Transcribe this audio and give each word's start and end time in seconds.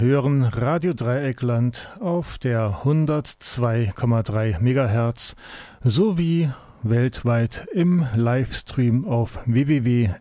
hören 0.00 0.44
Radio 0.44 0.94
Dreieckland 0.94 1.90
auf 1.98 2.38
der 2.38 2.84
102,3 2.84 4.60
MHz 4.60 5.34
sowie 5.82 6.50
weltweit 6.84 7.66
im 7.72 8.06
Livestream 8.14 9.08
auf 9.08 9.40
www.rdl.de 9.46 10.18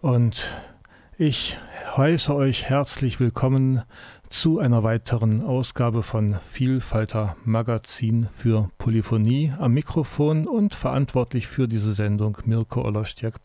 und 0.00 0.56
ich 1.16 1.56
heiße 1.96 2.34
euch 2.34 2.64
herzlich 2.64 3.20
willkommen 3.20 3.82
zu 4.28 4.58
einer 4.58 4.82
weiteren 4.82 5.40
Ausgabe 5.40 6.02
von 6.02 6.40
Vielfalter 6.50 7.36
Magazin 7.44 8.28
für 8.32 8.70
Polyphonie. 8.78 9.52
Am 9.56 9.72
Mikrofon 9.72 10.48
und 10.48 10.74
verantwortlich 10.74 11.46
für 11.46 11.68
diese 11.68 11.94
Sendung 11.94 12.38
Mirko 12.44 12.82
Olostiak 12.82 13.40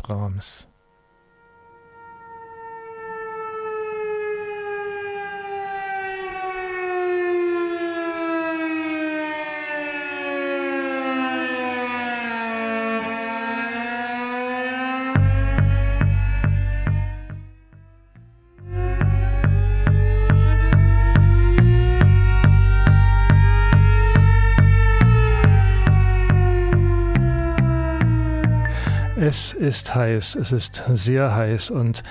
Es 29.30 29.54
ist 29.54 29.94
heiß, 29.94 30.34
es 30.34 30.52
ist 30.52 30.84
sehr 30.92 31.36
heiß 31.36 31.70
und 31.70 32.02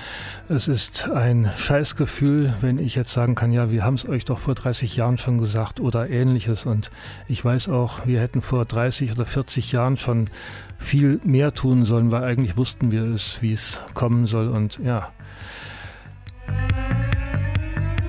es 0.47 0.69
ist 0.69 1.09
ein 1.09 1.51
Scheißgefühl, 1.57 2.53
wenn 2.61 2.79
ich 2.79 2.95
jetzt 2.95 3.11
sagen 3.11 3.35
kann, 3.35 3.51
ja, 3.51 3.69
wir 3.69 3.83
haben 3.83 3.95
es 3.95 4.07
euch 4.07 4.23
doch 4.23 4.39
vor 4.39 4.55
30 4.55 4.95
Jahren 4.95 5.17
schon 5.17 5.37
gesagt 5.37 5.81
oder 5.81 6.09
ähnliches 6.09 6.65
und 6.65 6.91
ich 7.27 7.43
weiß 7.43 7.67
auch, 7.67 8.07
wir 8.07 8.21
hätten 8.21 8.41
vor 8.41 8.63
30 8.63 9.11
oder 9.11 9.25
40 9.25 9.73
Jahren 9.73 9.97
schon 9.97 10.29
viel 10.77 11.19
mehr 11.25 11.53
tun 11.53 11.83
sollen, 11.83 12.09
weil 12.09 12.23
eigentlich 12.23 12.55
wussten 12.55 12.89
wir 12.89 13.03
es, 13.03 13.41
wie 13.41 13.51
es 13.51 13.83
kommen 13.93 14.25
soll 14.25 14.47
und 14.47 14.79
ja. 14.81 15.11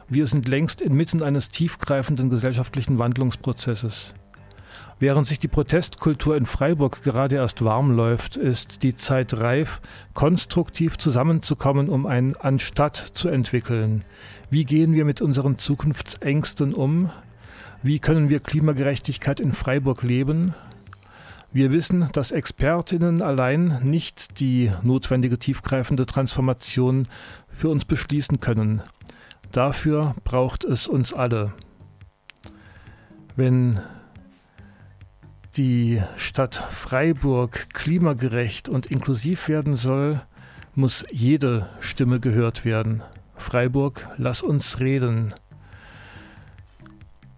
Wir 0.06 0.26
sind 0.26 0.46
längst 0.48 0.82
inmitten 0.82 1.22
eines 1.22 1.48
tiefgreifenden 1.48 2.28
gesellschaftlichen 2.28 2.98
Wandlungsprozesses. 2.98 4.14
Während 4.98 5.26
sich 5.26 5.40
die 5.40 5.48
Protestkultur 5.48 6.36
in 6.36 6.44
Freiburg 6.44 7.02
gerade 7.02 7.36
erst 7.36 7.64
warm 7.64 7.90
läuft, 7.90 8.36
ist 8.36 8.82
die 8.82 8.94
Zeit 8.94 9.32
reif, 9.34 9.80
konstruktiv 10.12 10.98
zusammenzukommen, 10.98 11.88
um 11.88 12.04
ein 12.04 12.36
Anstatt 12.36 12.96
zu 13.14 13.30
entwickeln. 13.30 14.04
Wie 14.50 14.66
gehen 14.66 14.92
wir 14.92 15.06
mit 15.06 15.22
unseren 15.22 15.56
Zukunftsängsten 15.56 16.74
um? 16.74 17.10
Wie 17.82 17.98
können 17.98 18.28
wir 18.28 18.40
Klimagerechtigkeit 18.40 19.40
in 19.40 19.54
Freiburg 19.54 20.02
leben? 20.02 20.54
Wir 21.54 21.70
wissen, 21.70 22.08
dass 22.12 22.30
Expertinnen 22.30 23.20
allein 23.20 23.80
nicht 23.82 24.40
die 24.40 24.72
notwendige 24.82 25.38
tiefgreifende 25.38 26.06
Transformation 26.06 27.08
für 27.48 27.68
uns 27.68 27.84
beschließen 27.84 28.40
können. 28.40 28.82
Dafür 29.50 30.14
braucht 30.24 30.64
es 30.64 30.86
uns 30.86 31.12
alle. 31.12 31.52
Wenn 33.36 33.80
die 35.58 36.02
Stadt 36.16 36.54
Freiburg 36.54 37.68
klimagerecht 37.74 38.70
und 38.70 38.86
inklusiv 38.86 39.48
werden 39.48 39.76
soll, 39.76 40.22
muss 40.74 41.04
jede 41.10 41.68
Stimme 41.80 42.18
gehört 42.18 42.64
werden. 42.64 43.02
Freiburg, 43.36 44.08
lass 44.16 44.40
uns 44.40 44.80
reden. 44.80 45.34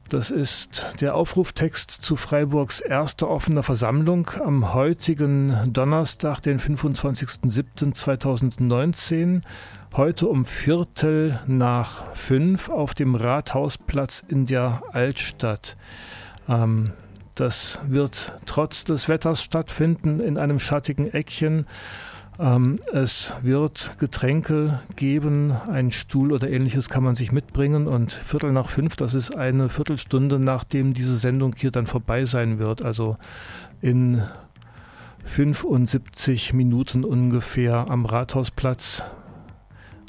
Das 0.09 0.31
ist 0.31 0.95
der 1.01 1.15
Aufruftext 1.15 1.91
zu 1.91 2.17
Freiburgs 2.17 2.81
erster 2.81 3.31
offener 3.31 3.63
Versammlung 3.63 4.31
am 4.45 4.75
heutigen 4.75 5.73
Donnerstag, 5.73 6.41
den 6.41 6.61
25.07.2019 6.61 9.41
heute 9.97 10.29
um 10.29 10.45
Viertel 10.45 11.41
nach 11.47 12.15
fünf 12.15 12.69
auf 12.69 12.93
dem 12.95 13.15
Rathausplatz 13.15 14.23
in 14.29 14.45
der 14.45 14.83
Altstadt. 14.93 15.79
Ähm, 16.49 16.93
das 17.35 17.81
wird 17.87 18.35
trotz 18.45 18.85
des 18.85 19.09
Wetters 19.09 19.43
stattfinden 19.43 20.21
in 20.21 20.37
einem 20.37 20.61
schattigen 20.61 21.11
Eckchen. 21.13 21.67
Ähm, 22.39 22.79
es 22.93 23.33
wird 23.43 23.97
Getränke 23.99 24.81
geben, 24.97 25.53
ein 25.53 25.93
Stuhl 25.93 26.33
oder 26.33 26.51
ähnliches 26.51 26.89
kann 26.89 27.05
man 27.05 27.15
sich 27.15 27.31
mitbringen 27.31 27.87
und 27.87 28.11
Viertel 28.11 28.53
nach 28.53 28.69
fünf, 28.69 28.97
das 28.97 29.15
ist 29.15 29.37
eine 29.37 29.69
Viertelstunde, 29.69 30.39
nachdem 30.39 30.95
diese 30.95 31.17
Sendung 31.17 31.55
hier 31.57 31.71
dann 31.71 31.87
vorbei 31.87 32.25
sein 32.25 32.59
wird. 32.59 32.83
Also 32.83 33.17
in 33.81 34.23
75 35.25 36.53
Minuten 36.53 37.05
ungefähr 37.05 37.89
am 37.89 38.05
Rathausplatz 38.05 39.05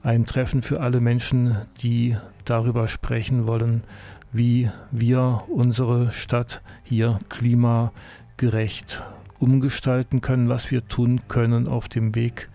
ein 0.03 0.25
Treffen 0.25 0.61
für 0.61 0.81
alle 0.81 1.01
Menschen, 1.01 1.57
die 1.81 2.17
darüber 2.43 2.87
sprechen 2.87 3.47
wollen, 3.47 3.83
wie 4.31 4.69
wir 4.91 5.43
unsere 5.47 6.11
Stadt 6.11 6.61
hier 6.83 7.19
klimagerecht 7.29 9.03
umgestalten 9.39 10.21
können, 10.21 10.49
was 10.49 10.71
wir 10.71 10.87
tun 10.87 11.21
können 11.27 11.67
auf 11.67 11.87
dem 11.87 12.15
Weg 12.15 12.49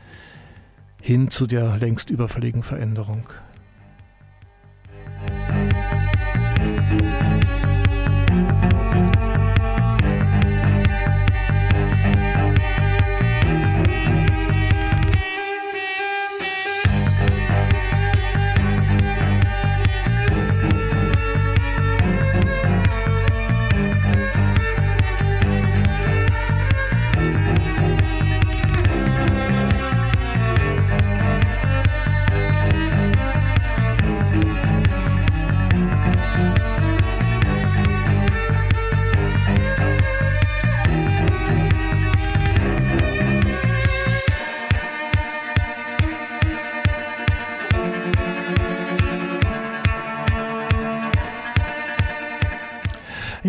hin 1.00 1.30
zu 1.30 1.46
der 1.46 1.76
längst 1.78 2.10
überfälligen 2.10 2.62
Veränderung. 2.62 3.28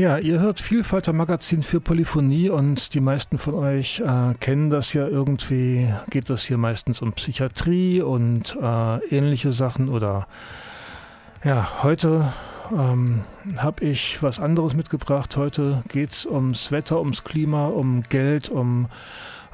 Ja, 0.02 0.18
ihr 0.18 0.40
hört 0.40 0.60
Vielfalter 0.60 1.14
Magazin 1.14 1.62
für 1.62 1.80
Polyphonie 1.80 2.50
und 2.50 2.96
die 2.96 3.00
meisten 3.00 3.38
von 3.38 3.54
euch 3.54 4.00
äh, 4.00 4.34
kennen 4.40 4.72
das 4.72 4.94
ja 4.94 5.08
irgendwie. 5.08 5.94
Geht 6.10 6.32
das 6.32 6.44
hier 6.44 6.58
meistens 6.58 7.04
um 7.04 7.14
Psychiatrie 7.14 8.02
und 8.02 8.58
äh, 8.60 8.98
ähnliche 9.16 9.52
Sachen 9.52 9.90
oder 9.90 10.26
ja, 11.44 11.84
heute 11.84 12.34
ähm, 12.76 13.26
habe 13.58 13.86
ich 13.86 14.24
was 14.24 14.40
anderes 14.40 14.74
mitgebracht. 14.74 15.38
Heute 15.38 15.84
geht 15.88 16.10
es 16.10 16.26
ums 16.26 16.72
Wetter, 16.72 17.00
ums 17.00 17.24
Klima, 17.24 17.68
um 17.68 18.02
Geld, 18.02 18.50
um 18.50 18.88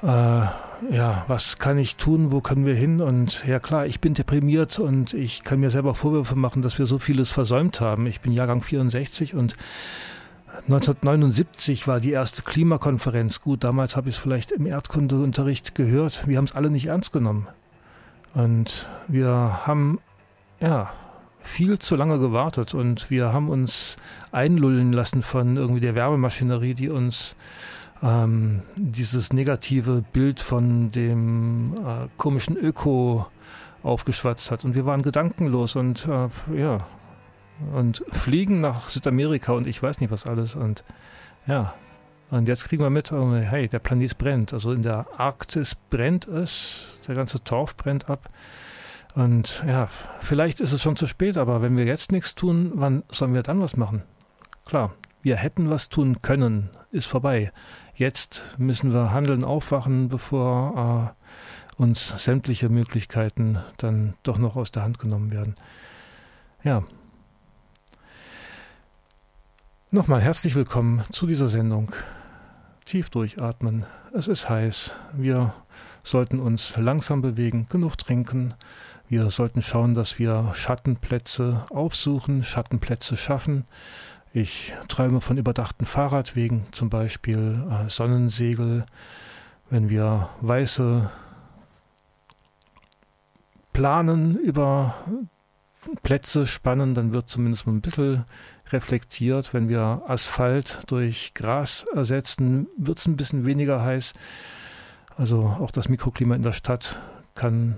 äh, 0.01 0.07
ja, 0.07 1.25
was 1.27 1.57
kann 1.57 1.77
ich 1.77 1.97
tun, 1.97 2.31
wo 2.31 2.39
können 2.39 2.65
wir 2.65 2.75
hin? 2.75 3.01
Und 3.01 3.45
ja 3.45 3.59
klar, 3.59 3.85
ich 3.85 3.99
bin 3.99 4.13
deprimiert 4.13 4.79
und 4.79 5.13
ich 5.13 5.43
kann 5.43 5.59
mir 5.59 5.71
selber 5.71 5.93
Vorwürfe 5.93 6.37
machen, 6.37 6.61
dass 6.61 6.79
wir 6.79 6.85
so 6.85 6.99
vieles 6.99 7.31
versäumt 7.31 7.81
haben. 7.81 8.07
Ich 8.07 8.21
bin 8.21 8.31
Jahrgang 8.31 8.61
64 8.61 9.35
und 9.35 9.57
1979 10.63 11.87
war 11.87 11.99
die 11.99 12.11
erste 12.11 12.41
Klimakonferenz. 12.41 13.41
Gut, 13.41 13.63
damals 13.63 13.95
habe 13.95 14.09
ich 14.09 14.15
es 14.15 14.21
vielleicht 14.21 14.51
im 14.51 14.65
Erdkundeunterricht 14.65 15.75
gehört. 15.75 16.27
Wir 16.27 16.37
haben 16.37 16.45
es 16.45 16.55
alle 16.55 16.69
nicht 16.69 16.87
ernst 16.87 17.13
genommen. 17.13 17.47
Und 18.33 18.89
wir 19.07 19.65
haben, 19.65 19.99
ja, 20.59 20.91
viel 21.41 21.79
zu 21.79 21.95
lange 21.95 22.19
gewartet 22.19 22.73
und 22.73 23.09
wir 23.09 23.31
haben 23.31 23.49
uns 23.49 23.97
einlullen 24.31 24.91
lassen 24.91 25.23
von 25.23 25.55
irgendwie 25.55 25.79
der 25.79 25.95
Werbemaschinerie, 25.95 26.73
die 26.73 26.89
uns 26.89 27.35
ähm, 28.03 28.63
dieses 28.75 29.33
negative 29.33 30.03
Bild 30.11 30.39
von 30.39 30.91
dem 30.91 31.73
äh, 31.75 32.07
komischen 32.17 32.57
Öko 32.57 33.27
aufgeschwatzt 33.81 34.51
hat. 34.51 34.65
Und 34.65 34.75
wir 34.75 34.85
waren 34.85 35.01
gedankenlos 35.01 35.75
und 35.75 36.07
äh, 36.07 36.27
ja, 36.59 36.85
und 37.73 38.03
fliegen 38.09 38.61
nach 38.61 38.89
Südamerika 38.89 39.53
und 39.53 39.67
ich 39.67 39.81
weiß 39.81 39.99
nicht 39.99 40.11
was 40.11 40.25
alles. 40.25 40.55
Und 40.55 40.83
ja, 41.45 41.73
und 42.29 42.47
jetzt 42.47 42.65
kriegen 42.65 42.83
wir 42.83 42.89
mit, 42.89 43.11
oh, 43.11 43.35
hey, 43.35 43.69
der 43.69 43.79
Planet 43.79 44.17
brennt. 44.17 44.53
Also 44.53 44.71
in 44.71 44.83
der 44.83 45.07
Arktis 45.17 45.75
brennt 45.75 46.27
es, 46.27 46.99
der 47.07 47.15
ganze 47.15 47.43
Torf 47.43 47.75
brennt 47.77 48.09
ab. 48.09 48.29
Und 49.15 49.63
ja, 49.67 49.87
vielleicht 50.19 50.59
ist 50.59 50.73
es 50.73 50.81
schon 50.81 50.95
zu 50.95 51.07
spät, 51.07 51.37
aber 51.37 51.61
wenn 51.61 51.77
wir 51.77 51.85
jetzt 51.85 52.11
nichts 52.11 52.35
tun, 52.35 52.73
wann 52.75 53.03
sollen 53.09 53.33
wir 53.33 53.43
dann 53.43 53.61
was 53.61 53.77
machen? 53.77 54.03
Klar, 54.65 54.93
wir 55.23 55.37
hätten 55.37 55.69
was 55.69 55.89
tun 55.89 56.21
können, 56.21 56.69
ist 56.91 57.07
vorbei. 57.07 57.51
Jetzt 57.95 58.43
müssen 58.57 58.93
wir 58.93 59.11
handeln, 59.11 59.43
aufwachen, 59.43 60.09
bevor 60.09 61.15
äh, 61.15 61.81
uns 61.81 62.23
sämtliche 62.23 62.69
Möglichkeiten 62.69 63.59
dann 63.77 64.13
doch 64.23 64.37
noch 64.37 64.55
aus 64.55 64.71
der 64.71 64.83
Hand 64.83 64.99
genommen 64.99 65.31
werden. 65.31 65.55
Ja, 66.63 66.83
Nochmal 69.89 70.19
herzlich 70.19 70.53
willkommen 70.53 71.05
zu 71.13 71.27
dieser 71.27 71.47
Sendung. 71.47 71.93
Tief 72.83 73.09
durchatmen. 73.09 73.85
Es 74.13 74.27
ist 74.27 74.49
heiß. 74.49 74.93
Wir 75.13 75.53
sollten 76.03 76.41
uns 76.41 76.75
langsam 76.75 77.21
bewegen, 77.21 77.67
genug 77.69 77.97
trinken. 77.97 78.53
Wir 79.07 79.29
sollten 79.29 79.61
schauen, 79.61 79.95
dass 79.95 80.19
wir 80.19 80.51
Schattenplätze 80.53 81.63
aufsuchen, 81.69 82.43
Schattenplätze 82.43 83.15
schaffen. 83.15 83.63
Ich 84.33 84.73
träume 84.89 85.21
von 85.21 85.37
überdachten 85.37 85.85
Fahrradwegen, 85.85 86.65
zum 86.73 86.89
Beispiel 86.89 87.65
äh, 87.71 87.89
Sonnensegel. 87.89 88.85
Wenn 89.69 89.89
wir 89.89 90.27
weiße 90.41 91.09
Planen 93.71 94.35
über 94.35 94.95
Plätze 96.03 96.45
spannen, 96.45 96.93
dann 96.93 97.13
wird 97.13 97.29
zumindest 97.29 97.67
mal 97.67 97.73
ein 97.73 97.81
bisschen 97.81 98.25
reflektiert. 98.71 99.53
Wenn 99.53 99.69
wir 99.69 100.03
Asphalt 100.07 100.79
durch 100.87 101.33
Gras 101.33 101.85
ersetzen, 101.93 102.67
wird 102.77 102.99
es 102.99 103.07
ein 103.07 103.17
bisschen 103.17 103.45
weniger 103.45 103.81
heiß. 103.81 104.13
Also 105.17 105.43
auch 105.59 105.71
das 105.71 105.89
Mikroklima 105.89 106.35
in 106.35 106.43
der 106.43 106.53
Stadt 106.53 107.01
kann 107.35 107.77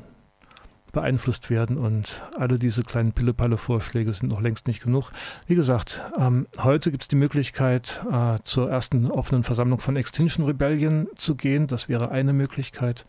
beeinflusst 0.91 1.49
werden 1.49 1.77
und 1.77 2.23
alle 2.37 2.57
diese 2.57 2.83
kleinen 2.83 3.11
Pille-Palle-Vorschläge 3.11 4.11
sind 4.13 4.29
noch 4.29 4.41
längst 4.41 4.67
nicht 4.67 4.83
genug. 4.83 5.11
Wie 5.45 5.55
gesagt, 5.55 6.01
ähm, 6.17 6.47
heute 6.57 6.91
gibt 6.91 7.03
es 7.03 7.07
die 7.07 7.15
Möglichkeit, 7.15 8.03
äh, 8.11 8.37
zur 8.43 8.69
ersten 8.69 9.09
offenen 9.11 9.43
Versammlung 9.43 9.79
von 9.79 9.95
Extinction 9.95 10.45
Rebellion 10.45 11.07
zu 11.15 11.35
gehen. 11.35 11.67
Das 11.67 11.89
wäre 11.89 12.11
eine 12.11 12.33
Möglichkeit. 12.33 13.05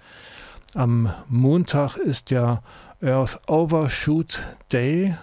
Am 0.75 1.13
Montag 1.29 1.97
ist 1.97 2.31
der 2.31 2.63
Earth 3.03 3.41
Overshoot 3.49 4.43
Day, 4.73 5.17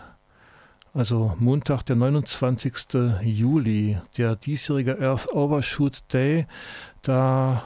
also 0.94 1.36
Montag, 1.40 1.84
der 1.84 1.96
29. 1.96 2.76
Juli, 3.22 3.98
der 4.18 4.36
diesjährige 4.36 5.00
Earth 5.00 5.32
Overshoot 5.32 6.12
Day, 6.14 6.48
da 7.02 7.64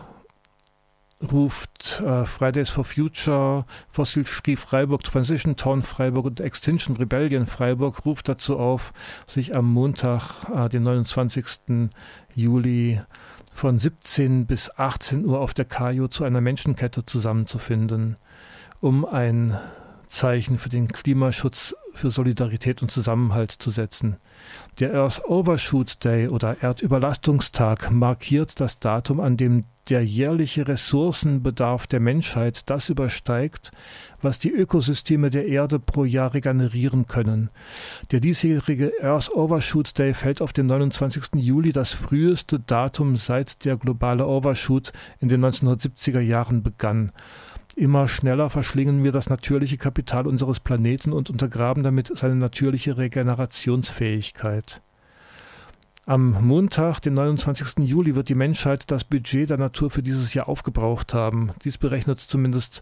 ruft 1.32 2.02
äh, 2.02 2.26
Fridays 2.26 2.70
for 2.70 2.84
Future, 2.84 3.66
Fossil 3.90 4.26
Free 4.26 4.56
Freiburg, 4.56 5.04
Transition 5.04 5.56
Town 5.56 5.84
Freiburg 5.84 6.26
und 6.26 6.40
Extinction 6.40 6.96
Rebellion 6.96 7.46
Freiburg 7.46 8.06
ruft 8.06 8.28
dazu 8.28 8.58
auf, 8.58 8.94
sich 9.28 9.56
am 9.56 9.72
Montag, 9.72 10.50
äh, 10.54 10.70
den 10.70 10.84
29. 10.84 11.90
Juli 12.34 13.02
von 13.54 13.78
17 13.78 14.46
bis 14.46 14.72
18 14.78 15.26
Uhr 15.26 15.40
auf 15.40 15.54
der 15.54 15.66
Kajo 15.66 16.08
zu 16.08 16.24
einer 16.24 16.42
Menschenkette 16.42 17.06
zusammenzufinden, 17.06 18.16
um 18.80 19.06
ein 19.06 19.58
Zeichen 20.12 20.58
für 20.58 20.70
den 20.70 20.88
Klimaschutz, 20.88 21.76
für 21.94 22.12
Solidarität 22.12 22.82
und 22.82 22.92
Zusammenhalt 22.92 23.52
zu 23.52 23.72
setzen. 23.72 24.18
Der 24.80 24.94
Earth 24.94 25.24
Overshoot 25.26 26.04
Day 26.04 26.28
oder 26.28 26.62
Erdüberlastungstag 26.62 27.92
markiert 27.92 28.60
das 28.60 28.80
Datum, 28.80 29.20
an 29.20 29.38
dem 29.38 29.64
der 29.90 30.06
jährliche 30.06 30.68
Ressourcenbedarf 30.68 31.88
der 31.88 32.00
Menschheit 32.00 32.70
das 32.70 32.90
übersteigt, 32.90 33.72
was 34.22 34.38
die 34.38 34.52
Ökosysteme 34.52 35.30
der 35.30 35.48
Erde 35.48 35.80
pro 35.80 36.06
Jahr 36.06 36.34
regenerieren 36.34 37.08
können. 37.08 37.50
Der 38.12 38.20
diesjährige 38.20 38.94
Earth 39.02 39.32
Overshoot 39.34 39.98
Day 39.98 40.14
fällt 40.14 40.42
auf 40.42 40.54
den 40.54 40.68
29. 40.68 41.36
Juli, 41.36 41.72
das 41.72 41.94
früheste 41.94 42.60
Datum 42.60 43.18
seit 43.18 43.66
der 43.66 43.78
globale 43.78 44.28
Overshoot 44.28 44.94
in 45.20 45.30
den 45.30 45.44
1970er 45.44 46.22
Jahren 46.22 46.62
begann. 46.62 47.12
Immer 47.76 48.08
schneller 48.08 48.50
verschlingen 48.50 49.04
wir 49.04 49.12
das 49.12 49.30
natürliche 49.30 49.78
Kapital 49.78 50.28
unseres 50.28 50.60
Planeten 50.60 51.14
und 51.14 51.30
untergraben 51.30 51.84
damit 51.84 52.12
seine 52.16 52.36
natürliche 52.36 52.98
Regenerationsfähigkeit. 52.98 54.82
Am 56.06 56.46
Montag, 56.46 57.00
den 57.00 57.14
29. 57.14 57.88
Juli, 57.88 58.16
wird 58.16 58.28
die 58.28 58.36
Menschheit 58.36 58.90
das 58.92 59.04
Budget 59.04 59.50
der 59.50 59.58
Natur 59.58 59.90
für 59.90 60.02
dieses 60.02 60.34
Jahr 60.34 60.50
aufgebraucht 60.50 61.14
haben. 61.14 61.52
Dies 61.64 61.78
berechnet 61.78 62.20
zumindest 62.20 62.82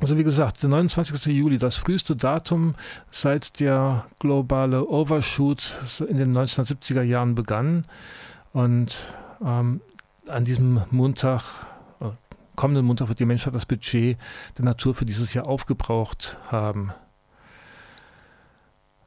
Also 0.00 0.18
wie 0.18 0.24
gesagt, 0.24 0.62
der 0.62 0.68
29. 0.68 1.34
Juli, 1.34 1.56
das 1.56 1.76
früheste 1.76 2.16
Datum, 2.16 2.74
seit 3.10 3.60
der 3.60 4.04
globale 4.18 4.86
Overshoot 4.86 6.02
in 6.06 6.18
den 6.18 6.36
1970er 6.36 7.00
Jahren 7.00 7.34
begann. 7.34 7.86
Und 8.52 9.14
ähm, 9.42 9.80
an 10.28 10.44
diesem 10.44 10.82
Montag, 10.90 11.42
äh, 12.00 12.10
kommenden 12.56 12.84
Montag, 12.84 13.08
wird 13.08 13.20
die 13.20 13.24
Menschheit 13.24 13.54
das 13.54 13.64
Budget 13.64 14.18
der 14.58 14.66
Natur 14.66 14.94
für 14.94 15.06
dieses 15.06 15.32
Jahr 15.32 15.46
aufgebraucht 15.46 16.36
haben. 16.48 16.92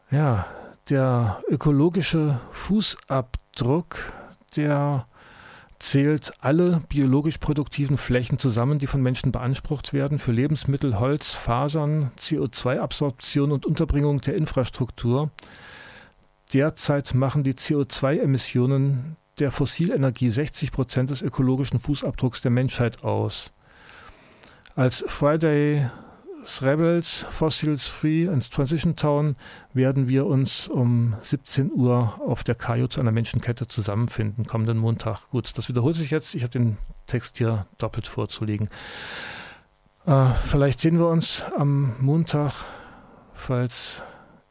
Ja, 0.10 0.48
der 0.90 1.44
ökologische 1.48 2.40
Fußabdruck, 2.52 4.12
der 4.56 5.06
zählt 5.80 6.34
alle 6.42 6.82
biologisch 6.90 7.38
produktiven 7.38 7.98
Flächen 7.98 8.38
zusammen, 8.38 8.80
die 8.80 8.88
von 8.88 9.02
Menschen 9.02 9.32
beansprucht 9.32 9.94
werden, 9.94 10.20
für 10.20 10.34
Lebensmittel, 10.34 11.00
Holz, 11.00 11.34
Fasern, 11.34 12.12
CO2-Absorption 12.20 13.52
und 13.52 13.66
Unterbringung 13.66 14.22
der 14.22 14.36
Infrastruktur. 14.36 15.32
Derzeit 16.54 17.14
machen 17.14 17.44
die 17.44 17.54
CO2-Emissionen 17.54 19.16
der 19.40 19.52
Fossilenergie 19.52 20.30
60 20.30 20.72
Prozent 20.72 21.12
des 21.12 21.22
ökologischen 21.22 21.80
Fußabdrucks 21.80 22.42
der 22.42 22.52
Menschheit 22.52 23.04
aus. 23.04 23.54
Als 24.76 25.06
Friday 25.08 25.90
Rebels, 26.62 27.26
Fossils 27.30 27.88
Free 27.88 28.28
and 28.28 28.50
Transition 28.50 28.96
Town 28.96 29.36
werden 29.74 30.08
wir 30.08 30.26
uns 30.26 30.68
um 30.68 31.16
17 31.22 31.72
Uhr 31.72 32.20
auf 32.20 32.44
der 32.44 32.56
Kajo 32.56 32.88
zu 32.88 33.00
einer 33.02 33.12
Menschenkette 33.12 33.68
zusammenfinden, 33.68 34.46
kommenden 34.46 34.78
Montag. 34.78 35.30
Gut, 35.32 35.58
das 35.58 35.70
wiederholt 35.70 35.96
sich 35.96 36.12
jetzt. 36.12 36.36
Ich 36.36 36.44
habe 36.44 36.52
den 36.52 36.78
Text 37.08 37.38
hier 37.38 37.66
doppelt 37.78 38.08
vorzulegen. 38.08 38.70
Äh, 40.06 40.32
vielleicht 40.48 40.80
sehen 40.80 40.98
wir 40.98 41.08
uns 41.08 41.44
am 41.58 41.94
Montag, 42.00 42.54
falls 43.34 44.04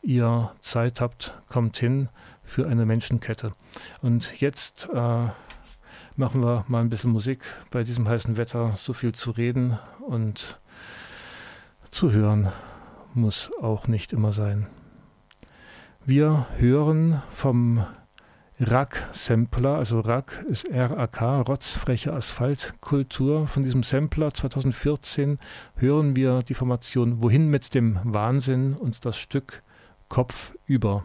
ihr 0.03 0.53
Zeit 0.61 1.01
habt, 1.01 1.35
kommt 1.49 1.77
hin 1.79 2.09
für 2.45 2.67
eine 2.67 2.87
Menschenkette. 2.87 3.53
Und 4.03 4.41
jetzt 4.41 4.89
äh, 4.93 5.29
machen 6.17 6.43
wir 6.43 6.65
mal 6.69 6.81
ein 6.81 6.91
bisschen 6.91 7.11
Musik 7.11 7.45
bei 7.71 7.83
diesem 7.83 8.09
heißen 8.09 8.37
Wetter, 8.37 8.75
so 8.77 8.93
viel 8.93 9.13
zu 9.13 9.31
reden 9.31 9.79
und 10.07 10.61
zu 11.91 12.13
hören 12.13 12.53
muss 13.15 13.51
auch 13.61 13.89
nicht 13.89 14.13
immer 14.13 14.33
sein. 14.33 14.67
Wir 16.05 16.47
hören 16.57 17.23
vom 17.31 17.85
RAK-Sampler, 18.61 19.77
also 19.77 20.01
RAK 20.01 20.45
ist 20.49 20.65
R-A-K, 20.65 21.43
Rotzfreche 21.43 22.13
Asphaltkultur. 22.13 23.47
Von 23.47 23.63
diesem 23.63 23.83
Sampler 23.83 24.35
2014 24.35 25.39
hören 25.77 26.17
wir 26.17 26.43
die 26.43 26.55
Formation 26.55 27.23
Wohin 27.23 27.49
mit 27.49 27.75
dem 27.75 28.01
Wahnsinn 28.03 28.75
und 28.75 29.05
das 29.05 29.17
Stück 29.17 29.63
Kopf 30.09 30.55
über. 30.67 31.05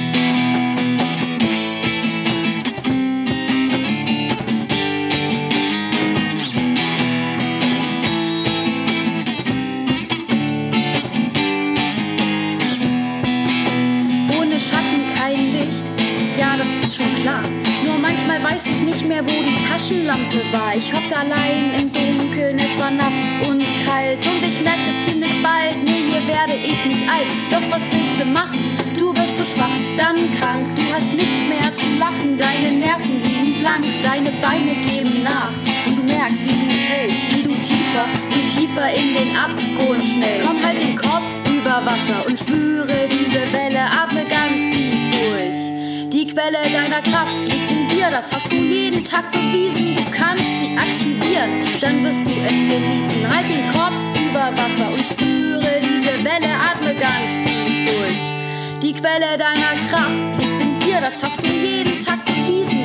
nicht 19.01 19.07
mehr, 19.07 19.23
wo 19.23 19.43
die 19.43 19.65
Taschenlampe 19.67 20.41
war. 20.51 20.75
Ich 20.75 20.93
hockte 20.93 21.17
allein 21.17 21.73
im 21.73 21.91
Dunkeln, 21.91 22.59
es 22.59 22.77
war 22.77 22.91
nass 22.91 23.13
und 23.47 23.63
kalt. 23.85 24.19
Und 24.27 24.43
ich 24.47 24.61
merkte 24.61 24.91
ziemlich 25.05 25.33
bald, 25.41 25.83
nee, 25.83 26.03
hier 26.09 26.27
werde 26.27 26.53
ich 26.53 26.85
nicht 26.85 27.09
alt. 27.09 27.27
Doch 27.49 27.63
was 27.71 27.81
willst 27.91 28.19
du 28.19 28.25
machen? 28.25 28.59
Du 28.97 29.15
wirst 29.15 29.37
so 29.37 29.45
schwach, 29.45 29.73
dann 29.97 30.31
krank. 30.37 30.67
Du 30.75 30.83
hast 30.93 31.07
nichts 31.07 31.43
mehr 31.49 31.73
zu 31.75 31.87
lachen, 31.97 32.37
deine 32.37 32.77
Nerven 32.77 33.21
liegen 33.23 33.59
blank, 33.59 33.85
deine 34.03 34.31
Beine 34.39 34.75
geben 34.85 35.23
nach. 35.23 35.53
Und 35.87 35.97
du 35.97 36.03
merkst, 36.03 36.41
wie 36.43 36.59
du 36.61 36.69
fällst, 36.85 37.21
wie 37.31 37.43
du 37.43 37.53
tiefer 37.55 38.05
und 38.33 38.43
tiefer 38.55 38.93
in 38.93 39.15
den 39.15 39.35
Abgrund 39.35 40.05
schnellst. 40.05 40.45
Komm 40.45 40.63
halt 40.63 40.79
den 40.79 40.95
Kopf 40.95 41.31
über 41.49 41.81
Wasser 41.85 42.27
und 42.27 42.37
spüre 42.37 43.09
diese 43.09 43.41
Welle, 43.51 43.81
atme 43.81 44.25
ganz 44.25 44.61
tief 44.69 44.99
durch. 45.09 46.11
Die 46.11 46.27
Quelle 46.27 46.69
deiner 46.71 47.01
Kraft 47.01 47.35
liegt 47.47 47.71
in 47.71 47.90
dir, 48.01 48.11
das 48.11 48.33
hast 48.33 48.51
du 48.51 48.55
jeden 48.55 49.03
Tag 49.03 49.31
bewiesen. 49.31 49.95
Du 49.95 50.03
kannst 50.11 50.43
sie 50.61 50.75
aktivieren, 50.75 51.61
dann 51.79 52.03
wirst 52.03 52.25
du 52.25 52.31
es 52.31 52.49
genießen. 52.49 53.27
Halt 53.27 53.49
den 53.49 53.71
Kopf 53.71 53.99
über 54.17 54.51
Wasser 54.57 54.91
und 54.91 55.05
spüre 55.05 55.79
diese 55.81 56.23
Welle, 56.23 56.51
atme 56.69 56.95
ganz 56.95 57.31
tief 57.45 57.89
durch. 57.89 58.81
Die 58.81 58.93
Quelle 58.93 59.37
deiner 59.37 59.75
Kraft 59.89 60.39
liegt 60.39 60.61
in 60.61 60.79
dir, 60.79 61.01
das 61.01 61.21
hast 61.23 61.39
du 61.41 61.47
jeden 61.47 62.03
Tag 62.03 62.25
bewiesen. 62.25 62.80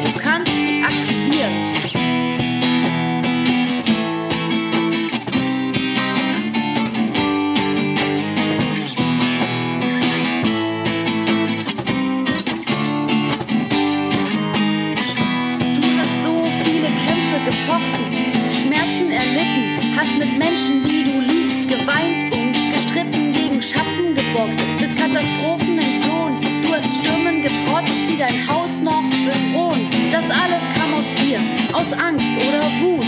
Aus 31.77 31.93
Angst 31.93 32.27
oder 32.37 32.65
Wut. 32.81 33.07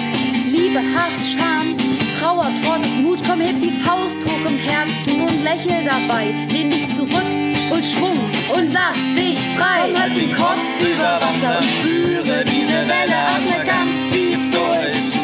Liebe, 0.50 0.80
Hass, 0.94 1.32
Scham, 1.32 1.76
Trauer, 2.18 2.52
Trotz, 2.62 2.96
Mut. 2.96 3.18
Komm, 3.26 3.40
heb 3.40 3.60
die 3.60 3.70
Faust 3.70 4.24
hoch 4.24 4.44
im 4.46 4.58
Herzen 4.58 5.20
und 5.22 5.42
lächel 5.42 5.84
dabei. 5.84 6.34
Lehn 6.50 6.70
dich 6.70 6.94
zurück 6.94 7.30
und 7.70 7.84
Schwung 7.84 8.18
und 8.54 8.72
lass 8.72 8.98
dich 9.16 9.38
frei. 9.56 9.90
Komm, 9.92 10.02
halt 10.02 10.16
den 10.16 10.32
Kopf 10.32 10.68
über 10.80 11.20
Wasser 11.20 11.58
und 11.58 11.70
spüre 11.78 12.44
diese 12.44 12.80
Welle, 12.92 13.18
atme 13.34 13.64
ganz 13.64 14.06
tief 14.12 14.38
durch. 14.50 15.18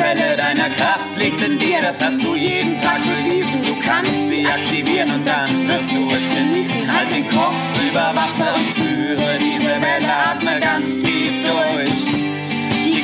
Quelle 0.00 0.34
deiner 0.34 0.70
Kraft 0.70 1.14
liegt 1.18 1.42
in 1.42 1.58
dir, 1.58 1.82
das 1.82 2.02
hast 2.02 2.22
du 2.24 2.34
jeden 2.34 2.74
Tag 2.74 3.02
bewiesen. 3.02 3.60
Du 3.60 3.78
kannst 3.86 4.30
sie 4.30 4.46
aktivieren 4.46 5.10
und 5.10 5.26
dann 5.26 5.68
wirst 5.68 5.92
du 5.92 6.08
es 6.08 6.26
genießen. 6.34 6.90
Halt 6.90 7.14
den 7.14 7.28
Kopf 7.28 7.54
über 7.86 8.14
Wasser 8.14 8.54
und 8.54 8.66
spüre 8.66 9.36
diese 9.38 9.68
Welle, 9.68 10.10
atme 10.10 10.58
ganz 10.58 11.00
tief 11.00 11.32
durch. 11.42 12.19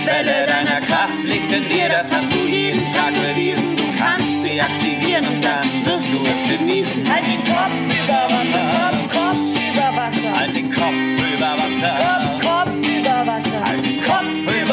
Quelle 0.07 0.47
deiner 0.47 0.81
Kraft 0.83 1.21
liegt 1.25 1.51
in 1.51 1.67
dir, 1.67 1.89
das 1.89 2.13
hast 2.13 2.33
du 2.33 2.39
jeden 2.39 2.87
Tag 2.95 3.13
bewiesen. 3.13 3.75
Du 3.77 3.83
kannst 3.99 4.43
sie 4.43 4.61
aktivieren 4.61 5.27
und 5.27 5.45
dann 5.45 5.67
wirst 5.85 6.07
du 6.13 6.19
es 6.25 6.57
genießen. 6.57 7.03
Halt 7.13 7.27
den 7.27 7.43
Kopf 7.43 7.75
über 7.91 8.23
Wasser, 8.31 8.63
Kopf, 8.71 9.13
Kopf 9.13 9.37
über 9.67 9.97
Wasser. 9.97 10.39
Halt 10.39 10.55
den 10.55 10.71
Kopf 10.71 10.95
über 11.35 11.53
Wasser, 11.59 11.93
Kopf, 12.07 12.41
Kopf 12.41 12.71
über 12.87 13.27
Wasser. 13.27 13.65
Halt 13.65 13.85
den 13.85 14.01
Kopf 14.01 14.31
über 14.31 14.53
Wasser. 14.53 14.66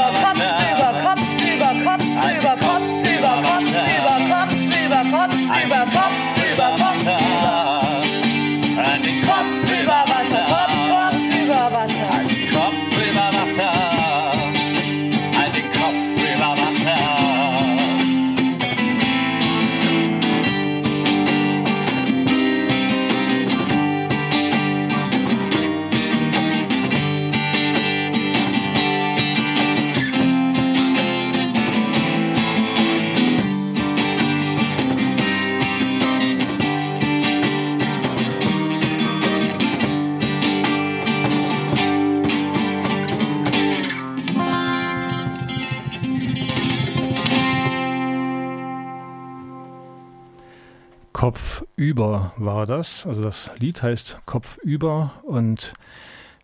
Kopfüber 51.23 52.33
war 52.35 52.65
das. 52.65 53.07
Also 53.07 53.21
das 53.21 53.49
Lied 53.57 53.81
heißt 53.81 54.19
Kopfüber 54.25 55.13
und 55.23 55.73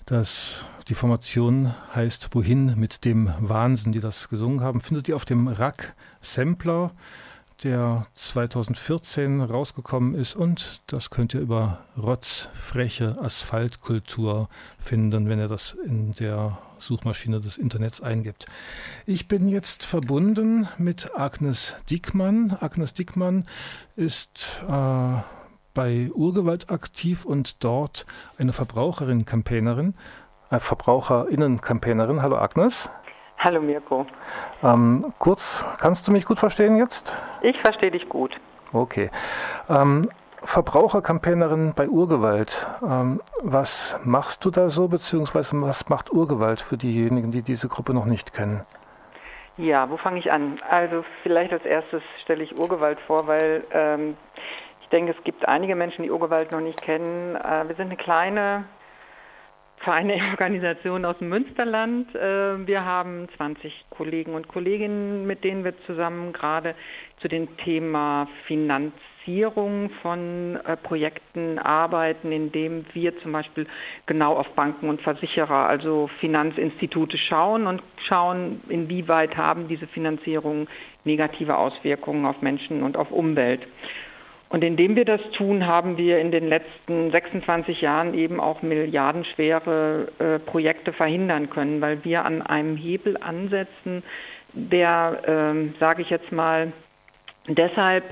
das, 0.06 0.64
die 0.88 0.96
Formation 0.96 1.76
heißt 1.94 2.34
Wohin 2.34 2.80
mit 2.80 3.04
dem 3.04 3.34
Wahnsinn, 3.42 3.92
die 3.92 4.00
das 4.00 4.30
gesungen 4.30 4.62
haben. 4.62 4.80
Findet 4.80 5.10
ihr 5.10 5.18
auf 5.18 5.26
dem 5.26 5.50
Rack 5.50 5.96
Sampler 6.22 6.92
der 7.62 8.08
2014 8.16 9.42
rausgekommen 9.42 10.16
ist 10.16 10.38
und 10.38 10.82
das 10.88 11.10
könnt 11.10 11.34
ihr 11.34 11.42
über 11.42 11.80
rotzfreche 12.02 13.18
Asphaltkultur 13.22 14.48
finden, 14.78 15.28
wenn 15.28 15.40
ihr 15.40 15.50
das 15.50 15.76
in 15.86 16.14
der 16.14 16.58
Suchmaschine 16.80 17.40
des 17.40 17.58
Internets 17.58 18.02
eingibt. 18.02 18.46
Ich 19.06 19.28
bin 19.28 19.48
jetzt 19.48 19.86
verbunden 19.86 20.68
mit 20.78 21.12
Agnes 21.16 21.76
Dickmann. 21.90 22.58
Agnes 22.60 22.94
Dickmann 22.94 23.46
ist 23.96 24.64
äh, 24.68 25.22
bei 25.74 26.10
Urgewalt 26.14 26.70
aktiv 26.70 27.26
und 27.26 27.64
dort 27.64 28.06
eine 28.38 28.54
Verbraucherin-Campaignerin, 28.54 29.96
äh, 30.50 30.60
Verbraucherinnen-Campaignerin. 30.60 32.22
Hallo 32.22 32.38
Agnes. 32.38 32.90
Hallo 33.38 33.62
Mirko. 33.62 34.06
Ähm, 34.64 35.14
kurz, 35.18 35.64
kannst 35.80 36.08
du 36.08 36.12
mich 36.12 36.26
gut 36.26 36.40
verstehen 36.40 36.76
jetzt? 36.76 37.18
Ich 37.42 37.58
verstehe 37.62 37.92
dich 37.92 38.10
gut. 38.10 38.36
Okay. 38.74 39.10
Ähm, 39.70 40.10
Verbrauchercampaignerin 40.44 41.74
bei 41.76 41.88
Urgewalt. 41.88 42.68
Ähm, 42.84 43.22
was 43.42 44.00
machst 44.04 44.46
du 44.46 44.52
da 44.52 44.70
so, 44.70 44.88
beziehungsweise 44.88 45.60
was 45.62 45.90
macht 45.90 46.12
Urgewalt 46.12 46.62
für 46.62 46.78
diejenigen, 46.78 47.32
die 47.32 47.42
diese 47.42 47.68
Gruppe 47.68 47.94
noch 47.94 48.06
nicht 48.06 48.34
kennen? 48.34 48.62
Ja, 49.58 49.90
wo 49.90 49.98
fange 49.98 50.20
ich 50.20 50.32
an? 50.32 50.58
Also 50.70 51.04
vielleicht 51.22 51.52
als 51.52 51.66
erstes 51.66 52.02
stelle 52.24 52.44
ich 52.44 52.58
Urgewalt 52.58 53.00
vor, 53.02 53.28
weil 53.28 53.66
ähm, 53.72 54.16
ich 54.82 54.88
denke, 54.88 55.14
es 55.18 55.24
gibt 55.26 55.46
einige 55.48 55.76
Menschen, 55.76 56.04
die 56.04 56.12
Urgewalt 56.12 56.52
noch 56.52 56.62
nicht 56.62 56.82
kennen. 56.82 57.36
Äh, 57.36 57.68
wir 57.68 57.76
sind 57.76 57.88
eine 57.88 57.98
kleine 57.98 58.64
Vereine 59.80 60.14
Organisation 60.32 61.04
aus 61.04 61.18
dem 61.18 61.30
Münsterland. 61.30 62.16
Äh, 62.16 62.66
wir 62.66 62.86
haben 62.86 63.28
20 63.36 63.86
Kollegen 63.90 64.34
und 64.34 64.48
Kolleginnen, 64.48 65.28
mit 65.28 65.44
denen 65.44 65.66
wir 65.66 65.74
zusammen 65.86 66.32
gerade 66.32 66.74
zu 67.22 67.28
dem 67.28 67.58
Thema 67.58 68.28
Finanzierung 69.30 69.92
von 70.02 70.58
äh, 70.66 70.76
Projekten 70.76 71.60
arbeiten, 71.60 72.32
indem 72.32 72.86
wir 72.94 73.18
zum 73.20 73.32
Beispiel 73.32 73.68
genau 74.08 74.36
auf 74.36 74.50
Banken 74.56 74.90
und 74.90 75.02
Versicherer, 75.02 75.68
also 75.68 76.10
Finanzinstitute 76.20 77.18
schauen 77.18 77.68
und 77.68 77.84
schauen, 78.08 78.62
inwieweit 78.70 79.38
haben 79.38 79.68
diese 79.68 79.86
Finanzierungen 79.86 80.68
negative 81.04 81.58
Auswirkungen 81.58 82.26
auf 82.26 82.42
Menschen 82.42 82.82
und 82.82 82.98
auf 82.98 83.12
Umwelt. 83.12 83.62
Und 84.50 84.64
indem 84.64 84.96
wir 84.96 85.06
das 85.06 85.22
tun, 85.38 85.68
haben 85.68 85.98
wir 85.98 86.18
in 86.20 86.32
den 86.32 86.48
letzten 86.50 87.12
26 87.12 87.82
Jahren 87.82 88.16
eben 88.16 88.40
auch 88.40 88.64
milliardenschwere 88.64 90.08
äh, 90.18 90.40
Projekte 90.40 90.92
verhindern 90.92 91.52
können, 91.52 91.82
weil 91.82 92.04
wir 92.04 92.26
an 92.26 92.42
einem 92.42 92.76
Hebel 92.76 93.16
ansetzen, 93.22 94.02
der, 94.54 95.54
äh, 95.54 95.80
sage 95.80 96.02
ich 96.02 96.10
jetzt 96.10 96.32
mal, 96.32 96.74
deshalb 97.48 98.04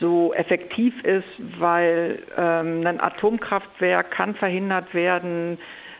so 0.00 0.32
effektiv 0.34 1.02
ist, 1.04 1.28
weil 1.58 2.22
ähm, 2.36 2.86
ein 2.86 3.00
Atomkraftwerk 3.00 4.10
kann 4.10 4.34
verhindert 4.34 4.92
werden, 4.94 5.58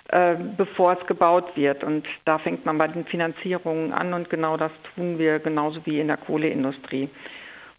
äh, 0.09 0.37
bevor 0.56 0.92
es 0.92 1.06
gebaut 1.06 1.56
wird. 1.56 1.82
Und 1.82 2.06
da 2.24 2.38
fängt 2.38 2.64
man 2.64 2.78
bei 2.78 2.88
den 2.88 3.06
Finanzierungen 3.06 3.92
an 3.92 4.14
und 4.14 4.30
genau 4.30 4.56
das 4.56 4.72
tun 4.94 5.18
wir 5.18 5.38
genauso 5.38 5.85
wie 5.87 6.00
in 6.00 6.09
der 6.09 6.16
Kohleindustrie. 6.16 7.09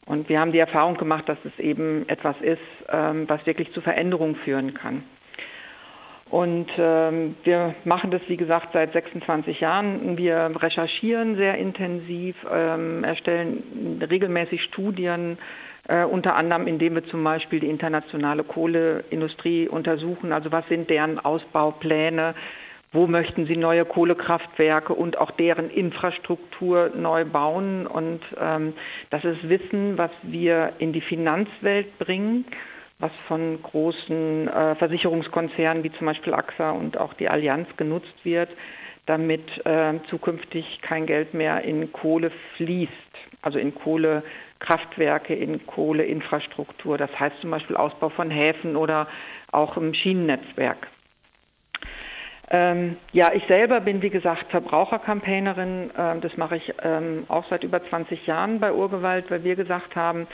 Und 0.06 0.30
wir 0.30 0.40
haben 0.40 0.54
die 0.54 0.60
Erfahrung 0.60 0.96
gemacht, 0.96 1.28
dass 1.28 1.38
es 1.44 1.60
eben 1.60 2.08
etwas 2.08 2.36
ist, 2.42 2.62
ähm, 2.90 3.26
was 3.28 3.46
wirklich 3.46 3.72
zu 3.74 3.82
Veränderungen 3.82 4.36
führen 4.38 4.74
kann. 4.74 5.04
Und 6.30 6.68
ähm, 6.78 7.36
wir 7.44 7.76
machen 7.86 8.12
das, 8.12 8.22
wie 8.28 8.36
gesagt, 8.36 8.70
seit 8.74 8.92
26 8.92 9.62
Jahren. 9.62 10.18
Wir 10.18 10.52
recherchieren 10.56 11.38
sehr 11.38 11.58
intensiv, 11.58 12.36
ähm, 12.52 13.04
erstellen 13.06 14.04
regelmäßig 14.10 14.64
Studien, 14.64 15.38
äh, 15.88 16.04
unter 16.04 16.36
anderem 16.36 16.68
indem 16.68 16.96
wir 16.96 17.06
zum 17.06 17.24
Beispiel 17.24 17.60
die 17.60 17.70
internationale 17.70 18.44
Kohleindustrie 18.44 19.68
untersuchen. 19.68 20.34
Also 20.34 20.52
was 20.52 20.68
sind 20.68 20.90
deren 20.90 21.20
Ausbaupläne? 21.20 22.36
wo 22.94 23.06
möchten 23.06 23.46
sie 23.46 23.58
neue 23.58 23.86
Kohlekraftwerke 23.86 24.94
und 24.94 25.18
auch 25.18 25.32
deren 25.32 25.70
Infrastruktur 25.70 26.92
neu 26.96 27.26
bauen. 27.26 27.86
Und 27.86 28.22
ähm, 28.40 28.74
das 29.10 29.24
ist 29.26 29.50
Wissen, 29.50 29.98
was 29.98 30.12
wir 30.24 30.74
in 30.80 30.94
die 30.94 31.02
Finanzwelt 31.02 32.00
bringen, 32.00 32.46
was 33.00 33.12
von 33.28 33.62
großen 33.62 34.48
äh, 34.48 34.76
Versicherungskonzernen 34.76 35.84
wie 35.84 35.92
zum 35.92 36.08
Beispiel 36.08 36.34
AXA 36.34 36.72
und 36.72 36.98
auch 36.98 37.14
die 37.14 37.30
Allianz 37.30 37.68
genutzt 37.78 38.16
wird, 38.24 38.50
damit 39.06 39.46
äh, 39.66 39.94
zukünftig 40.10 40.80
kein 40.82 41.06
Geld 41.06 41.34
mehr 41.34 41.62
in 41.64 41.92
Kohle 41.92 42.32
fließt, 42.56 42.92
also 43.42 43.60
in 43.60 43.76
Kohlekraftwerke, 44.60 45.34
in 45.34 45.66
Kohleinfrastruktur. 45.66 46.98
Das 46.98 47.10
heißt 47.20 47.40
zum 47.42 47.52
Beispiel 47.52 47.76
Ausbau 47.76 48.10
von 48.10 48.30
Häfen 48.30 48.76
oder 48.76 49.08
auch 49.52 49.78
im 49.78 49.94
Schienennetzwerk. 49.94 50.88
Ähm, 52.50 52.96
ja, 53.12 53.32
ich 53.34 53.44
selber 53.48 53.82
bin, 53.82 54.02
wie 54.02 54.10
gesagt, 54.10 54.50
Verbrauchercampaignerin. 54.52 55.92
Ähm, 55.98 56.22
das 56.22 56.38
mache 56.38 56.56
ich 56.56 56.74
ähm, 56.82 57.26
auch 57.28 57.46
seit 57.50 57.64
über 57.64 57.84
20 57.84 58.26
Jahren 58.26 58.62
bei 58.62 58.72
Urgewalt, 58.72 59.30
weil 59.30 59.44
wir 59.44 59.58
gesagt 59.58 59.98
haben, 59.98 60.28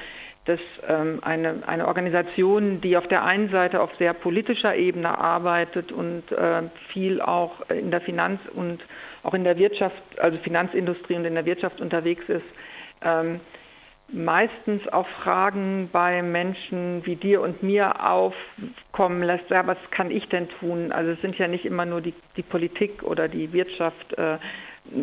dass 0.46 0.60
ähm, 0.88 1.20
eine, 1.24 1.64
eine 1.66 1.88
Organisation, 1.88 2.82
die 2.82 2.98
auf 2.98 3.08
der 3.08 3.24
einen 3.24 3.50
Seite 3.50 3.82
auf 3.82 3.90
sehr 3.98 4.14
politischer 4.14 4.76
Ebene 4.76 5.18
arbeitet 5.18 5.92
und 5.92 6.32
äh, 6.32 6.64
viel 6.92 7.20
auch 7.20 7.68
in 7.70 7.90
der 7.90 8.02
Finanz- 8.02 8.42
und 8.54 8.84
auch 9.24 9.34
in 9.34 9.44
der 9.44 9.58
Wirtschaft, 9.58 10.04
also 10.18 10.38
Finanzindustrie 10.40 11.16
und 11.16 11.26
in 11.26 11.34
der 11.34 11.46
Wirtschaft 11.46 11.82
unterwegs 11.82 12.28
ist, 12.28 12.46
ähm, 13.02 13.40
meistens 14.14 14.88
auch 14.90 15.08
Fragen 15.24 15.90
bei 15.92 16.22
Menschen 16.22 17.06
wie 17.06 17.16
dir 17.16 17.42
und 17.42 17.64
mir 17.64 18.08
aufkommen 18.08 19.24
lässt, 19.24 19.50
ja, 19.50 19.66
was 19.66 19.78
kann 19.92 20.12
ich 20.12 20.28
denn 20.30 20.48
tun? 20.60 20.92
Also 20.92 21.12
es 21.12 21.22
sind 21.22 21.38
ja 21.38 21.48
nicht 21.48 21.66
immer 21.66 21.86
nur 21.86 22.02
die, 22.02 22.14
die 22.38 22.44
Politik 22.44 23.04
oder 23.04 23.28
die 23.28 23.52
Wirtschaft, 23.52 24.18
äh, 24.18 24.38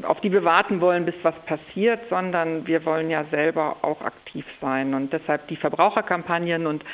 auf 0.03 0.21
die 0.21 0.31
wir 0.31 0.45
warten 0.45 0.81
wollen, 0.81 1.07
bis 1.07 1.15
was 1.23 1.35
passiert, 1.47 2.01
sondern 2.11 2.67
wir 2.67 2.85
wollen 2.85 3.11
ja 3.11 3.25
selber 3.31 3.79
auch 3.83 4.03
aktiv 4.03 4.45
sein. 4.61 4.95
Und 4.95 5.13
deshalb 5.13 5.49
die 5.49 5.57
Verbraucherkampagnen 5.57 6.67
und 6.67 6.85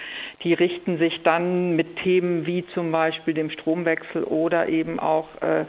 die 0.42 0.55
richten 0.55 0.96
sich 0.98 1.22
dann 1.22 1.74
mit 1.74 1.96
Themen 1.96 2.46
wie 2.46 2.64
zum 2.68 2.92
Beispiel 2.92 3.35
dem 3.35 3.50
Stromwechsel 3.50 4.22
oder 4.24 4.68
eben 4.68 5.00
auch 5.00 5.29
äh, 5.42 5.64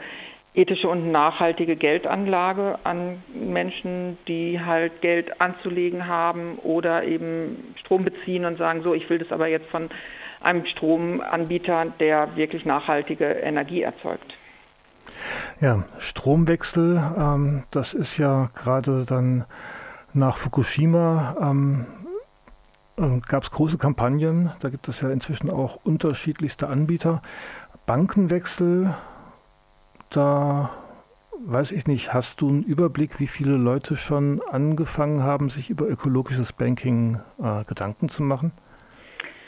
ethische 0.54 0.88
und 0.88 1.12
nachhaltige 1.12 1.76
Geldanlage 1.76 2.78
an 2.84 3.22
Menschen, 3.34 4.18
die 4.26 4.60
halt 4.60 5.00
Geld 5.00 5.40
anzulegen 5.40 6.06
haben 6.06 6.58
oder 6.62 7.04
eben 7.04 7.74
Strom 7.76 8.04
beziehen 8.04 8.44
und 8.44 8.58
sagen, 8.58 8.82
so, 8.82 8.94
ich 8.94 9.08
will 9.08 9.18
das 9.18 9.30
aber 9.30 9.46
jetzt 9.46 9.68
von 9.68 9.88
einem 10.40 10.66
Stromanbieter, 10.66 11.86
der 12.00 12.36
wirklich 12.36 12.64
nachhaltige 12.64 13.26
Energie 13.26 13.82
erzeugt. 13.82 14.34
Ja, 15.60 15.84
Stromwechsel, 15.98 17.02
ähm, 17.16 17.64
das 17.70 17.94
ist 17.94 18.18
ja 18.18 18.50
gerade 18.54 19.04
dann 19.04 19.44
nach 20.12 20.36
Fukushima 20.36 21.36
ähm, 21.40 21.86
ähm 22.98 23.22
gab 23.26 23.42
es 23.42 23.50
große 23.50 23.78
Kampagnen. 23.78 24.52
Da 24.60 24.68
gibt 24.68 24.88
es 24.88 25.00
ja 25.00 25.10
inzwischen 25.10 25.50
auch 25.50 25.76
unterschiedlichste 25.84 26.68
Anbieter. 26.68 27.22
Bankenwechsel 27.86 28.94
da 30.10 30.70
weiß 31.44 31.72
ich 31.72 31.86
nicht, 31.86 32.12
hast 32.12 32.40
du 32.40 32.48
einen 32.48 32.62
Überblick, 32.62 33.20
wie 33.20 33.26
viele 33.26 33.56
Leute 33.56 33.96
schon 33.96 34.40
angefangen 34.50 35.22
haben, 35.22 35.50
sich 35.50 35.70
über 35.70 35.86
ökologisches 35.86 36.52
Banking 36.52 37.20
äh, 37.42 37.64
Gedanken 37.64 38.08
zu 38.08 38.22
machen? 38.22 38.52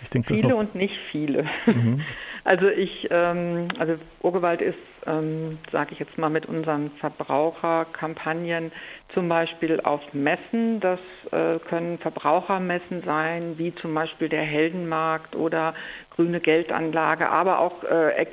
Ich 0.02 0.08
denke, 0.08 0.34
viele 0.34 0.56
und 0.56 0.74
nicht 0.74 0.96
viele. 1.10 1.44
Mhm. 1.66 2.02
Also 2.42 2.68
ich, 2.68 3.06
ähm, 3.10 3.68
also 3.78 3.96
Urgewalt 4.22 4.62
ist, 4.62 4.78
ähm, 5.06 5.58
sage 5.70 5.92
ich 5.92 5.98
jetzt 5.98 6.16
mal, 6.16 6.30
mit 6.30 6.46
unseren 6.46 6.90
Verbraucherkampagnen 6.92 8.72
zum 9.12 9.28
Beispiel 9.28 9.78
auf 9.80 10.00
Messen. 10.14 10.80
Das 10.80 11.00
äh, 11.32 11.58
können 11.58 11.98
Verbrauchermessen 11.98 13.02
sein, 13.04 13.58
wie 13.58 13.74
zum 13.74 13.94
Beispiel 13.94 14.30
der 14.30 14.42
Heldenmarkt 14.42 15.36
oder 15.36 15.74
grüne 16.16 16.40
Geldanlage, 16.40 17.28
aber 17.28 17.58
auch 17.58 17.84
äh, 17.84 18.14
ex 18.14 18.32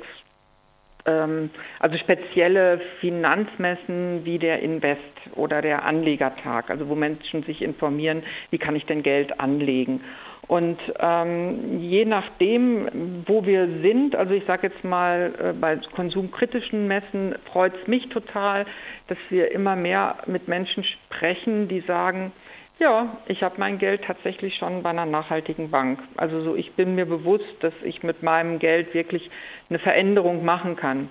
ähm, 1.08 1.50
also 1.80 1.96
spezielle 1.96 2.80
Finanzmessen 3.00 4.24
wie 4.24 4.38
der 4.38 4.60
Invest 4.60 5.00
oder 5.34 5.62
der 5.62 5.84
Anlegertag, 5.84 6.70
also 6.70 6.88
wo 6.88 6.94
Menschen 6.94 7.42
sich 7.44 7.62
informieren, 7.62 8.22
wie 8.50 8.58
kann 8.58 8.76
ich 8.76 8.84
denn 8.86 9.02
Geld 9.02 9.40
anlegen. 9.40 10.00
Und 10.46 10.78
ähm, 10.98 11.78
je 11.78 12.06
nachdem, 12.06 13.22
wo 13.26 13.44
wir 13.44 13.68
sind, 13.82 14.16
also 14.16 14.32
ich 14.32 14.44
sage 14.46 14.68
jetzt 14.68 14.82
mal, 14.82 15.32
äh, 15.38 15.52
bei 15.52 15.78
konsumkritischen 15.94 16.88
Messen 16.88 17.34
freut 17.52 17.74
es 17.80 17.86
mich 17.86 18.08
total, 18.08 18.64
dass 19.08 19.18
wir 19.28 19.52
immer 19.52 19.76
mehr 19.76 20.16
mit 20.26 20.48
Menschen 20.48 20.84
sprechen, 20.84 21.68
die 21.68 21.80
sagen, 21.80 22.32
Ja, 22.80 23.16
ich 23.26 23.42
habe 23.42 23.56
mein 23.58 23.78
Geld 23.78 24.04
tatsächlich 24.04 24.54
schon 24.56 24.84
bei 24.84 24.90
einer 24.90 25.04
nachhaltigen 25.04 25.70
Bank. 25.70 25.98
Also 26.16 26.40
so, 26.42 26.54
ich 26.54 26.72
bin 26.74 26.94
mir 26.94 27.06
bewusst, 27.06 27.56
dass 27.60 27.72
ich 27.82 28.04
mit 28.04 28.22
meinem 28.22 28.60
Geld 28.60 28.94
wirklich 28.94 29.28
eine 29.68 29.80
Veränderung 29.80 30.44
machen 30.44 30.76
kann. 30.76 31.08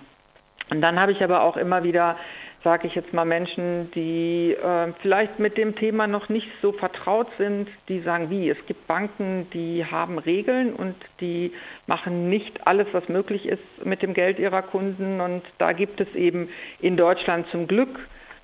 Und 0.69 0.81
dann 0.81 0.97
habe 0.97 1.11
ich 1.11 1.21
aber 1.21 1.41
auch 1.41 1.57
immer 1.57 1.83
wieder, 1.83 2.15
sage 2.63 2.87
ich 2.87 2.95
jetzt 2.95 3.11
mal, 3.11 3.25
Menschen, 3.25 3.91
die 3.91 4.53
äh, 4.53 4.93
vielleicht 5.01 5.39
mit 5.39 5.57
dem 5.57 5.75
Thema 5.75 6.07
noch 6.07 6.29
nicht 6.29 6.47
so 6.61 6.71
vertraut 6.71 7.27
sind, 7.37 7.67
die 7.89 7.99
sagen, 7.99 8.29
wie, 8.29 8.49
es 8.49 8.65
gibt 8.65 8.87
Banken, 8.87 9.49
die 9.53 9.85
haben 9.85 10.19
Regeln 10.19 10.71
und 10.71 10.95
die 11.19 11.51
machen 11.85 12.29
nicht 12.29 12.65
alles, 12.65 12.87
was 12.93 13.09
möglich 13.09 13.45
ist 13.45 13.83
mit 13.83 14.01
dem 14.01 14.13
Geld 14.13 14.39
ihrer 14.39 14.61
Kunden. 14.61 15.19
Und 15.19 15.43
da 15.57 15.73
gibt 15.73 15.99
es 15.99 16.15
eben 16.15 16.47
in 16.79 16.95
Deutschland 16.95 17.45
zum 17.49 17.67
Glück 17.67 17.99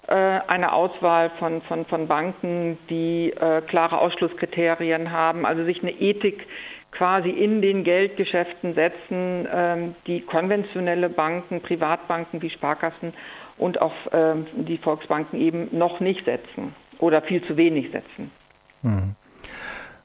eine 0.08 0.74
Auswahl 0.74 1.32
von, 1.40 1.62
von, 1.62 1.86
von 1.86 2.08
Banken, 2.08 2.78
die 2.90 3.32
äh, 3.32 3.62
klare 3.62 4.00
Ausschlusskriterien 4.00 5.12
haben, 5.12 5.46
also 5.46 5.64
sich 5.64 5.82
eine 5.82 5.92
Ethik 5.92 6.46
quasi 6.92 7.30
in 7.30 7.62
den 7.62 7.84
Geldgeschäften 7.84 8.76
setzen, 8.76 9.48
ähm, 9.52 9.96
die 10.08 10.22
konventionelle 10.22 11.10
Banken, 11.10 11.62
Privatbanken 11.62 12.42
wie 12.42 12.50
Sparkassen 12.50 13.14
und 13.58 13.82
auch 13.82 13.94
ähm, 14.12 14.48
die 14.56 14.78
Volksbanken 14.78 15.40
eben 15.40 15.70
noch 15.78 16.00
nicht 16.00 16.26
setzen 16.26 16.76
oder 17.00 17.22
viel 17.22 17.44
zu 17.46 17.58
wenig 17.58 17.92
setzen. 17.92 18.32
Hm. 18.82 19.16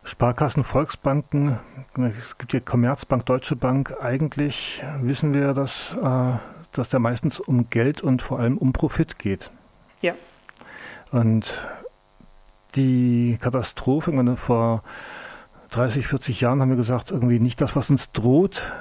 Sparkassen, 0.04 0.64
Volksbanken, 0.64 1.58
es 1.96 2.38
gibt 2.38 2.52
hier 2.52 2.62
Commerzbank, 2.62 3.26
Deutsche 3.26 3.56
Bank. 3.56 3.94
Eigentlich 4.00 4.82
wissen 5.02 5.34
wir, 5.34 5.52
dass, 5.52 5.96
äh, 6.02 6.38
dass 6.72 6.88
da 6.88 6.98
meistens 6.98 7.40
um 7.40 7.68
Geld 7.68 8.02
und 8.02 8.22
vor 8.22 8.38
allem 8.38 8.56
um 8.56 8.72
Profit 8.72 9.18
geht. 9.18 9.50
Ja. 10.00 10.14
Und 11.10 11.66
die 12.76 13.38
Katastrophe, 13.40 14.12
meine, 14.12 14.36
vor 14.36 14.82
30, 15.70 16.06
40 16.06 16.40
Jahren 16.40 16.60
haben 16.60 16.70
wir 16.70 16.76
gesagt, 16.76 17.10
irgendwie 17.10 17.40
nicht 17.40 17.60
das, 17.60 17.76
was 17.76 17.90
uns 17.90 18.12
droht, 18.12 18.72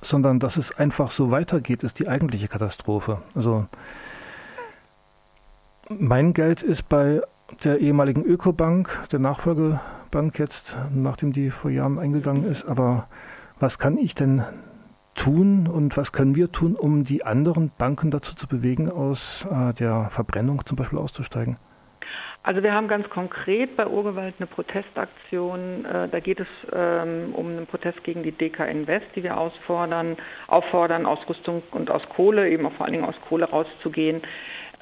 sondern 0.00 0.40
dass 0.40 0.56
es 0.56 0.76
einfach 0.76 1.10
so 1.10 1.30
weitergeht, 1.30 1.82
ist 1.82 1.98
die 1.98 2.08
eigentliche 2.08 2.48
Katastrophe. 2.48 3.22
Also 3.34 3.66
mein 5.88 6.32
Geld 6.32 6.62
ist 6.62 6.88
bei 6.88 7.22
der 7.64 7.78
ehemaligen 7.78 8.24
Ökobank, 8.24 8.88
der 9.10 9.18
Nachfolgebank 9.18 10.38
jetzt, 10.38 10.76
nachdem 10.92 11.32
die 11.32 11.50
vor 11.50 11.70
Jahren 11.70 11.98
eingegangen 11.98 12.44
ist. 12.44 12.64
Aber 12.64 13.08
was 13.60 13.78
kann 13.78 13.96
ich 13.98 14.14
denn 14.14 14.44
tun 15.14 15.66
und 15.66 15.96
was 15.96 16.12
können 16.12 16.34
wir 16.34 16.50
tun, 16.52 16.74
um 16.74 17.04
die 17.04 17.24
anderen 17.24 17.70
Banken 17.76 18.10
dazu 18.10 18.34
zu 18.34 18.46
bewegen, 18.46 18.90
aus 18.90 19.46
äh, 19.50 19.74
der 19.74 20.08
Verbrennung 20.10 20.64
zum 20.64 20.76
Beispiel 20.76 20.98
auszusteigen? 20.98 21.56
Also 22.44 22.62
wir 22.64 22.72
haben 22.72 22.88
ganz 22.88 23.08
konkret 23.08 23.76
bei 23.76 23.86
Urgewalt 23.86 24.34
eine 24.38 24.48
Protestaktion. 24.48 25.84
Äh, 25.84 26.08
da 26.08 26.18
geht 26.18 26.40
es 26.40 26.48
ähm, 26.72 27.32
um 27.34 27.46
einen 27.46 27.66
Protest 27.66 28.02
gegen 28.02 28.24
die 28.24 28.32
DK 28.32 28.66
Invest, 28.68 29.06
die 29.14 29.22
wir 29.22 29.38
ausfordern, 29.38 30.16
auffordern, 30.48 31.06
aus 31.06 31.20
Rüstung 31.28 31.62
und 31.70 31.90
aus 31.90 32.02
Kohle, 32.08 32.50
eben 32.50 32.66
auch 32.66 32.72
vor 32.72 32.86
allen 32.86 32.94
Dingen 32.94 33.04
aus 33.04 33.20
Kohle 33.28 33.48
rauszugehen. 33.48 34.22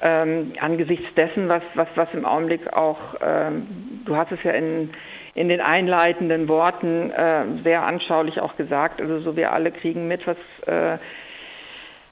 Ähm, 0.01 0.53
angesichts 0.59 1.13
dessen, 1.13 1.47
was, 1.49 1.61
was, 1.75 1.87
was 1.93 2.11
im 2.15 2.25
Augenblick 2.25 2.73
auch, 2.73 2.97
ähm, 3.21 3.67
du 4.05 4.15
hast 4.15 4.31
es 4.31 4.41
ja 4.41 4.51
in 4.51 4.89
in 5.33 5.49
den 5.49 5.61
einleitenden 5.61 6.47
Worten 6.47 7.11
äh, 7.11 7.43
sehr 7.63 7.83
anschaulich 7.83 8.39
auch 8.41 8.57
gesagt. 8.57 9.01
Also 9.01 9.19
so 9.19 9.35
wir 9.35 9.53
alle 9.53 9.71
kriegen 9.71 10.07
mit, 10.07 10.27
was 10.27 10.37
äh, 10.67 10.97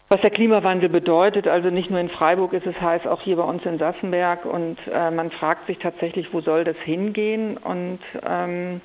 was 0.09 0.21
der 0.21 0.31
Klimawandel 0.31 0.89
bedeutet. 0.89 1.47
Also 1.47 1.69
nicht 1.69 1.91
nur 1.91 1.99
in 1.99 2.09
Freiburg 2.09 2.53
ist 2.53 2.65
es 2.65 2.79
heiß, 2.81 3.05
auch 3.05 3.21
hier 3.21 3.35
bei 3.35 3.43
uns 3.43 3.63
in 3.65 3.77
Sassenberg. 3.77 4.43
Und 4.45 4.77
äh, 4.91 5.11
man 5.11 5.29
fragt 5.29 5.67
sich 5.67 5.77
tatsächlich, 5.77 6.33
wo 6.33 6.41
soll 6.41 6.63
das 6.63 6.77
hingehen? 6.77 7.57
Und 7.57 7.99
ähm, 8.27 8.81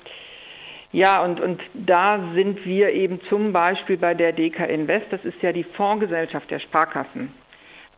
ja, 0.91 1.23
und, 1.23 1.41
und 1.41 1.61
da 1.73 2.19
sind 2.35 2.63
wir 2.65 2.91
eben 2.91 3.19
zum 3.27 3.51
Beispiel 3.51 3.97
bei 3.97 4.13
der 4.13 4.31
DK 4.33 4.69
Invest, 4.69 5.07
das 5.09 5.25
ist 5.25 5.41
ja 5.41 5.51
die 5.51 5.63
Fondsgesellschaft 5.63 6.49
der 6.49 6.59
Sparkassen, 6.59 7.33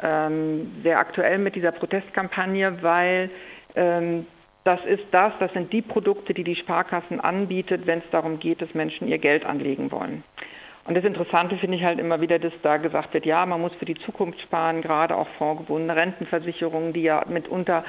ähm, 0.01 0.71
sehr 0.81 0.97
aktuell 0.97 1.37
mit 1.37 1.55
dieser 1.55 1.73
Protestkampagne, 1.73 2.81
weil 2.81 3.29
ähm, 3.75 4.25
das 4.67 4.83
ist 4.85 5.05
das, 5.11 5.31
das 5.39 5.53
sind 5.53 5.71
die 5.71 5.81
Produkte, 5.81 6.33
die 6.33 6.43
die 6.43 6.57
Sparkassen 6.57 7.21
anbietet, 7.21 7.87
wenn 7.87 7.99
es 7.99 8.09
darum 8.11 8.37
geht, 8.37 8.61
dass 8.61 8.73
Menschen 8.73 9.07
ihr 9.07 9.17
Geld 9.17 9.45
anlegen 9.45 9.91
wollen. 9.93 10.23
Und 10.83 10.95
das 10.95 11.05
Interessante 11.05 11.57
finde 11.57 11.77
ich 11.77 11.83
halt 11.83 11.99
immer 11.99 12.19
wieder, 12.19 12.37
dass 12.37 12.53
da 12.63 12.75
gesagt 12.75 13.13
wird, 13.13 13.25
ja, 13.25 13.45
man 13.45 13.61
muss 13.61 13.73
für 13.75 13.85
die 13.85 13.95
Zukunft 13.95 14.41
sparen, 14.41 14.81
gerade 14.81 15.15
auch 15.15 15.27
vorgebundene 15.37 15.95
Rentenversicherungen, 15.95 16.91
die 16.91 17.03
ja 17.03 17.23
mitunter, 17.29 17.85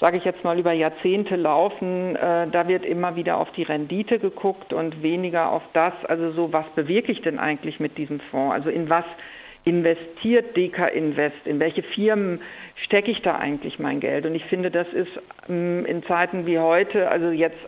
sage 0.00 0.18
ich 0.18 0.24
jetzt 0.24 0.44
mal, 0.44 0.58
über 0.58 0.72
Jahrzehnte 0.72 1.36
laufen. 1.36 2.16
Äh, 2.16 2.48
da 2.50 2.68
wird 2.68 2.84
immer 2.84 3.16
wieder 3.16 3.38
auf 3.38 3.50
die 3.52 3.62
Rendite 3.62 4.18
geguckt 4.18 4.74
und 4.74 5.02
weniger 5.02 5.50
auf 5.50 5.62
das, 5.72 5.92
also 6.04 6.32
so, 6.32 6.52
was 6.52 6.66
bewirke 6.74 7.10
ich 7.10 7.22
denn 7.22 7.38
eigentlich 7.38 7.80
mit 7.80 7.96
diesem 7.96 8.20
Fonds? 8.20 8.54
Also 8.54 8.68
in 8.68 8.90
was 8.90 9.04
investiert 9.68 10.56
DK 10.56 10.88
Invest? 10.88 11.46
In 11.46 11.60
welche 11.60 11.82
Firmen 11.82 12.40
stecke 12.84 13.10
ich 13.10 13.22
da 13.22 13.36
eigentlich 13.36 13.78
mein 13.78 14.00
Geld? 14.00 14.26
Und 14.26 14.34
ich 14.34 14.44
finde, 14.44 14.70
das 14.70 14.88
ist 14.92 15.10
ähm, 15.48 15.84
in 15.86 16.02
Zeiten 16.04 16.46
wie 16.46 16.58
heute, 16.58 17.08
also 17.10 17.30
jetzt, 17.30 17.58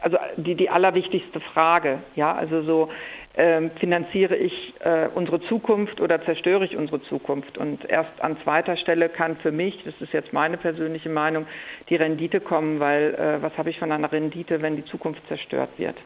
also 0.00 0.16
die, 0.36 0.54
die 0.54 0.70
allerwichtigste 0.70 1.40
Frage. 1.40 1.98
Ja, 2.14 2.34
also 2.34 2.62
so, 2.62 2.88
ähm, 3.34 3.70
finanziere 3.80 4.36
ich 4.36 4.74
äh, 4.80 5.08
unsere 5.14 5.40
Zukunft 5.40 6.00
oder 6.00 6.22
zerstöre 6.24 6.64
ich 6.64 6.76
unsere 6.76 7.02
Zukunft? 7.02 7.56
Und 7.56 7.84
erst 7.88 8.20
an 8.20 8.36
zweiter 8.42 8.76
Stelle 8.76 9.08
kann 9.08 9.36
für 9.36 9.52
mich, 9.52 9.82
das 9.84 9.94
ist 10.00 10.12
jetzt 10.12 10.32
meine 10.32 10.58
persönliche 10.58 11.08
Meinung, 11.08 11.46
die 11.88 11.96
Rendite 11.96 12.40
kommen, 12.40 12.78
weil 12.78 13.14
äh, 13.14 13.42
was 13.42 13.56
habe 13.56 13.70
ich 13.70 13.78
von 13.78 13.90
einer 13.90 14.12
Rendite, 14.12 14.60
wenn 14.60 14.76
die 14.76 14.84
Zukunft 14.84 15.26
zerstört 15.28 15.70
wird? 15.78 15.96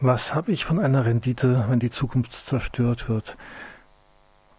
Was 0.00 0.34
habe 0.34 0.52
ich 0.52 0.64
von 0.64 0.78
einer 0.78 1.04
Rendite, 1.04 1.66
wenn 1.68 1.78
die 1.78 1.90
Zukunft 1.90 2.32
zerstört 2.32 3.08
wird? 3.08 3.36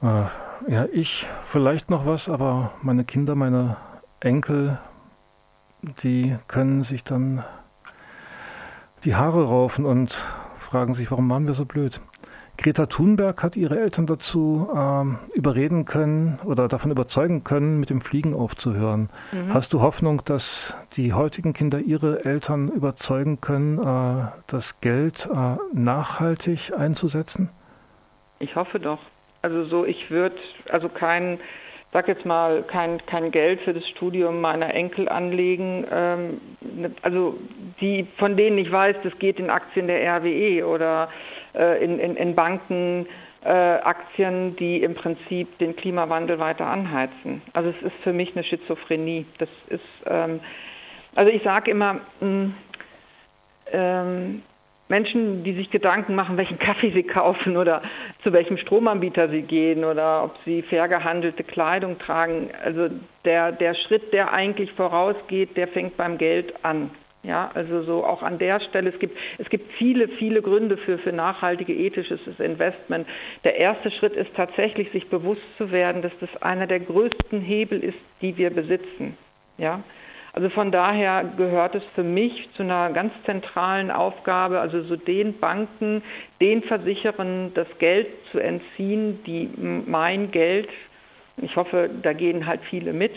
Äh, 0.01 0.25
ja, 0.67 0.85
ich 0.91 1.27
vielleicht 1.45 1.89
noch 1.89 2.05
was, 2.05 2.29
aber 2.29 2.73
meine 2.81 3.03
Kinder, 3.03 3.35
meine 3.35 3.77
Enkel, 4.19 4.79
die 6.03 6.35
können 6.47 6.83
sich 6.83 7.03
dann 7.03 7.43
die 9.03 9.15
Haare 9.15 9.45
raufen 9.45 9.85
und 9.85 10.11
fragen 10.57 10.93
sich, 10.95 11.11
warum 11.11 11.29
waren 11.29 11.47
wir 11.47 11.53
so 11.53 11.65
blöd? 11.65 12.01
Greta 12.57 12.87
Thunberg 12.87 13.43
hat 13.43 13.55
ihre 13.55 13.79
Eltern 13.79 14.07
dazu 14.07 14.67
äh, 14.73 15.37
überreden 15.37 15.85
können 15.85 16.39
oder 16.43 16.67
davon 16.67 16.89
überzeugen 16.89 17.43
können, 17.43 17.79
mit 17.79 17.91
dem 17.91 18.01
Fliegen 18.01 18.33
aufzuhören. 18.33 19.09
Mhm. 19.31 19.53
Hast 19.53 19.73
du 19.73 19.81
Hoffnung, 19.81 20.23
dass 20.25 20.75
die 20.93 21.13
heutigen 21.13 21.53
Kinder 21.53 21.79
ihre 21.79 22.25
Eltern 22.25 22.69
überzeugen 22.69 23.41
können, 23.41 23.77
äh, 23.77 24.31
das 24.47 24.81
Geld 24.81 25.29
äh, 25.31 25.57
nachhaltig 25.71 26.73
einzusetzen? 26.75 27.49
Ich 28.39 28.55
hoffe 28.55 28.79
doch. 28.79 28.99
Also 29.41 29.65
so, 29.65 29.85
ich 29.85 30.09
würde 30.09 30.35
also 30.69 30.89
kein, 30.89 31.39
sag 31.93 32.07
jetzt 32.07 32.25
mal, 32.25 32.63
kein, 32.63 33.05
kein 33.05 33.31
Geld 33.31 33.61
für 33.61 33.73
das 33.73 33.87
Studium 33.89 34.41
meiner 34.41 34.73
Enkel 34.73 35.07
anlegen. 35.09 35.85
Ähm, 35.91 36.41
ne, 36.61 36.91
also 37.01 37.37
die, 37.79 38.07
von 38.17 38.35
denen 38.37 38.57
ich 38.57 38.71
weiß, 38.71 38.97
das 39.03 39.17
geht 39.19 39.39
in 39.39 39.49
Aktien 39.49 39.87
der 39.87 40.01
RWE 40.17 40.65
oder 40.67 41.09
äh, 41.53 41.83
in, 41.83 41.99
in, 41.99 42.15
in 42.15 42.35
Banken. 42.35 43.07
Äh, 43.43 43.49
Aktien, 43.49 44.55
die 44.57 44.81
im 44.81 44.95
Prinzip 44.95 45.57
den 45.59 45.75
Klimawandel 45.75 46.39
weiter 46.39 46.65
anheizen. 46.65 47.41
Also 47.53 47.69
es 47.69 47.81
ist 47.81 47.95
für 48.03 48.11
mich 48.11 48.35
eine 48.35 48.43
Schizophrenie. 48.43 49.25
Das 49.37 49.47
ist, 49.69 49.81
ähm, 50.05 50.41
also 51.15 51.31
ich 51.31 51.43
sage 51.43 51.71
immer, 51.71 52.01
mh, 52.19 52.27
mm, 52.27 52.55
ähm, 53.71 54.43
Menschen, 54.89 55.43
die 55.43 55.53
sich 55.53 55.69
Gedanken 55.69 56.15
machen, 56.15 56.37
welchen 56.37 56.59
Kaffee 56.59 56.91
sie 56.91 57.03
kaufen 57.03 57.57
oder 57.57 57.81
zu 58.23 58.31
welchem 58.31 58.57
Stromanbieter 58.57 59.29
sie 59.29 59.41
gehen 59.41 59.83
oder 59.83 60.23
ob 60.23 60.35
sie 60.45 60.61
fair 60.61 60.87
gehandelte 60.87 61.43
Kleidung 61.43 61.99
tragen. 61.99 62.49
Also 62.63 62.89
der, 63.25 63.51
der 63.51 63.75
Schritt, 63.75 64.13
der 64.13 64.31
eigentlich 64.31 64.71
vorausgeht, 64.73 65.57
der 65.57 65.67
fängt 65.67 65.97
beim 65.97 66.17
Geld 66.17 66.53
an. 66.63 66.91
Ja, 67.23 67.51
also 67.55 67.83
so 67.83 68.05
auch 68.05 68.21
an 68.21 68.37
der 68.37 68.61
Stelle, 68.61 68.89
es 68.89 68.99
gibt, 68.99 69.17
es 69.37 69.49
gibt 69.49 69.73
viele, 69.73 70.07
viele 70.07 70.41
Gründe 70.41 70.77
für, 70.77 70.97
für 70.97 71.11
nachhaltige 71.11 71.73
ethisches 71.73 72.21
Investment. 72.39 73.05
Der 73.43 73.57
erste 73.57 73.91
Schritt 73.91 74.13
ist 74.13 74.33
tatsächlich, 74.35 74.89
sich 74.91 75.09
bewusst 75.09 75.41
zu 75.57 75.71
werden, 75.71 76.01
dass 76.01 76.13
das 76.21 76.41
einer 76.41 76.67
der 76.67 76.79
größten 76.79 77.41
Hebel 77.41 77.83
ist, 77.83 77.97
die 78.21 78.37
wir 78.37 78.49
besitzen. 78.51 79.17
Ja, 79.57 79.83
also 80.37 80.49
von 80.51 80.71
daher 80.71 81.23
gehört 81.35 81.73
es 81.73 81.81
für 81.95 82.03
mich 82.03 82.47
zu 82.55 82.61
einer 82.61 82.91
ganz 82.91 83.11
zentralen 83.25 83.89
Aufgabe, 83.89 84.59
also 84.59 84.83
so 84.83 84.95
den 84.95 85.39
Banken, 85.39 86.03
den 86.39 86.61
Versicherern 86.61 87.55
das 87.55 87.65
Geld 87.79 88.05
zu 88.31 88.37
entziehen, 88.37 89.23
die 89.25 89.49
mein 89.57 90.29
Geld, 90.29 90.69
ich 91.37 91.55
hoffe, 91.55 91.89
da 92.03 92.13
gehen 92.13 92.45
halt 92.45 92.61
viele 92.69 92.93
mit, 92.93 93.13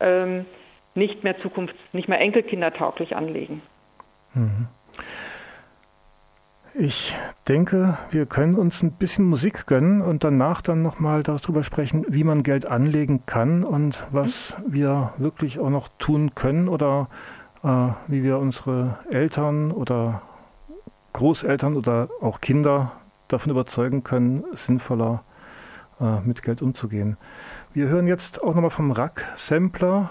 ähm, 0.00 0.46
nicht 0.94 1.22
mehr 1.22 1.36
zukunfts-, 1.38 1.74
nicht 1.92 2.08
mehr 2.08 2.22
enkelkindertauglich 2.22 3.14
anlegen. 3.14 3.60
Mhm. 4.32 4.68
Ich 6.76 7.14
denke, 7.46 7.98
wir 8.10 8.26
können 8.26 8.56
uns 8.56 8.82
ein 8.82 8.90
bisschen 8.90 9.26
Musik 9.26 9.66
gönnen 9.66 10.02
und 10.02 10.24
danach 10.24 10.60
dann 10.60 10.82
nochmal 10.82 11.22
darüber 11.22 11.62
sprechen, 11.62 12.04
wie 12.08 12.24
man 12.24 12.42
Geld 12.42 12.66
anlegen 12.66 13.26
kann 13.26 13.62
und 13.62 14.08
was 14.10 14.56
wir 14.66 15.12
wirklich 15.16 15.60
auch 15.60 15.70
noch 15.70 15.88
tun 15.98 16.34
können 16.34 16.66
oder 16.66 17.08
äh, 17.62 17.68
wie 18.08 18.24
wir 18.24 18.40
unsere 18.40 18.98
Eltern 19.08 19.70
oder 19.70 20.22
Großeltern 21.12 21.76
oder 21.76 22.08
auch 22.20 22.40
Kinder 22.40 22.90
davon 23.28 23.52
überzeugen 23.52 24.02
können, 24.02 24.42
sinnvoller 24.54 25.22
äh, 26.00 26.22
mit 26.22 26.42
Geld 26.42 26.60
umzugehen. 26.60 27.18
Wir 27.72 27.86
hören 27.86 28.08
jetzt 28.08 28.42
auch 28.42 28.52
nochmal 28.56 28.70
vom 28.70 28.90
Rack-Sampler 28.90 30.10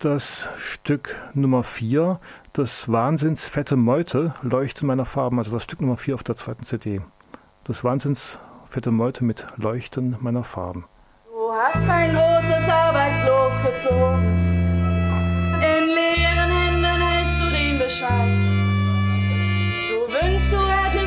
das 0.00 0.48
Stück 0.58 1.14
Nummer 1.32 1.62
4 1.62 2.18
das 2.54 2.88
Wahnsinns 2.90 3.48
fette 3.48 3.74
Meute, 3.74 4.32
Leuchte 4.42 4.86
meiner 4.86 5.04
Farben, 5.04 5.38
also 5.38 5.50
das 5.50 5.64
Stück 5.64 5.80
Nummer 5.80 5.96
4 5.96 6.14
auf 6.14 6.22
der 6.22 6.36
zweiten 6.36 6.62
CD. 6.64 7.00
Das 7.64 7.82
Wahnsinns 7.82 8.38
fette 8.70 8.92
Meute 8.92 9.24
mit 9.24 9.44
Leuchten 9.56 10.16
meiner 10.20 10.44
Farben. 10.44 10.84
Du 11.24 11.52
hast 11.52 11.88
ein 11.88 12.14
großes 12.14 12.68
Arbeitslos 12.70 13.54
gezogen. 13.60 14.22
In 15.56 15.86
leeren 15.88 16.50
Händen 16.52 16.84
hältst 16.84 17.40
du 17.42 17.50
den 17.50 17.78
Bescheid. 17.80 18.38
Du 19.90 19.96
wünschst, 20.12 20.52
du 20.52 20.58
hättest 20.58 21.03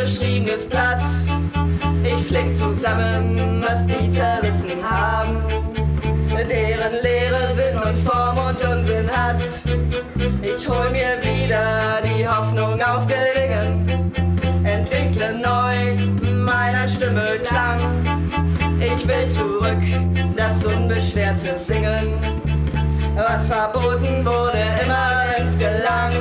unbeschriebenes 0.00 0.66
Blatt. 0.66 1.04
Ich 2.02 2.26
flick 2.26 2.56
zusammen, 2.56 3.62
was 3.66 3.86
die 3.86 4.12
zerrissen 4.12 4.82
haben. 4.82 5.36
Deren 6.48 6.92
Leere 7.02 7.54
Sinn 7.54 7.78
und 7.78 8.08
Form 8.08 8.38
und 8.38 8.62
Unsinn 8.62 9.10
hat. 9.10 9.42
Ich 10.42 10.66
hol 10.68 10.90
mir 10.90 11.20
wieder 11.22 12.00
die 12.02 12.26
Hoffnung 12.26 12.80
auf 12.80 13.06
Gelingen. 13.06 14.12
Entwickle 14.64 15.34
neu 15.34 15.96
meiner 16.22 16.88
Stimme 16.88 17.36
Klang. 17.44 17.80
Ich 18.80 19.06
will 19.06 19.28
zurück, 19.28 19.82
das 20.34 20.64
unbeschwerte 20.64 21.58
Singen. 21.58 22.59
Was 23.16 23.46
verboten 23.46 24.24
wurde, 24.24 24.62
immer 24.82 25.24
wenn's 25.36 25.58
gelang. 25.58 26.12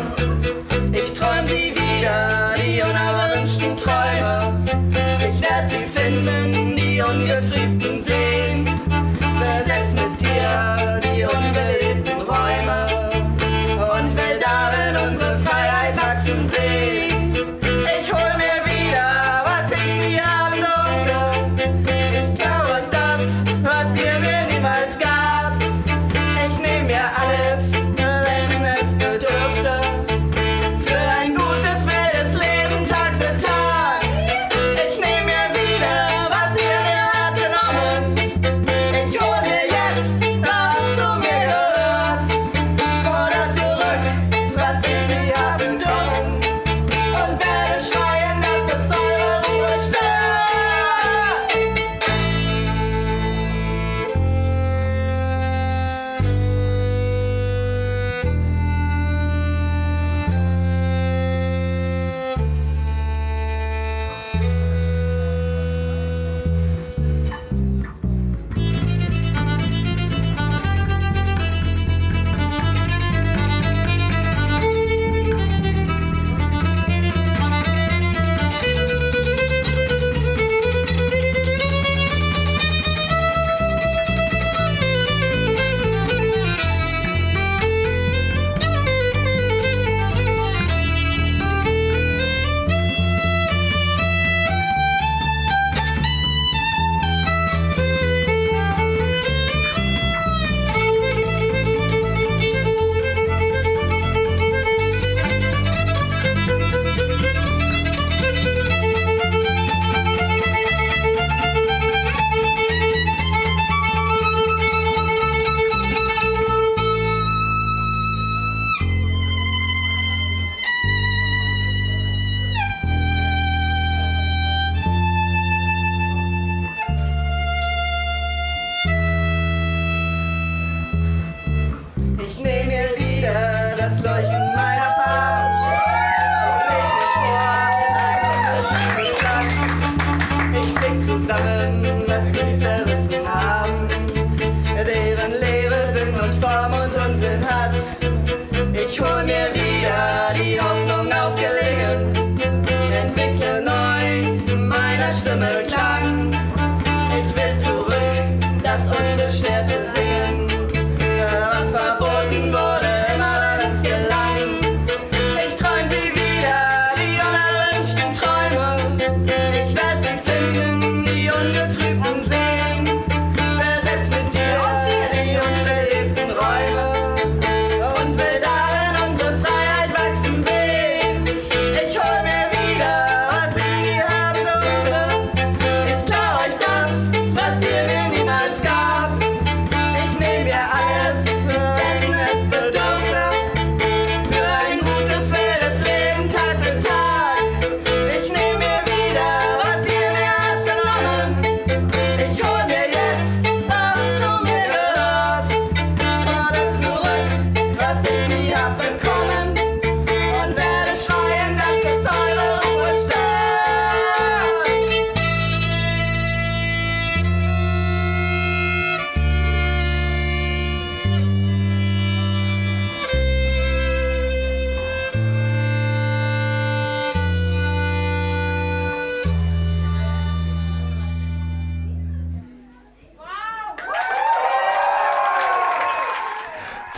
Ich 0.92 1.14
träum 1.14 1.48
sie 1.48 1.74
wieder, 1.76 2.56
die 2.58 2.82
unerwünschten 2.82 3.78
Träume. 3.78 4.54
Ich 5.20 5.42
werd 5.42 5.70
sie 5.70 5.86
finden, 5.86 6.76
die 6.76 7.02
ungetrübten 7.02 8.04
Seen. 8.04 8.66
Besetz 9.40 9.94
mit 9.94 10.20
dir 10.20 11.00
die 11.02 11.24
unbelebten 11.24 11.79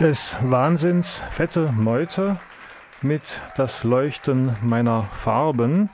des 0.02 0.36
Wahnsinns 0.42 1.22
fette 1.30 1.70
Meute 1.70 2.40
mit 3.02 3.40
das 3.56 3.84
Leuchten 3.84 4.56
meiner 4.60 5.04
Farben. 5.04 5.90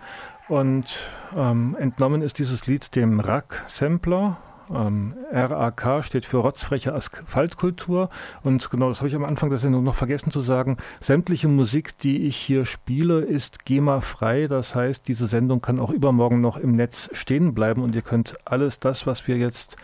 Und 0.49 1.11
ähm, 1.37 1.77
entnommen 1.79 2.23
ist 2.23 2.38
dieses 2.38 2.66
Lied 2.66 2.97
dem 2.97 3.21
Rack-Sampler. 3.21 4.38
Ähm, 4.75 5.14
RAK 5.31 6.05
steht 6.05 6.25
für 6.25 6.38
Rotzfreche 6.38 6.94
Asphaltkultur. 6.94 8.09
Und 8.42 8.71
genau, 8.71 8.88
das 8.88 9.01
habe 9.01 9.09
ich 9.09 9.14
am 9.14 9.27
Anfang 9.27 9.51
der 9.51 9.59
Sendung 9.59 9.85
noch 9.85 9.94
vergessen 9.94 10.31
zu 10.31 10.40
sagen. 10.40 10.79
Sämtliche 11.01 11.49
Musik, 11.49 11.99
die 11.99 12.27
ich 12.27 12.38
hier 12.38 12.64
spiele, 12.64 13.21
ist 13.21 13.66
GEMA-frei. 13.66 14.47
Das 14.47 14.75
heißt, 14.75 15.07
diese 15.07 15.27
Sendung 15.27 15.61
kann 15.61 15.79
auch 15.79 15.90
übermorgen 15.90 16.40
noch 16.40 16.57
im 16.57 16.73
Netz 16.73 17.11
stehen 17.12 17.53
bleiben 17.53 17.83
und 17.83 17.94
ihr 17.94 18.03
könnt 18.03 18.38
alles 18.47 18.81
das, 18.81 19.07
was 19.07 19.29
wir 19.29 19.37
jetzt 19.37 19.77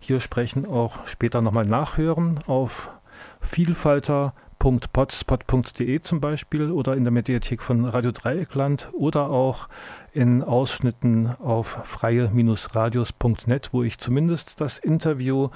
hier 0.00 0.18
sprechen, 0.18 0.66
auch 0.66 1.06
später 1.06 1.42
nochmal 1.42 1.66
nachhören 1.66 2.40
auf 2.48 2.90
vielfalter.potspot.de 3.40 6.00
zum 6.00 6.20
Beispiel 6.20 6.70
oder 6.70 6.96
in 6.96 7.04
der 7.04 7.12
Mediathek 7.12 7.62
von 7.62 7.84
Radio 7.84 8.12
Dreieckland 8.12 8.88
oder 8.92 9.28
auch 9.30 9.68
in 10.18 10.42
Ausschnitten 10.42 11.28
auf 11.38 11.78
freie-radios.net, 11.84 13.68
wo 13.70 13.84
ich 13.84 13.98
zumindest 13.98 14.60
das 14.60 14.76
Interview 14.76 15.50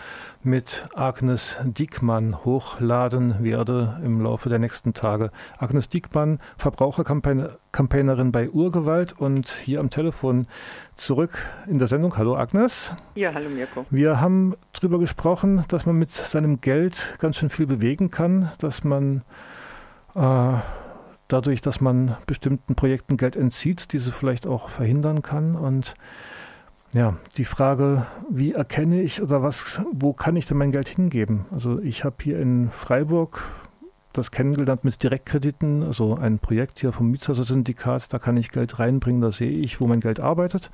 mit 0.44 0.87
Agnes 0.94 1.59
Diekmann 1.64 2.44
hochladen 2.44 3.42
werde 3.42 4.01
im 4.05 4.20
Laufe 4.20 4.48
der 4.48 4.61
nächsten 4.61 4.94
Tage. 4.94 5.33
Agnes 5.59 5.88
Diekmann, 5.88 6.38
Verbrauchercampaignerin 6.59 8.31
bei 8.31 8.51
Urgewalt 8.51 9.18
und 9.18 9.48
hier 9.48 9.81
am 9.81 9.90
Telefon 9.90 10.46
zurück 10.94 11.51
in 11.66 11.81
der 11.81 11.88
Sendung. 11.88 12.16
Hallo 12.16 12.37
Agnes. 12.37 12.94
Ja, 13.16 13.35
hallo 13.35 13.51
Mirko. 13.51 13.85
Wir 13.90 14.20
haben 14.20 14.55
darüber 14.75 15.01
gesprochen, 15.01 15.64
dass 15.66 15.87
man 15.87 15.96
mit 15.96 16.12
seinem 16.12 16.61
Geld 16.61 17.16
ganz 17.18 17.37
schön 17.37 17.51
viel 17.51 17.66
bewegen 17.66 18.12
kann, 18.12 18.53
dass 18.59 18.85
man 18.85 19.25
äh, 20.14 20.53
dadurch, 21.33 21.62
dass 21.62 21.81
man 21.81 22.16
bestimmten 22.27 22.75
Projekten 22.75 23.16
Geld 23.16 23.37
entzieht, 23.37 23.92
diese 23.92 24.12
vielleicht 24.12 24.47
auch 24.47 24.68
verhindern 24.68 25.23
kann. 25.23 25.55
Und 25.55 25.95
ja, 26.92 27.16
die 27.37 27.45
Frage, 27.45 28.07
wie 28.29 28.53
erkenne 28.53 29.01
ich 29.01 29.23
oder 29.23 29.42
was, 29.42 29.81
wo 29.92 30.12
kann 30.12 30.37
ich 30.37 30.47
denn 30.47 30.59
mein 30.59 30.73
Geld 30.73 30.88
hingeben? 30.88 31.47
Also 31.51 31.81
ich 31.81 32.05
habe 32.05 32.16
hier 32.23 32.38
in 32.38 32.71
Freiburg 32.71 33.42
das 34.12 34.31
kennengelernt 34.31 34.85
mit 34.85 35.03
Direktkrediten, 35.03 35.83
also 35.83 36.14
ein 36.16 36.38
Projekt 36.38 36.81
hier 36.81 36.92
vom 36.92 37.11
Mietshäuser-Syndikat, 37.11 38.12
da 38.12 38.18
kann 38.18 38.37
ich 38.37 38.51
Geld 38.51 38.79
reinbringen, 38.79 39.23
da 39.23 39.33
sehe 39.33 39.51
ich, 39.51 39.81
wo 39.81 39.87
mein 39.87 40.01
Geld 40.01 40.21
arbeitet. 40.21 40.71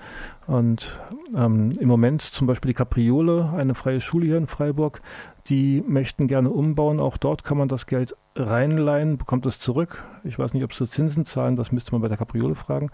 Und 0.46 0.98
ähm, 1.36 1.70
im 1.78 1.88
Moment 1.88 2.22
zum 2.22 2.46
Beispiel 2.46 2.70
die 2.70 2.76
Capriole, 2.76 3.52
eine 3.56 3.74
freie 3.74 4.00
Schule 4.00 4.26
hier 4.26 4.38
in 4.38 4.46
Freiburg, 4.46 5.00
die 5.48 5.82
möchten 5.86 6.26
gerne 6.26 6.50
umbauen. 6.50 7.00
Auch 7.00 7.16
dort 7.16 7.44
kann 7.44 7.58
man 7.58 7.68
das 7.68 7.86
Geld 7.86 8.14
reinleihen, 8.36 9.18
bekommt 9.18 9.46
es 9.46 9.58
zurück. 9.58 10.04
Ich 10.24 10.38
weiß 10.38 10.54
nicht, 10.54 10.64
ob 10.64 10.74
sie 10.74 10.86
Zinsen 10.86 11.24
zahlen, 11.24 11.56
das 11.56 11.72
müsste 11.72 11.92
man 11.92 12.02
bei 12.02 12.08
der 12.08 12.16
Capriole 12.16 12.54
fragen. 12.54 12.90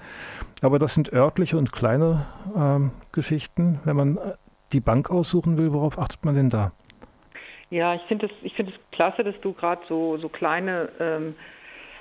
Aber 0.63 0.79
das 0.79 0.95
sind 0.95 1.13
örtliche 1.13 1.59
und 1.59 1.73
kleine 1.73 2.27
ähm, 2.57 2.93
Geschichten. 3.13 3.81
Wenn 3.85 3.97
man 3.97 4.19
die 4.73 4.81
Bank 4.81 5.11
aussuchen 5.11 5.59
will, 5.59 5.73
worauf 5.73 5.99
achtet 5.99 6.25
man 6.25 6.35
denn 6.35 6.51
da? 6.51 6.73
Ja, 7.71 7.95
ich 7.95 8.03
finde 8.03 8.29
es 8.45 8.53
find 8.53 8.73
klasse, 8.93 9.25
dass 9.25 9.39
du 9.41 9.53
gerade 9.53 9.83
so, 9.89 10.17
so 10.19 10.29
kleine 10.29 10.91
ähm, 11.01 11.35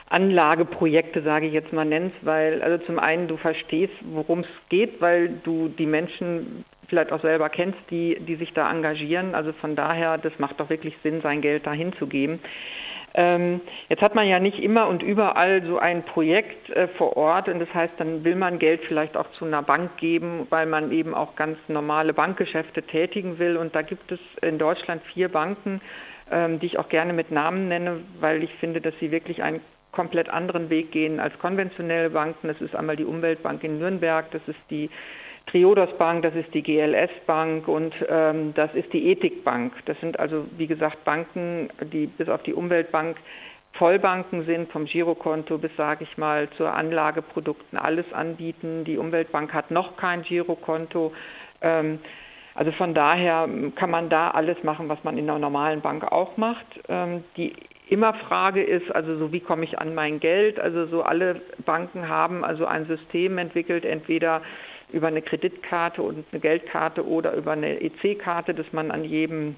Anlageprojekte, 0.09 1.23
sage 1.23 1.47
ich 1.47 1.53
jetzt 1.53 1.73
mal, 1.73 1.85
nennst, 1.85 2.17
weil 2.21 2.61
also 2.61 2.83
zum 2.85 2.99
einen 2.99 3.27
du 3.27 3.37
verstehst, 3.37 3.93
worum 4.01 4.41
es 4.41 4.47
geht, 4.69 5.01
weil 5.01 5.29
du 5.43 5.69
die 5.69 5.87
Menschen 5.87 6.65
vielleicht 6.87 7.11
auch 7.11 7.21
selber 7.21 7.49
kennst, 7.49 7.79
die, 7.89 8.17
die 8.19 8.35
sich 8.35 8.53
da 8.53 8.69
engagieren. 8.71 9.35
Also 9.35 9.53
von 9.53 9.75
daher, 9.75 10.17
das 10.17 10.33
macht 10.39 10.59
doch 10.59 10.69
wirklich 10.69 10.95
Sinn, 11.03 11.21
sein 11.21 11.41
Geld 11.41 11.65
dahin 11.65 11.93
zu 11.93 12.07
geben. 12.07 12.39
Ähm, 13.15 13.61
jetzt 13.89 14.01
hat 14.01 14.15
man 14.15 14.27
ja 14.27 14.39
nicht 14.39 14.57
immer 14.57 14.87
und 14.87 15.03
überall 15.03 15.63
so 15.67 15.77
ein 15.77 16.03
Projekt 16.03 16.69
äh, 16.71 16.87
vor 16.87 17.15
Ort 17.15 17.47
und 17.47 17.59
das 17.59 17.71
heißt, 17.71 17.93
dann 17.97 18.23
will 18.23 18.35
man 18.35 18.57
Geld 18.57 18.81
vielleicht 18.87 19.15
auch 19.15 19.29
zu 19.33 19.45
einer 19.45 19.61
Bank 19.61 19.97
geben, 19.97 20.47
weil 20.49 20.65
man 20.65 20.91
eben 20.91 21.13
auch 21.13 21.35
ganz 21.35 21.59
normale 21.67 22.13
Bankgeschäfte 22.13 22.81
tätigen 22.81 23.37
will. 23.37 23.57
Und 23.57 23.75
da 23.75 23.83
gibt 23.83 24.11
es 24.11 24.19
in 24.41 24.57
Deutschland 24.57 25.03
vier 25.13 25.29
Banken, 25.29 25.79
ähm, 26.31 26.59
die 26.59 26.65
ich 26.65 26.79
auch 26.79 26.89
gerne 26.89 27.13
mit 27.13 27.29
Namen 27.29 27.67
nenne, 27.67 27.99
weil 28.19 28.41
ich 28.41 28.53
finde, 28.55 28.81
dass 28.81 28.95
sie 28.99 29.11
wirklich 29.11 29.43
einen 29.43 29.61
komplett 29.91 30.29
anderen 30.29 30.71
Weg 30.71 30.91
gehen 30.91 31.19
als 31.19 31.37
konventionelle 31.37 32.09
Banken. 32.09 32.47
Das 32.47 32.59
ist 32.61 32.75
einmal 32.75 32.95
die 32.95 33.05
Umweltbank 33.05 33.63
in 33.63 33.77
Nürnberg, 33.77 34.31
das 34.31 34.41
ist 34.47 34.59
die 34.71 34.89
Triodos 35.47 35.95
Bank, 35.97 36.23
das 36.23 36.36
ist 36.36 36.53
die 36.53 36.63
GLS 36.63 37.12
Bank 37.27 37.67
und 37.67 37.93
ähm, 38.10 38.53
das 38.56 38.73
ist 38.73 38.91
die 38.93 39.12
Ethikbank. 39.12 39.73
Das 39.86 39.99
sind 39.99 40.19
also, 40.19 40.45
wie 40.58 40.67
gesagt, 40.67 41.03
Banken, 41.03 41.69
die 41.91 42.08
bis 42.08 42.29
auf 42.29 42.41
die 42.43 42.53
Umweltbank 42.53 43.17
Vollbanken 43.73 44.45
sind, 44.45 44.71
vom 44.71 44.86
Girokonto 44.86 45.58
bis, 45.58 45.75
sage 45.75 46.03
ich 46.03 46.17
mal, 46.17 46.47
zu 46.51 46.65
Anlageprodukten 46.65 47.77
alles 47.77 48.06
anbieten. 48.13 48.84
Die 48.86 48.97
Umweltbank 48.97 49.53
hat 49.53 49.71
noch 49.71 49.97
kein 49.97 50.21
Girokonto. 50.21 51.12
Ähm, 51.62 51.99
also 52.56 52.71
von 52.73 52.93
daher 52.93 53.49
kann 53.75 53.89
man 53.89 54.10
da 54.10 54.29
alles 54.32 54.63
machen, 54.63 54.89
was 54.89 55.03
man 55.03 55.17
in 55.17 55.27
einer 55.27 55.39
normalen 55.39 55.82
Bank 55.82 56.03
auch 56.12 56.38
macht. 56.38 56.67
Ähm, 56.88 57.23
die 57.36 57.53
immer 57.89 58.13
Frage 58.13 58.63
ist, 58.63 58.93
also 58.93 59.17
so 59.17 59.32
wie 59.32 59.39
komme 59.39 59.63
ich 59.63 59.79
an 59.79 59.95
mein 59.95 60.19
Geld? 60.19 60.60
Also 60.60 60.86
so 60.86 61.01
alle 61.01 61.41
Banken 61.65 62.08
haben 62.08 62.45
also 62.45 62.65
ein 62.65 62.86
System 62.86 63.39
entwickelt, 63.39 63.86
entweder 63.86 64.41
über 64.93 65.08
eine 65.08 65.21
Kreditkarte 65.21 66.01
und 66.01 66.25
eine 66.32 66.39
Geldkarte 66.39 67.06
oder 67.06 67.34
über 67.34 67.51
eine 67.51 67.82
EC-Karte, 67.82 68.53
dass 68.53 68.71
man 68.71 68.91
an 68.91 69.03
jedem 69.03 69.56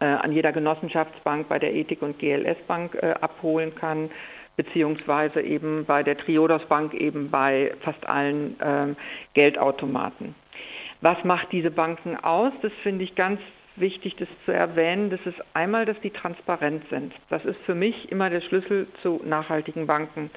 äh, 0.00 0.06
an 0.06 0.32
jeder 0.32 0.52
Genossenschaftsbank 0.52 1.48
bei 1.48 1.58
der 1.58 1.74
Ethik 1.74 2.02
und 2.02 2.18
GLS 2.18 2.58
Bank 2.66 2.94
äh, 2.94 3.14
abholen 3.20 3.74
kann, 3.74 4.10
beziehungsweise 4.56 5.40
eben 5.42 5.84
bei 5.84 6.02
der 6.02 6.16
Triodos 6.16 6.64
Bank 6.66 6.94
eben 6.94 7.30
bei 7.30 7.72
fast 7.80 8.06
allen 8.08 8.56
ähm, 8.62 8.96
Geldautomaten. 9.34 10.34
Was 11.00 11.22
macht 11.24 11.52
diese 11.52 11.70
Banken 11.70 12.16
aus? 12.16 12.52
Das 12.62 12.72
finde 12.82 13.04
ich 13.04 13.14
ganz 13.14 13.40
wichtig, 13.76 14.16
das 14.16 14.28
zu 14.44 14.52
erwähnen. 14.52 15.10
Das 15.10 15.20
ist 15.24 15.40
einmal, 15.54 15.86
dass 15.86 15.98
die 16.00 16.10
transparent 16.10 16.84
sind. 16.90 17.14
Das 17.30 17.44
ist 17.44 17.58
für 17.64 17.74
mich 17.74 18.10
immer 18.10 18.28
der 18.28 18.40
Schlüssel 18.42 18.86
zu 19.02 19.20
nachhaltigen 19.24 19.86
Banken. 19.86 20.30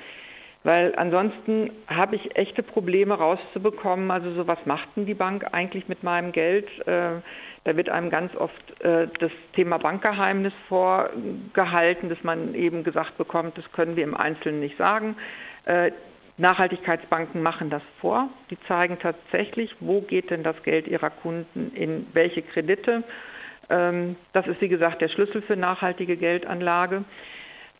Weil 0.63 0.93
ansonsten 0.95 1.71
habe 1.87 2.15
ich 2.15 2.35
echte 2.37 2.63
Probleme 2.63 3.15
rauszubekommen. 3.15 4.11
Also 4.11 4.31
so, 4.33 4.47
was 4.47 4.65
macht 4.65 4.87
denn 4.95 5.05
die 5.05 5.13
Bank 5.13 5.45
eigentlich 5.51 5.89
mit 5.89 6.03
meinem 6.03 6.31
Geld? 6.31 6.67
Äh, 6.87 7.21
da 7.65 7.77
wird 7.77 7.89
einem 7.89 8.09
ganz 8.09 8.33
oft 8.35 8.81
äh, 8.81 9.07
das 9.19 9.31
Thema 9.55 9.77
Bankgeheimnis 9.77 10.53
vorgehalten, 10.69 12.09
dass 12.09 12.23
man 12.23 12.55
eben 12.55 12.83
gesagt 12.83 13.17
bekommt, 13.17 13.57
das 13.57 13.69
können 13.73 13.95
wir 13.95 14.03
im 14.03 14.15
Einzelnen 14.15 14.61
nicht 14.61 14.77
sagen. 14.77 15.17
Äh, 15.65 15.91
Nachhaltigkeitsbanken 16.37 17.43
machen 17.43 17.69
das 17.69 17.83
vor. 17.99 18.29
Die 18.49 18.57
zeigen 18.67 18.97
tatsächlich, 18.99 19.75
wo 19.79 20.01
geht 20.01 20.31
denn 20.31 20.43
das 20.43 20.61
Geld 20.63 20.87
ihrer 20.87 21.09
Kunden 21.09 21.71
in 21.75 22.07
welche 22.13 22.41
Kredite. 22.41 23.03
Ähm, 23.69 24.15
das 24.33 24.47
ist, 24.47 24.59
wie 24.61 24.69
gesagt, 24.69 25.01
der 25.01 25.09
Schlüssel 25.09 25.41
für 25.41 25.55
nachhaltige 25.55 26.17
Geldanlage. 26.17 27.03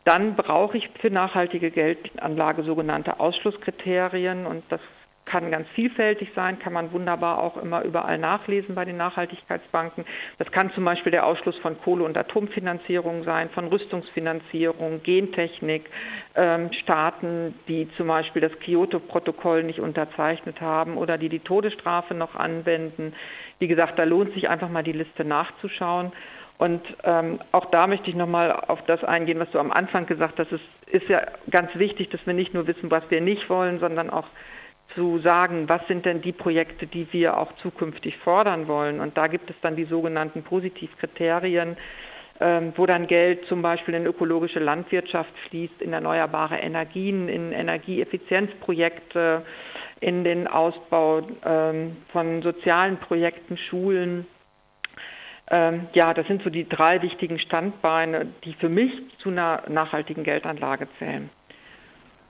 Dann 0.04 0.36
brauche 0.36 0.76
ich 0.76 0.90
für 1.00 1.10
nachhaltige 1.10 1.70
Geldanlage 1.70 2.62
sogenannte 2.62 3.20
Ausschlusskriterien 3.20 4.46
und 4.46 4.62
das 4.68 4.80
kann 5.24 5.50
ganz 5.50 5.66
vielfältig 5.70 6.30
sein, 6.34 6.58
kann 6.58 6.72
man 6.72 6.92
wunderbar 6.92 7.38
auch 7.38 7.56
immer 7.56 7.82
überall 7.82 8.18
nachlesen 8.18 8.74
bei 8.74 8.84
den 8.84 8.96
Nachhaltigkeitsbanken. 8.96 10.04
Das 10.38 10.50
kann 10.52 10.70
zum 10.72 10.84
Beispiel 10.84 11.12
der 11.12 11.26
Ausschluss 11.26 11.56
von 11.58 11.80
Kohle- 11.80 12.04
und 12.04 12.16
Atomfinanzierung 12.16 13.24
sein, 13.24 13.48
von 13.50 13.68
Rüstungsfinanzierung, 13.68 15.02
Gentechnik, 15.02 15.88
ähm, 16.34 16.70
Staaten, 16.72 17.54
die 17.68 17.88
zum 17.96 18.08
Beispiel 18.08 18.42
das 18.42 18.52
Kyoto-Protokoll 18.60 19.62
nicht 19.62 19.80
unterzeichnet 19.80 20.60
haben 20.60 20.98
oder 20.98 21.16
die 21.16 21.28
die 21.28 21.40
Todesstrafe 21.40 22.14
noch 22.14 22.34
anwenden. 22.34 23.14
Wie 23.58 23.68
gesagt, 23.68 23.98
da 23.98 24.04
lohnt 24.04 24.34
sich 24.34 24.48
einfach 24.48 24.68
mal 24.68 24.84
die 24.84 24.92
Liste 24.92 25.24
nachzuschauen. 25.24 26.12
Und 26.58 26.82
ähm, 27.02 27.40
auch 27.52 27.66
da 27.66 27.86
möchte 27.86 28.08
ich 28.08 28.16
nochmal 28.16 28.52
auf 28.52 28.82
das 28.86 29.02
eingehen, 29.02 29.40
was 29.40 29.50
du 29.50 29.58
am 29.58 29.72
Anfang 29.72 30.06
gesagt 30.06 30.38
hast. 30.38 30.52
Es 30.52 30.60
ist 30.86 31.08
ja 31.08 31.22
ganz 31.50 31.74
wichtig, 31.74 32.10
dass 32.10 32.24
wir 32.26 32.34
nicht 32.34 32.54
nur 32.54 32.66
wissen, 32.66 32.90
was 32.90 33.02
wir 33.10 33.20
nicht 33.20 33.50
wollen, 33.50 33.80
sondern 33.80 34.10
auch 34.10 34.26
zu 34.94 35.18
sagen, 35.18 35.68
was 35.68 35.86
sind 35.88 36.06
denn 36.06 36.22
die 36.22 36.32
Projekte, 36.32 36.86
die 36.86 37.12
wir 37.12 37.36
auch 37.38 37.52
zukünftig 37.56 38.16
fordern 38.18 38.68
wollen. 38.68 39.00
Und 39.00 39.16
da 39.16 39.26
gibt 39.26 39.50
es 39.50 39.56
dann 39.62 39.74
die 39.74 39.84
sogenannten 39.84 40.44
Positivkriterien, 40.44 41.76
ähm, 42.40 42.72
wo 42.76 42.86
dann 42.86 43.06
Geld 43.06 43.46
zum 43.46 43.62
Beispiel 43.62 43.94
in 43.94 44.06
ökologische 44.06 44.60
Landwirtschaft 44.60 45.32
fließt, 45.48 45.82
in 45.82 45.92
erneuerbare 45.92 46.56
Energien, 46.56 47.28
in 47.28 47.52
Energieeffizienzprojekte, 47.52 49.42
in 50.00 50.22
den 50.22 50.46
Ausbau 50.46 51.22
ähm, 51.44 51.96
von 52.12 52.42
sozialen 52.42 52.98
Projekten, 52.98 53.56
Schulen, 53.56 54.26
Ähm, 55.50 55.88
ja, 55.92 56.14
das 56.14 56.26
sind 56.26 56.42
so 56.42 56.50
die 56.50 56.68
drei 56.68 57.02
wichtigen 57.02 57.38
Standbeine, 57.38 58.26
die 58.44 58.54
für 58.54 58.68
mich 58.68 58.90
zu 59.18 59.28
einer 59.28 59.62
nachhaltigen 59.68 60.24
Geldanlage 60.24 60.88
zählen. 60.98 61.30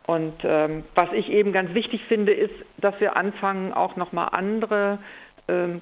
Und 0.07 0.35
ähm, 0.43 0.85
was 0.95 1.13
ich 1.13 1.31
eben 1.31 1.53
ganz 1.53 1.73
wichtig 1.75 2.03
finde, 2.09 2.33
ist, 2.33 2.55
dass 2.77 2.99
wir 3.01 3.17
anfangen, 3.17 3.73
auch 3.73 3.97
nochmal 3.97 4.29
andere 4.33 4.99
ähm, 5.49 5.81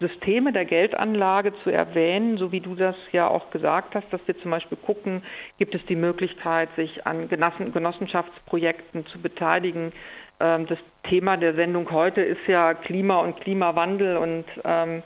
Systeme 0.00 0.52
der 0.52 0.64
Geldanlage 0.64 1.54
zu 1.62 1.70
erwähnen, 1.70 2.36
so 2.36 2.52
wie 2.52 2.60
du 2.60 2.74
das 2.74 2.96
ja 3.12 3.28
auch 3.28 3.50
gesagt 3.50 3.94
hast, 3.94 4.12
dass 4.12 4.20
wir 4.26 4.36
zum 4.38 4.50
Beispiel 4.50 4.76
gucken, 4.76 5.22
gibt 5.58 5.74
es 5.74 5.84
die 5.86 5.96
Möglichkeit, 5.96 6.68
sich 6.76 7.06
an 7.06 7.28
Genossenschaftsprojekten 7.28 9.06
zu 9.06 9.20
beteiligen. 9.20 9.92
Ähm, 10.40 10.66
das 10.66 10.78
Thema 11.08 11.36
der 11.36 11.54
Sendung 11.54 11.90
heute 11.90 12.20
ist 12.20 12.46
ja 12.46 12.74
Klima 12.74 13.20
und 13.20 13.40
Klimawandel 13.40 14.16
und 14.16 14.44
ähm, 14.64 15.02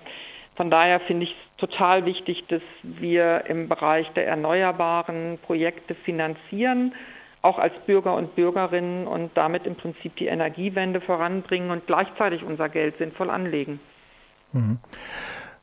von 0.59 0.71
daher 0.73 0.99
finde 0.99 1.23
ich 1.23 1.31
es 1.31 1.57
total 1.59 2.05
wichtig, 2.05 2.45
dass 2.49 2.63
wir 2.83 3.45
im 3.47 3.69
Bereich 3.69 4.09
der 4.15 4.27
erneuerbaren 4.27 5.39
Projekte 5.47 5.95
finanzieren, 5.95 6.95
auch 7.43 7.61
als 7.61 7.73
Bürger 7.87 8.17
und 8.17 8.35
Bürgerinnen 8.35 9.07
und 9.07 9.31
damit 9.37 9.67
im 9.67 9.77
Prinzip 9.77 10.17
die 10.17 10.27
Energiewende 10.27 11.01
voranbringen 11.01 11.71
und 11.71 11.87
gleichzeitig 11.87 12.43
unser 12.43 12.69
Geld 12.69 12.99
sinnvoll 12.99 13.31
anlegen. 13.31 13.79
Mhm. 14.53 14.81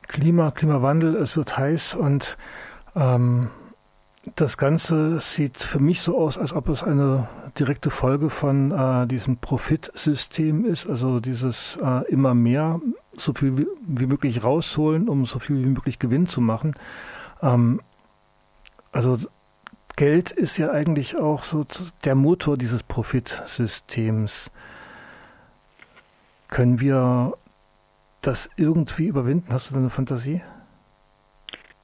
Klima, 0.08 0.50
Klimawandel, 0.50 1.14
es 1.16 1.36
wird 1.36 1.58
heiß 1.58 1.94
und 1.94 2.38
ähm, 2.94 3.50
das 4.34 4.56
Ganze 4.56 5.20
sieht 5.20 5.58
für 5.58 5.78
mich 5.78 6.00
so 6.00 6.16
aus, 6.16 6.38
als 6.38 6.54
ob 6.54 6.70
es 6.70 6.82
eine 6.82 7.28
direkte 7.58 7.90
Folge 7.90 8.30
von 8.30 8.70
äh, 8.70 9.06
diesem 9.06 9.38
Profitsystem 9.38 10.64
ist, 10.64 10.86
also 10.88 11.20
dieses 11.20 11.78
äh, 11.82 12.04
immer 12.10 12.34
mehr, 12.34 12.80
so 13.16 13.32
viel 13.32 13.56
wie, 13.58 13.66
wie, 13.86 14.06
möglich 14.06 14.44
rausholen, 14.44 15.08
um 15.08 15.26
so 15.26 15.38
viel 15.38 15.62
wie 15.64 15.68
möglich 15.68 15.98
Gewinn 15.98 16.26
zu 16.26 16.40
machen. 16.40 16.74
Ähm, 17.42 17.80
also 18.92 19.18
Geld 19.96 20.30
ist 20.30 20.58
ja 20.58 20.70
eigentlich 20.70 21.16
auch 21.16 21.44
so 21.44 21.66
der 22.04 22.14
Motor 22.14 22.58
dieses 22.58 22.82
Profitsystems. 22.82 24.50
Können 26.48 26.80
wir 26.80 27.34
das 28.20 28.50
irgendwie 28.56 29.06
überwinden? 29.06 29.52
Hast 29.52 29.70
du 29.70 29.74
da 29.74 29.80
eine 29.80 29.90
Fantasie? 29.90 30.42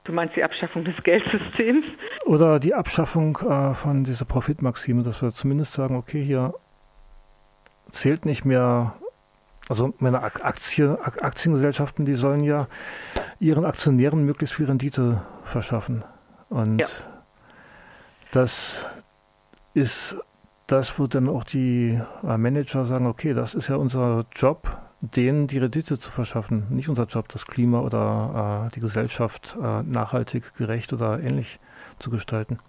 Du 0.03 0.11
meinst 0.11 0.35
die 0.35 0.43
Abschaffung 0.43 0.83
des 0.83 0.95
Geldsystems? 1.03 1.85
Oder 2.25 2.59
die 2.59 2.73
Abschaffung 2.73 3.37
äh, 3.37 3.73
von 3.73 4.03
dieser 4.03 4.25
Profitmaxime, 4.25 5.03
dass 5.03 5.21
wir 5.21 5.31
zumindest 5.31 5.73
sagen, 5.73 5.95
okay, 5.95 6.23
hier 6.23 6.53
zählt 7.89 8.25
nicht 8.25 8.43
mehr, 8.43 8.95
also 9.69 9.93
meine 9.99 10.21
Aktien, 10.21 10.97
Aktiengesellschaften, 10.99 12.05
die 12.05 12.15
sollen 12.15 12.43
ja 12.43 12.67
ihren 13.39 13.63
Aktionären 13.63 14.25
möglichst 14.25 14.55
viel 14.55 14.65
Rendite 14.65 15.21
verschaffen. 15.43 16.03
Und 16.49 16.79
ja. 16.79 16.87
das 18.31 18.85
ist 19.73 20.17
das, 20.67 20.99
wo 20.99 21.07
dann 21.07 21.29
auch 21.29 21.45
die 21.45 21.99
äh, 22.23 22.37
Manager 22.37 22.83
sagen, 22.83 23.07
okay, 23.07 23.33
das 23.33 23.53
ist 23.53 23.69
ja 23.69 23.77
unser 23.77 24.25
Job, 24.35 24.77
denen 25.03 25.47
die 25.47 25.57
Rendite 25.57 25.99
zu 25.99 26.11
verschaffen. 26.11 26.67
Nicht 26.69 26.87
unser 26.87 27.05
Job, 27.05 27.27
das 27.27 27.45
Klima 27.45 27.81
oder 27.81 28.67
äh, 28.67 28.75
die 28.75 28.79
Gesellschaft 28.79 29.57
äh, 29.61 29.83
nachhaltig, 29.83 30.53
gerecht 30.55 30.93
oder 30.93 31.19
ähnlich 31.19 31.59
zu 31.99 32.09
gestalten. 32.09 32.59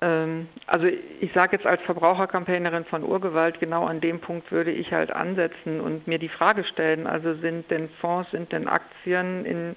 Ähm, 0.00 0.46
also 0.68 0.86
ich 0.86 1.32
sage 1.32 1.56
jetzt 1.56 1.66
als 1.66 1.82
Verbrauchercampaignerin 1.82 2.84
von 2.84 3.02
Urgewalt, 3.02 3.58
genau 3.58 3.84
an 3.84 4.00
dem 4.00 4.20
Punkt 4.20 4.52
würde 4.52 4.70
ich 4.70 4.92
halt 4.92 5.10
ansetzen 5.10 5.80
und 5.80 6.06
mir 6.06 6.18
die 6.18 6.28
Frage 6.28 6.62
stellen, 6.64 7.08
also 7.08 7.34
sind 7.34 7.68
denn 7.72 7.88
Fonds, 8.00 8.30
sind 8.30 8.52
denn 8.52 8.68
Aktien 8.68 9.44
in 9.44 9.76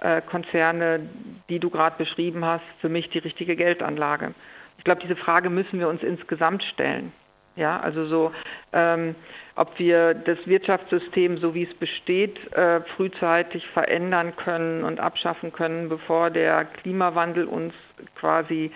äh, 0.00 0.22
Konzerne, 0.22 1.08
die 1.48 1.60
du 1.60 1.70
gerade 1.70 1.96
beschrieben 1.98 2.44
hast, 2.44 2.64
für 2.80 2.88
mich 2.88 3.10
die 3.10 3.18
richtige 3.18 3.54
Geldanlage? 3.54 4.34
Ich 4.78 4.84
glaube, 4.84 5.02
diese 5.02 5.16
Frage 5.16 5.50
müssen 5.50 5.78
wir 5.78 5.88
uns 5.88 6.02
insgesamt 6.02 6.64
stellen. 6.64 7.12
Ja, 7.56 7.78
also 7.78 8.06
so, 8.06 8.32
ähm, 8.72 9.14
ob 9.54 9.78
wir 9.78 10.14
das 10.14 10.38
Wirtschaftssystem, 10.46 11.38
so 11.38 11.54
wie 11.54 11.62
es 11.62 11.74
besteht, 11.74 12.52
äh, 12.52 12.80
frühzeitig 12.96 13.66
verändern 13.68 14.34
können 14.36 14.82
und 14.82 14.98
abschaffen 14.98 15.52
können, 15.52 15.88
bevor 15.88 16.30
der 16.30 16.64
Klimawandel 16.64 17.44
uns 17.44 17.72
quasi 18.16 18.72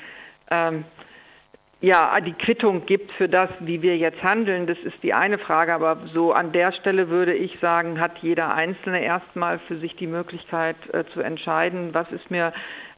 ähm, 0.51 0.85
ja, 1.81 2.21
die 2.21 2.33
Quittung 2.33 2.87
gibt 2.87 3.13
für 3.13 3.29
das, 3.29 3.51
wie 3.61 3.83
wir 3.83 3.97
jetzt 3.97 4.21
handeln, 4.23 4.67
das 4.67 4.79
ist 4.79 5.01
die 5.03 5.15
eine 5.15 5.39
Frage. 5.39 5.73
Aber 5.73 5.99
so 6.13 6.33
an 6.33 6.51
der 6.51 6.73
Stelle 6.73 7.09
würde 7.09 7.35
ich 7.35 7.57
sagen, 7.61 8.01
hat 8.01 8.19
jeder 8.19 8.53
Einzelne 8.53 9.03
erstmal 9.03 9.61
für 9.61 9.77
sich 9.79 9.95
die 9.95 10.09
Möglichkeit 10.09 10.77
äh, 10.93 11.05
zu 11.13 11.21
entscheiden, 11.21 11.95
was 11.95 12.11
ist 12.11 12.31
mir 12.33 12.53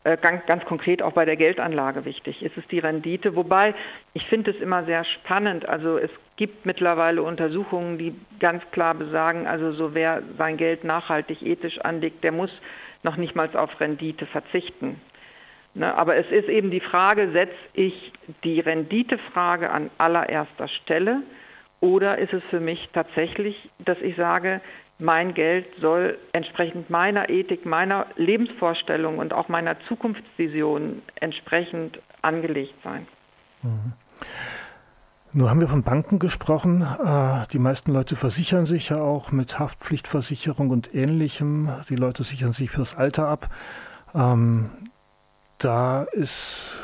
ganz, 0.05 0.47
ganz 0.47 0.65
konkret 0.65 1.03
auch 1.03 1.13
bei 1.13 1.25
der 1.25 1.37
Geldanlage 1.37 2.05
wichtig. 2.05 2.43
Ist 2.43 2.57
es 2.57 2.67
die 2.69 2.79
Rendite? 2.79 3.37
Wobei, 3.37 3.75
ich 4.15 4.27
finde 4.27 4.51
es 4.51 4.57
immer 4.59 4.85
sehr 4.85 5.05
spannend. 5.05 5.69
Also 5.69 5.99
es 5.99 6.11
gibt 6.37 6.65
mittlerweile 6.65 7.23
Untersuchungen, 7.23 7.99
die 7.99 8.15
ganz 8.39 8.63
klar 8.73 8.95
besagen, 8.95 9.47
also 9.47 9.73
so 9.73 9.95
wer 9.95 10.23
sein 10.39 10.57
Geld 10.57 10.85
nachhaltig 10.85 11.43
ethisch 11.43 11.79
anlegt, 11.81 12.25
der 12.25 12.33
muss 12.33 12.51
noch 13.03 13.17
nicht 13.17 13.35
mal 13.35 13.55
auf 13.55 13.79
Rendite 13.79 14.27
verzichten. 14.27 15.01
Ne, 15.75 15.97
aber 15.97 16.17
es 16.17 16.27
ist 16.31 16.49
eben 16.49 16.71
die 16.71 16.81
Frage, 16.81 17.31
setze 17.31 17.55
ich 17.75 18.13
die 18.43 18.59
Renditefrage 18.59 19.71
an 19.71 19.91
allererster 19.99 20.67
Stelle 20.67 21.23
oder 21.81 22.19
ist 22.19 22.33
es 22.33 22.43
für 22.51 22.59
mich 22.59 22.89
tatsächlich, 22.93 23.71
dass 23.79 24.01
ich 24.01 24.17
sage, 24.17 24.61
mein 25.01 25.35
Geld 25.35 25.67
soll 25.81 26.19
entsprechend 26.33 26.91
meiner 26.91 27.29
Ethik, 27.29 27.67
meiner 27.67 28.07
Lebensvorstellung 28.17 29.19
und 29.19 29.33
auch 29.33 29.49
meiner 29.49 29.77
Zukunftsvision 29.89 31.03
entsprechend 31.17 31.99
angelegt 32.23 32.75
sein. 32.85 33.07
Mhm. 33.63 33.93
Nun 35.33 35.49
haben 35.49 35.61
wir 35.61 35.69
von 35.69 35.85
Banken 35.85 36.19
gesprochen. 36.19 36.83
Äh, 36.83 37.47
die 37.53 37.61
meisten 37.61 37.93
Leute 37.93 38.17
versichern 38.17 38.67
sich 38.67 38.89
ja 38.89 39.01
auch 39.01 39.31
mit 39.31 39.61
Haftpflichtversicherung 39.61 40.71
und 40.71 40.93
ähnlichem. 40.93 41.69
Die 41.89 41.95
Leute 41.95 42.25
sichern 42.25 42.53
sich 42.53 42.71
fürs 42.71 42.97
Alter 42.97 43.29
ab. 43.29 43.49
Ähm, 44.13 44.71
da 45.59 46.03
ist, 46.03 46.77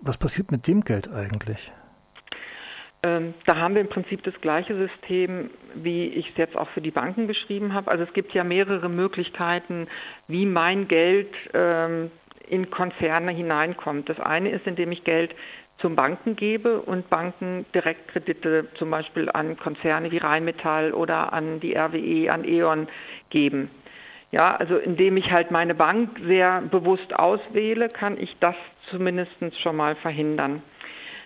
was 0.00 0.18
passiert 0.18 0.52
mit 0.52 0.68
dem 0.68 0.82
Geld 0.82 1.12
eigentlich? 1.12 1.72
Ähm, 3.04 3.34
da 3.44 3.56
haben 3.56 3.74
wir 3.74 3.82
im 3.82 3.90
Prinzip 3.90 4.22
das 4.22 4.32
gleiche 4.40 4.74
System, 4.74 5.50
wie 5.74 6.06
ich 6.06 6.30
es 6.30 6.36
jetzt 6.38 6.56
auch 6.56 6.70
für 6.70 6.80
die 6.80 6.90
Banken 6.90 7.26
beschrieben 7.26 7.74
habe. 7.74 7.90
Also 7.90 8.02
es 8.02 8.12
gibt 8.14 8.32
ja 8.32 8.44
mehrere 8.44 8.88
Möglichkeiten, 8.88 9.88
wie 10.26 10.46
mein 10.46 10.88
Geld 10.88 11.28
ähm, 11.52 12.10
in 12.48 12.70
Konzerne 12.70 13.32
hineinkommt. 13.32 14.08
Das 14.08 14.18
eine 14.20 14.50
ist, 14.50 14.66
indem 14.66 14.90
ich 14.90 15.04
Geld 15.04 15.34
zum 15.78 15.96
Banken 15.96 16.34
gebe 16.34 16.80
und 16.80 17.10
Banken 17.10 17.66
Direktkredite 17.74 18.68
zum 18.76 18.90
Beispiel 18.90 19.28
an 19.30 19.58
Konzerne 19.58 20.10
wie 20.10 20.18
Rheinmetall 20.18 20.94
oder 20.94 21.34
an 21.34 21.60
die 21.60 21.76
RWE, 21.76 22.32
an 22.32 22.44
E.ON 22.44 22.88
geben. 23.28 23.70
Ja, 24.30 24.56
also 24.56 24.78
indem 24.78 25.18
ich 25.18 25.30
halt 25.30 25.50
meine 25.50 25.74
Bank 25.74 26.18
sehr 26.26 26.62
bewusst 26.62 27.14
auswähle, 27.14 27.90
kann 27.90 28.18
ich 28.18 28.34
das 28.40 28.56
zumindest 28.88 29.30
schon 29.62 29.76
mal 29.76 29.94
verhindern. 29.96 30.62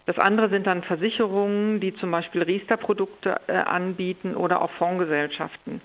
Das 0.08 0.18
andere 0.20 0.48
sind 0.48 0.66
dann 0.66 0.82
Versicherungen, 0.84 1.80
die 1.80 1.94
zum 1.96 2.10
Beispiel 2.10 2.42
Riester-Produkte 2.42 3.42
äh, 3.46 3.52
anbieten 3.52 4.34
oder 4.34 4.62
auch 4.62 4.70
Fondsgesellschaften. 4.70 5.82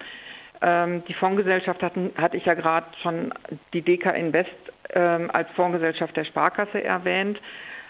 Ähm, 0.62 1.04
die 1.10 1.14
Fondsgesellschaft 1.14 1.84
hatten, 1.84 2.14
hatte 2.16 2.38
ich 2.38 2.46
ja 2.46 2.54
gerade 2.54 2.88
schon 3.02 3.34
die 3.74 3.82
DK 3.82 4.16
Invest 4.16 4.50
ähm, 4.92 5.30
als 5.34 5.50
Fondsgesellschaft 5.58 6.16
der 6.16 6.24
Sparkasse 6.24 6.82
erwähnt. 6.82 7.42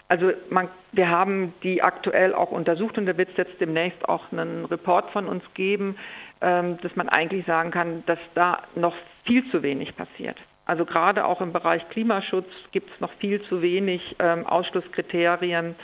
Also 0.08 0.32
man, 0.50 0.70
wir 0.92 1.08
haben 1.08 1.54
die 1.62 1.84
aktuell 1.84 2.34
auch 2.34 2.50
untersucht 2.50 2.98
und 2.98 3.06
da 3.06 3.16
wird 3.16 3.30
es 3.30 3.38
jetzt 3.38 3.62
demnächst 3.62 4.10
auch 4.10 4.32
einen 4.32 4.66
Report 4.66 5.12
von 5.12 5.28
uns 5.28 5.44
geben, 5.54 5.98
ähm, 6.42 6.80
dass 6.82 6.96
man 6.96 7.10
eigentlich 7.10 7.46
sagen 7.46 7.70
kann, 7.70 8.02
dass 8.08 8.18
da 8.34 8.64
noch 8.74 8.96
viel 9.26 9.48
zu 9.52 9.62
wenig 9.62 9.96
passiert. 9.96 10.40
Also 10.66 10.86
gerade 10.86 11.26
auch 11.26 11.42
im 11.42 11.54
Bereich 11.54 11.88
Klimaschutz 11.90 12.50
gibt 12.72 12.90
es 12.90 13.00
noch 13.00 13.12
viel 13.20 13.40
zu 13.44 13.62
wenig 13.62 14.16
ähm, 14.18 14.48
Ausschlusskriterien. 14.48 15.76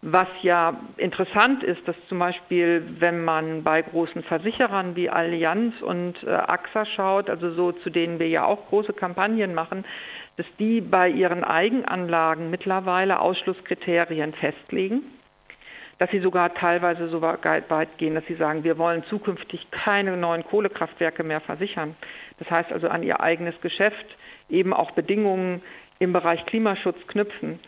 Was 0.00 0.28
ja 0.42 0.78
interessant 0.96 1.64
ist, 1.64 1.86
dass 1.88 1.96
zum 2.08 2.20
Beispiel, 2.20 2.86
wenn 3.00 3.24
man 3.24 3.64
bei 3.64 3.82
großen 3.82 4.22
Versicherern 4.22 4.94
wie 4.94 5.10
Allianz 5.10 5.74
und 5.82 6.22
äh, 6.22 6.30
AXA 6.30 6.86
schaut, 6.86 7.28
also 7.28 7.50
so 7.50 7.72
zu 7.72 7.90
denen 7.90 8.20
wir 8.20 8.28
ja 8.28 8.44
auch 8.44 8.68
große 8.68 8.92
Kampagnen 8.92 9.54
machen, 9.54 9.84
dass 10.36 10.46
die 10.60 10.80
bei 10.80 11.08
ihren 11.08 11.42
Eigenanlagen 11.42 12.48
mittlerweile 12.48 13.18
Ausschlusskriterien 13.18 14.34
festlegen, 14.34 15.02
dass 15.98 16.08
sie 16.12 16.20
sogar 16.20 16.54
teilweise 16.54 17.08
so 17.08 17.20
weit 17.20 17.98
gehen, 17.98 18.14
dass 18.14 18.24
sie 18.26 18.36
sagen, 18.36 18.62
wir 18.62 18.78
wollen 18.78 19.02
zukünftig 19.04 19.68
keine 19.72 20.16
neuen 20.16 20.44
Kohlekraftwerke 20.44 21.24
mehr 21.24 21.40
versichern. 21.40 21.96
Das 22.38 22.48
heißt 22.48 22.70
also 22.70 22.88
an 22.88 23.02
ihr 23.02 23.20
eigenes 23.20 23.60
Geschäft 23.60 24.06
eben 24.48 24.72
auch 24.72 24.92
Bedingungen 24.92 25.60
im 25.98 26.12
Bereich 26.12 26.46
Klimaschutz 26.46 27.04
knüpfen. 27.08 27.58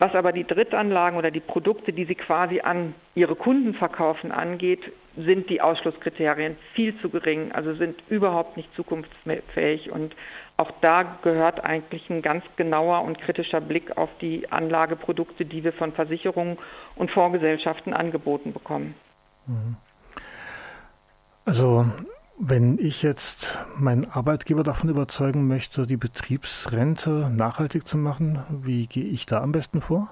Was 0.00 0.14
aber 0.14 0.30
die 0.32 0.44
Drittanlagen 0.44 1.18
oder 1.18 1.32
die 1.32 1.40
Produkte, 1.40 1.92
die 1.92 2.04
sie 2.04 2.14
quasi 2.14 2.60
an 2.60 2.94
ihre 3.16 3.34
Kunden 3.34 3.74
verkaufen, 3.74 4.30
angeht, 4.30 4.80
sind 5.16 5.50
die 5.50 5.60
Ausschlusskriterien 5.60 6.56
viel 6.74 6.96
zu 7.00 7.10
gering, 7.10 7.50
also 7.50 7.74
sind 7.74 8.00
überhaupt 8.08 8.56
nicht 8.56 8.72
zukunftsfähig. 8.76 9.90
Und 9.90 10.14
auch 10.56 10.70
da 10.80 11.02
gehört 11.22 11.64
eigentlich 11.64 12.08
ein 12.10 12.22
ganz 12.22 12.44
genauer 12.54 13.02
und 13.02 13.20
kritischer 13.20 13.60
Blick 13.60 13.96
auf 13.96 14.10
die 14.20 14.50
Anlageprodukte, 14.52 15.44
die 15.44 15.64
wir 15.64 15.72
von 15.72 15.92
Versicherungen 15.92 16.58
und 16.94 17.10
Fondsgesellschaften 17.10 17.92
angeboten 17.92 18.52
bekommen. 18.52 18.94
Mhm. 19.46 19.76
Also 21.44 21.86
wenn 22.40 22.78
ich 22.78 23.02
jetzt 23.02 23.58
meinen 23.76 24.08
Arbeitgeber 24.10 24.62
davon 24.62 24.90
überzeugen 24.90 25.46
möchte, 25.46 25.86
die 25.86 25.96
Betriebsrente 25.96 27.30
nachhaltig 27.34 27.86
zu 27.86 27.98
machen, 27.98 28.44
wie 28.62 28.86
gehe 28.86 29.04
ich 29.04 29.26
da 29.26 29.40
am 29.42 29.52
besten 29.52 29.80
vor? 29.80 30.08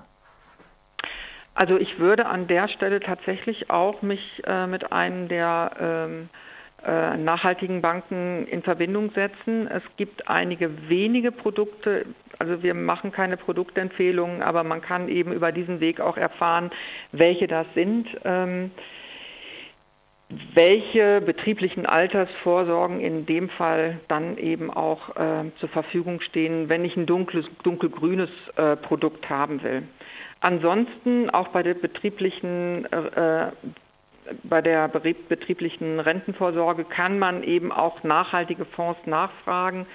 Also 1.55 1.79
ich 1.79 1.99
würde 1.99 2.27
an 2.27 2.49
der 2.49 2.68
Stelle 2.68 3.01
tatsächlich 3.01 3.70
auch 3.70 4.03
mich 4.03 4.43
äh, 4.45 4.66
mit 4.66 4.93
einem 4.93 5.29
der 5.29 5.70
ähm, 5.81 6.29
äh, 6.85 7.16
nachhaltigen 7.16 7.81
Banken 7.81 8.47
in 8.47 8.62
Verbindung 8.62 9.11
setzen. 9.12 9.66
Es 9.66 9.83
gibt 9.97 10.29
einige 10.29 10.89
wenige 10.89 11.33
Produkte, 11.33 12.05
also 12.39 12.62
wir 12.62 12.74
machen 12.74 13.11
keine 13.11 13.39
Produktempfehlungen, 13.39 14.43
aber 14.43 14.64
man 14.64 14.83
kann 14.83 15.09
eben 15.09 15.33
über 15.33 15.51
diesen 15.51 15.81
Weg 15.81 16.01
auch 16.01 16.18
erfahren, 16.18 16.70
welche 17.12 17.47
das 17.47 17.66
sind. 17.74 18.09
Ähm, 18.24 18.70
welche 20.55 21.20
betrieblichen 21.20 21.87
Altersvorsorgen 21.87 23.01
in 23.01 23.27
dem 23.27 23.49
Fall 23.49 24.01
dann 24.09 24.39
eben 24.39 24.72
auch 24.72 25.14
äh, 25.16 25.51
zur 25.61 25.68
Verfügung 25.68 26.20
stehen, 26.20 26.68
wenn 26.68 26.85
ich 26.85 26.97
ein 26.97 27.07
dunkles, 27.07 27.47
dunkelgrünes 27.62 28.31
äh, 28.57 28.77
Produkt 28.77 29.31
haben 29.31 29.62
will. 29.62 29.85
Ansonsten 30.41 31.31
auch 31.31 31.49
bei 31.49 31.62
der 31.62 31.74
betrieblichen 31.74 32.87
äh, 32.93 33.53
bei 34.43 34.61
der 34.61 34.89
betrieblichen 34.89 36.01
Rentenvorsorge 36.01 36.85
kann 36.85 37.18
man 37.18 37.45
eben 37.45 37.70
auch 37.70 38.03
nachhaltige 38.03 38.64
Fonds 38.64 38.99
nachfragen. 39.07 39.87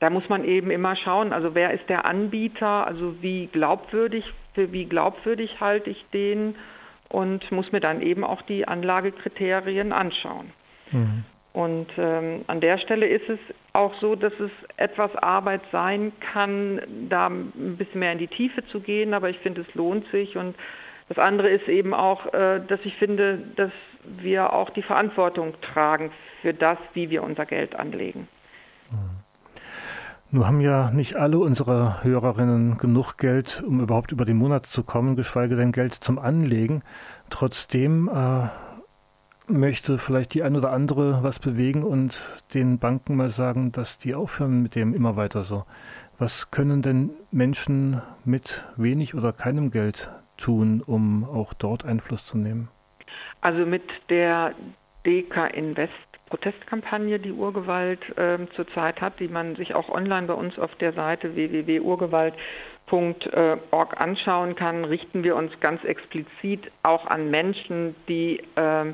Da 0.00 0.10
muss 0.10 0.28
man 0.28 0.44
eben 0.44 0.70
immer 0.70 0.96
schauen, 0.96 1.32
also 1.32 1.54
wer 1.54 1.72
ist 1.72 1.88
der 1.88 2.04
Anbieter, 2.04 2.86
also 2.86 3.14
wie 3.22 3.46
glaubwürdig, 3.46 4.24
für 4.54 4.72
wie 4.72 4.86
glaubwürdig 4.86 5.60
halte 5.60 5.90
ich 5.90 6.04
den 6.12 6.56
und 7.08 7.50
muss 7.52 7.72
mir 7.72 7.80
dann 7.80 8.02
eben 8.02 8.24
auch 8.24 8.42
die 8.42 8.66
Anlagekriterien 8.66 9.92
anschauen. 9.92 10.52
Mhm. 10.90 11.24
Und 11.52 11.88
ähm, 11.96 12.44
an 12.48 12.60
der 12.60 12.76
Stelle 12.76 13.06
ist 13.06 13.28
es 13.30 13.38
auch 13.72 13.94
so, 13.98 14.14
dass 14.14 14.32
es 14.38 14.50
etwas 14.76 15.14
Arbeit 15.16 15.62
sein 15.72 16.12
kann, 16.32 16.82
da 17.08 17.28
ein 17.28 17.76
bisschen 17.78 18.00
mehr 18.00 18.12
in 18.12 18.18
die 18.18 18.28
Tiefe 18.28 18.66
zu 18.66 18.80
gehen, 18.80 19.14
aber 19.14 19.30
ich 19.30 19.38
finde, 19.38 19.62
es 19.62 19.74
lohnt 19.74 20.06
sich. 20.10 20.36
Und 20.36 20.54
das 21.08 21.18
andere 21.18 21.48
ist 21.48 21.66
eben 21.66 21.94
auch, 21.94 22.26
äh, 22.34 22.60
dass 22.68 22.80
ich 22.84 22.94
finde, 22.96 23.38
dass 23.56 23.72
wir 24.04 24.52
auch 24.52 24.68
die 24.70 24.82
Verantwortung 24.82 25.54
tragen 25.62 26.12
für 26.42 26.52
das, 26.52 26.78
wie 26.92 27.08
wir 27.08 27.22
unser 27.22 27.46
Geld 27.46 27.74
anlegen. 27.74 28.28
Nun 30.36 30.46
haben 30.46 30.60
ja 30.60 30.90
nicht 30.90 31.16
alle 31.16 31.38
unsere 31.38 32.04
Hörerinnen 32.04 32.76
genug 32.76 33.16
Geld, 33.16 33.62
um 33.66 33.80
überhaupt 33.80 34.12
über 34.12 34.26
den 34.26 34.36
Monat 34.36 34.66
zu 34.66 34.82
kommen, 34.82 35.16
geschweige 35.16 35.56
denn 35.56 35.72
Geld 35.72 35.94
zum 35.94 36.18
Anlegen. 36.18 36.82
Trotzdem 37.30 38.10
äh, 38.12 38.48
möchte 39.50 39.96
vielleicht 39.96 40.34
die 40.34 40.42
ein 40.42 40.54
oder 40.54 40.72
andere 40.72 41.22
was 41.22 41.38
bewegen 41.38 41.82
und 41.82 42.22
den 42.52 42.78
Banken 42.78 43.16
mal 43.16 43.30
sagen, 43.30 43.72
dass 43.72 43.96
die 43.96 44.14
aufhören 44.14 44.62
mit 44.62 44.74
dem 44.74 44.92
immer 44.92 45.16
weiter 45.16 45.42
so. 45.42 45.64
Was 46.18 46.50
können 46.50 46.82
denn 46.82 47.12
Menschen 47.30 48.02
mit 48.26 48.66
wenig 48.76 49.14
oder 49.14 49.32
keinem 49.32 49.70
Geld 49.70 50.10
tun, 50.36 50.82
um 50.84 51.24
auch 51.24 51.54
dort 51.54 51.86
Einfluss 51.86 52.26
zu 52.26 52.36
nehmen? 52.36 52.68
Also 53.40 53.64
mit 53.64 53.84
der 54.10 54.54
DK 55.06 55.46
Invest 55.54 55.92
Protestkampagne, 56.28 57.18
die 57.20 57.30
Urgewalt 57.32 58.00
äh, 58.18 58.38
zurzeit 58.56 59.00
hat, 59.00 59.20
die 59.20 59.28
man 59.28 59.54
sich 59.56 59.74
auch 59.74 59.88
online 59.88 60.26
bei 60.26 60.34
uns 60.34 60.58
auf 60.58 60.74
der 60.76 60.92
Seite 60.92 61.34
www.urgewalt.org 61.36 64.00
anschauen 64.00 64.56
kann, 64.56 64.84
richten 64.84 65.22
wir 65.22 65.36
uns 65.36 65.52
ganz 65.60 65.84
explizit 65.84 66.70
auch 66.82 67.06
an 67.06 67.30
Menschen, 67.30 67.94
die 68.08 68.42
äh, 68.56 68.92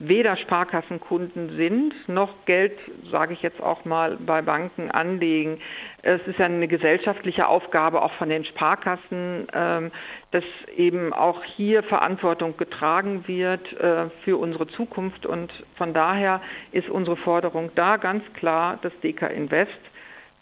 weder 0.00 0.36
Sparkassenkunden 0.38 1.56
sind, 1.56 1.94
noch 2.08 2.46
Geld, 2.46 2.72
sage 3.10 3.34
ich 3.34 3.42
jetzt 3.42 3.60
auch 3.60 3.84
mal, 3.84 4.16
bei 4.16 4.40
Banken 4.40 4.90
anlegen. 4.90 5.60
Es 6.02 6.20
ist 6.26 6.38
ja 6.38 6.46
eine 6.46 6.68
gesellschaftliche 6.68 7.46
Aufgabe 7.46 8.02
auch 8.02 8.12
von 8.14 8.30
den 8.30 8.46
Sparkassen, 8.46 9.46
ähm, 9.52 9.92
dass 10.30 10.44
eben 10.74 11.12
auch 11.12 11.44
hier 11.44 11.82
Verantwortung 11.82 12.56
getragen 12.56 13.28
wird 13.28 13.72
äh, 13.74 14.08
für 14.24 14.38
unsere 14.38 14.66
Zukunft. 14.68 15.26
Und 15.26 15.52
von 15.76 15.92
daher 15.92 16.40
ist 16.72 16.88
unsere 16.88 17.18
Forderung 17.18 17.70
da 17.74 17.98
ganz 17.98 18.24
klar, 18.32 18.78
dass 18.80 18.98
DK 19.02 19.30
Invest 19.30 19.78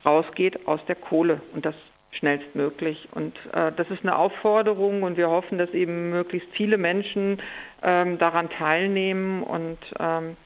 rausgeht 0.07 0.69
aus 0.69 0.81
der 0.87 0.95
Kohle 0.95 1.41
und 1.53 1.67
das 1.67 1.75
schnellstmöglich. 2.13 3.09
Und 3.13 3.37
äh, 3.53 3.73
das 3.77 3.91
ist 3.91 4.03
eine 4.03 4.17
Aufforderung 4.17 5.03
und 5.03 5.17
wir 5.17 5.29
hoffen, 5.29 5.59
dass 5.59 5.71
eben 5.71 6.11
möglichst 6.11 6.49
viele 6.53 6.79
Menschen 6.79 7.41
ähm, 7.83 8.19
daran 8.19 8.51
teilnehmen 8.51 9.43
und 9.43 9.79
ähm, 9.99 10.37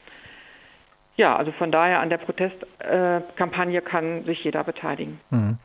ja, 1.15 1.35
also 1.35 1.51
von 1.51 1.71
daher 1.71 1.99
an 1.99 2.09
der 2.09 2.17
Protestkampagne 2.17 3.77
äh, 3.77 3.81
kann 3.81 4.25
sich 4.25 4.43
jeder 4.43 4.63
beteiligen. 4.63 5.19
Mhm. 5.29 5.57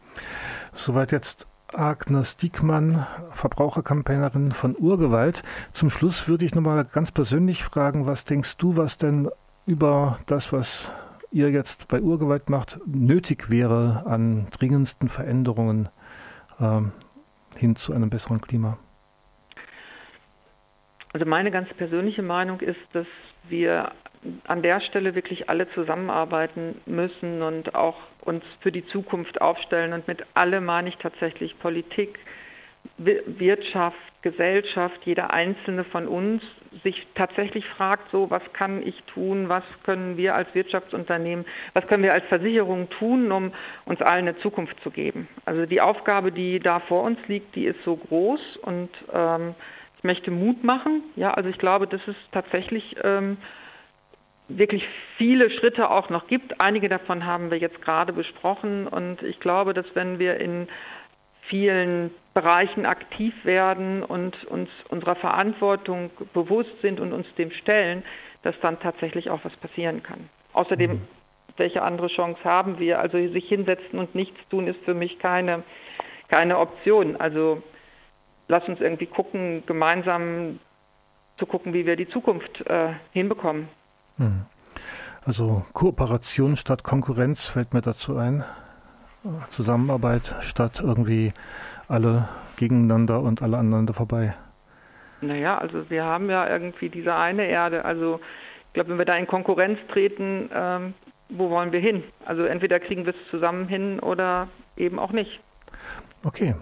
Soweit 0.75 1.12
jetzt 1.12 1.47
Agnes 1.73 2.37
Diekmann, 2.37 3.07
Verbraucherkampagnerin 3.33 4.53
von 4.53 4.77
Urgewalt. 4.77 5.43
Zum 5.73 5.91
Schluss 5.91 6.29
würde 6.29 6.45
ich 6.45 6.55
nochmal 6.55 6.85
ganz 6.85 7.12
persönlich 7.12 7.64
fragen, 7.64 8.07
was 8.07 8.25
denkst 8.25 8.57
du, 8.57 8.77
was 8.77 8.97
denn 8.99 9.29
über 9.66 10.19
das, 10.27 10.53
was 10.53 10.95
ihr 11.31 11.51
jetzt 11.51 11.89
bei 11.89 12.01
Urgewalt 12.01 12.49
macht, 12.49 12.81
nötig 12.87 13.51
wäre 13.51 14.05
an 14.07 14.47
dringendsten 14.51 15.09
Veränderungen 15.09 15.91
ähm, 16.59 16.93
hin 17.55 17.77
zu 17.77 17.93
einem 17.93 18.09
besseren 18.09 18.41
Klima? 18.41 18.79
Also 21.19 21.29
meine 21.29 21.51
ganz 21.51 21.69
persönliche 21.75 22.23
Meinung 22.23 22.61
ist, 22.61 22.79
dass 22.93 23.09
wir 23.49 23.91
an 24.47 24.62
der 24.62 24.81
Stelle 24.81 25.16
wirklich 25.16 25.51
alle 25.51 25.69
zusammenarbeiten 25.71 26.81
müssen 26.87 27.43
und 27.43 27.75
auch 27.75 27.97
uns 28.21 28.45
für 28.61 28.71
die 28.71 28.87
Zukunft 28.87 29.41
aufstellen. 29.41 29.95
Und 29.95 30.07
mit 30.07 30.25
alle 30.35 30.61
meine 30.61 30.91
ich 30.91 30.97
tatsächlich 30.99 31.59
Politik, 31.59 32.21
Wirtschaft, 32.99 33.99
Gesellschaft, 34.23 35.01
jeder 35.05 35.33
einzelne 35.33 35.83
von 35.83 36.07
uns 36.07 36.41
sich 36.85 37.05
tatsächlich 37.16 37.66
fragt, 37.66 38.12
so 38.12 38.31
was 38.31 38.43
kann 38.53 38.87
ich 38.87 39.03
tun, 39.14 39.49
was 39.49 39.64
können 39.83 40.16
wir 40.16 40.37
als 40.37 40.55
Wirtschaftsunternehmen, 40.55 41.47
was 41.75 41.85
können 41.89 42.05
wir 42.05 42.12
als 42.12 42.27
Versicherung 42.27 42.89
tun, 42.91 43.33
um 43.33 43.53
uns 43.87 44.01
allen 44.03 44.29
eine 44.29 44.39
Zukunft 44.39 44.79
zu 44.85 44.93
geben. 44.93 45.27
Also 45.47 45.66
die 45.66 45.81
Aufgabe, 45.81 46.31
die 46.31 46.61
da 46.61 46.79
vor 46.79 47.03
uns 47.03 47.19
liegt, 47.27 47.57
die 47.57 47.64
ist 47.64 47.83
so 47.85 47.97
groß 47.97 48.59
und 48.59 48.91
ähm, 49.12 49.57
möchte 50.09 50.30
Mut 50.30 50.64
machen. 50.64 51.02
Ja, 51.16 51.34
also 51.34 51.50
ich 51.50 51.59
glaube, 51.59 51.86
dass 51.86 52.00
es 52.09 52.16
tatsächlich 52.32 52.96
ähm, 53.04 53.36
wirklich 54.48 54.82
viele 55.18 55.50
Schritte 55.50 55.90
auch 55.90 56.09
noch 56.09 56.26
gibt. 56.28 56.62
Einige 56.62 56.88
davon 56.88 57.26
haben 57.26 57.50
wir 57.50 57.59
jetzt 57.59 57.82
gerade 57.82 58.14
besprochen 58.14 58.88
und 58.88 59.22
ich 59.22 59.38
glaube, 59.38 59.74
dass 59.74 59.84
wenn 59.92 60.18
wir 60.18 60.38
in 60.38 60.66
vielen 61.42 62.11
Bereichen 62.32 62.86
aktiv 62.86 63.34
werden 63.44 64.02
und 64.02 64.44
uns 64.46 64.70
unserer 64.88 65.16
Verantwortung 65.16 66.11
bewusst 66.32 66.80
sind 66.80 67.00
und 67.00 67.12
uns 67.12 67.26
dem 67.36 67.50
stellen, 67.50 68.02
dass 68.42 68.59
dann 68.61 68.80
tatsächlich 68.80 69.28
auch 69.28 69.40
was 69.44 69.54
passieren 69.56 70.02
kann. 70.02 70.30
Außerdem, 70.54 70.92
mhm. 70.92 71.09
welche 71.59 71.82
andere 71.82 72.09
Chance 72.09 72.42
haben 72.44 72.78
wir? 72.78 72.98
Also 73.00 73.18
sich 73.28 73.46
hinsetzen 73.46 73.98
und 73.98 74.14
nichts 74.14 74.38
tun 74.48 74.68
ist 74.68 74.82
für 74.84 74.94
mich 74.94 75.18
keine, 75.18 75.64
keine 76.28 76.59
Option. 76.59 77.16
Also 77.16 77.62
lass 78.49 78.66
uns 78.68 78.80
irgendwie 78.80 79.07
gucken, 79.07 79.62
gemeinsam 79.66 80.59
zu 81.38 81.46
gucken, 81.46 81.72
wie 81.72 81.86
wir 81.86 81.96
die 81.96 82.09
Zukunft 82.09 82.66
äh, 82.66 82.90
hinbekommen. 83.12 83.68
Hm. 84.16 84.46
Also 85.24 85.64
Kooperation 85.72 86.57
statt 86.57 86.82
Konkurrenz 86.82 87.46
fällt 87.46 87.74
mir 87.74 87.82
dazu 87.82 88.16
ein. 88.16 88.44
Zusammenarbeit 89.51 90.36
statt 90.40 90.80
irgendwie 90.82 91.32
alle 91.88 92.28
gegeneinander 92.57 93.20
und 93.20 93.42
alle 93.42 93.59
aneinander 93.59 93.94
vorbei. 93.94 94.34
Naja, 95.20 95.59
also 95.59 95.90
wir 95.90 96.05
haben 96.05 96.30
ja 96.30 96.49
irgendwie 96.49 96.88
diese 96.88 97.14
eine 97.14 97.46
Erde. 97.46 97.84
Also 97.84 98.20
ich 98.68 98.72
glaube, 98.74 98.90
wenn 98.90 98.99
wir 98.99 99.05
da 99.05 99.16
in 99.16 99.26
Konkurrenz 99.26 99.78
treten, 99.92 100.49
ähm, 100.55 100.94
wo 101.28 101.51
wollen 101.51 101.72
wir 101.72 101.80
hin? 101.80 102.05
Also 102.24 102.44
entweder 102.44 102.80
kriegen 102.80 103.05
wir 103.05 103.14
es 103.14 103.30
zusammen 103.30 103.68
hin 103.68 104.01
oder 104.01 104.49
eben 104.76 104.99
auch 104.99 105.12
nicht. 105.12 105.40
Okay, 106.24 106.55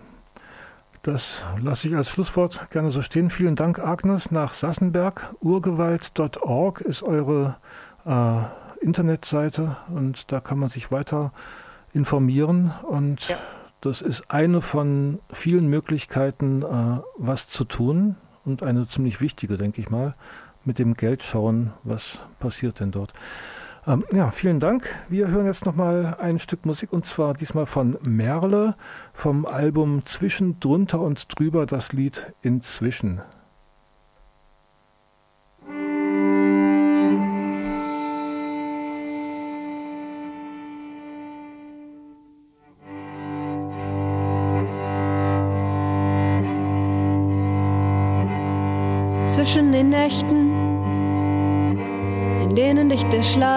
das 1.06 1.46
lasse 1.62 1.86
ich 1.86 1.94
als 1.94 2.10
Schlusswort 2.10 2.68
gerne 2.70 2.90
so 2.90 3.00
stehen. 3.00 3.30
Vielen 3.30 3.54
Dank, 3.54 3.78
Agnes, 3.78 4.32
nach 4.32 4.54
Sassenberg. 4.54 5.32
Urgewalt.org 5.40 6.80
ist 6.80 7.04
eure 7.04 7.58
äh, 8.04 8.84
Internetseite 8.84 9.76
und 9.88 10.32
da 10.32 10.40
kann 10.40 10.58
man 10.58 10.68
sich 10.68 10.90
weiter 10.90 11.32
informieren. 11.92 12.72
Und 12.82 13.28
ja. 13.28 13.36
das 13.80 14.02
ist 14.02 14.32
eine 14.32 14.60
von 14.60 15.20
vielen 15.32 15.68
Möglichkeiten, 15.68 16.62
äh, 16.62 17.00
was 17.16 17.46
zu 17.46 17.62
tun 17.62 18.16
und 18.44 18.64
eine 18.64 18.88
ziemlich 18.88 19.20
wichtige, 19.20 19.56
denke 19.56 19.80
ich 19.80 19.88
mal, 19.88 20.16
mit 20.64 20.80
dem 20.80 20.94
Geld 20.94 21.22
schauen, 21.22 21.72
was 21.84 22.18
passiert 22.40 22.80
denn 22.80 22.90
dort. 22.90 23.12
Ähm, 23.86 24.04
ja, 24.12 24.32
vielen 24.32 24.58
Dank. 24.58 24.88
Wir 25.08 25.28
hören 25.28 25.46
jetzt 25.46 25.64
nochmal 25.64 26.16
ein 26.18 26.40
Stück 26.40 26.66
Musik 26.66 26.92
und 26.92 27.04
zwar 27.04 27.34
diesmal 27.34 27.66
von 27.66 27.96
Merle 28.02 28.74
vom 29.12 29.46
Album 29.46 30.04
Zwischen, 30.04 30.58
drunter 30.58 31.00
und 31.00 31.26
drüber 31.38 31.66
das 31.66 31.92
Lied 31.92 32.34
Inzwischen. 32.42 33.20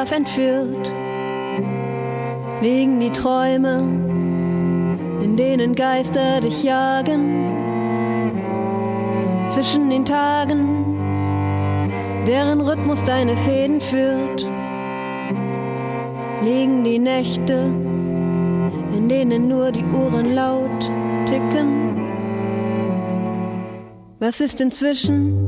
Schlaf 0.10 0.12
entführt, 0.12 0.91
liegen 2.62 2.99
die 2.99 3.12
Träume, 3.12 3.80
in 5.24 5.38
denen 5.38 5.76
Geister 5.76 6.41
dich 6.41 6.64
jagen. 6.64 7.55
Zwischen 9.49 9.89
den 9.89 10.05
Tagen, 10.05 10.97
deren 12.28 12.62
Rhythmus 12.62 13.03
deine 13.03 13.38
Fäden 13.38 13.82
führt, 13.82 14.47
liegen 16.43 16.84
die 16.84 16.99
Nächte, 16.99 17.66
in 18.95 19.10
denen 19.10 19.47
nur 19.47 19.72
die 19.72 19.86
Uhren 19.86 20.34
laut 20.34 20.91
ticken. 21.26 21.97
Was 24.20 24.41
ist 24.41 24.60
inzwischen? 24.60 25.45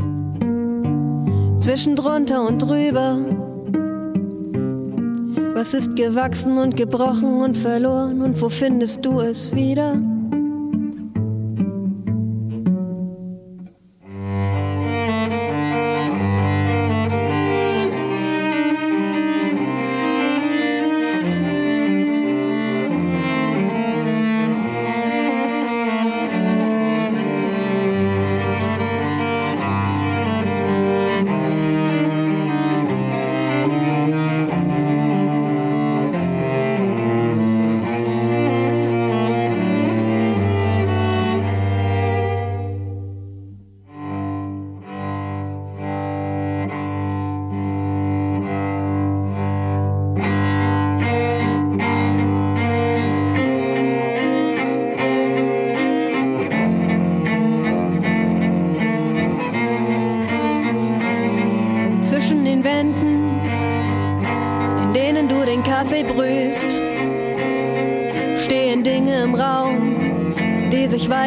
Zwischen 1.58 1.96
drunter 1.96 2.48
und 2.48 2.60
drüber 2.60 3.20
was 5.62 5.76
ist 5.76 5.96
gewachsen 5.96 6.58
und 6.58 6.76
gebrochen 6.76 7.40
und 7.40 7.56
verloren 7.56 8.24
und 8.24 8.42
wo 8.42 8.50
findest 8.50 9.06
du 9.06 9.20
es 9.20 9.54
wieder? 9.54 9.96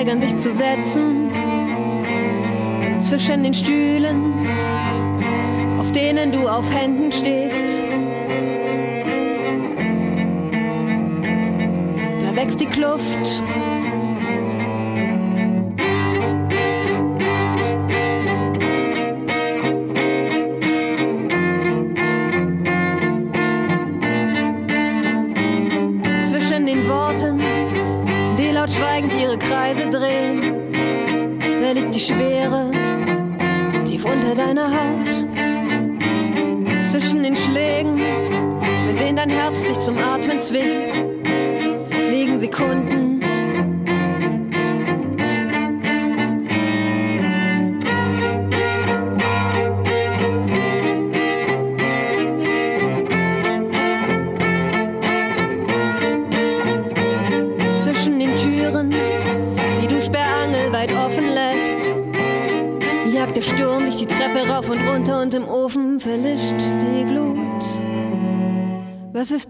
Weigern 0.04 0.20
sich 0.20 0.36
zu 0.36 0.52
setzen. 0.52 1.32
Zwischen 3.00 3.42
den 3.42 3.54
Stühlen, 3.54 4.46
auf 5.78 5.92
denen 5.92 6.30
du 6.30 6.46
auf 6.46 6.70
Händen 6.74 7.10
stehst. 7.10 7.43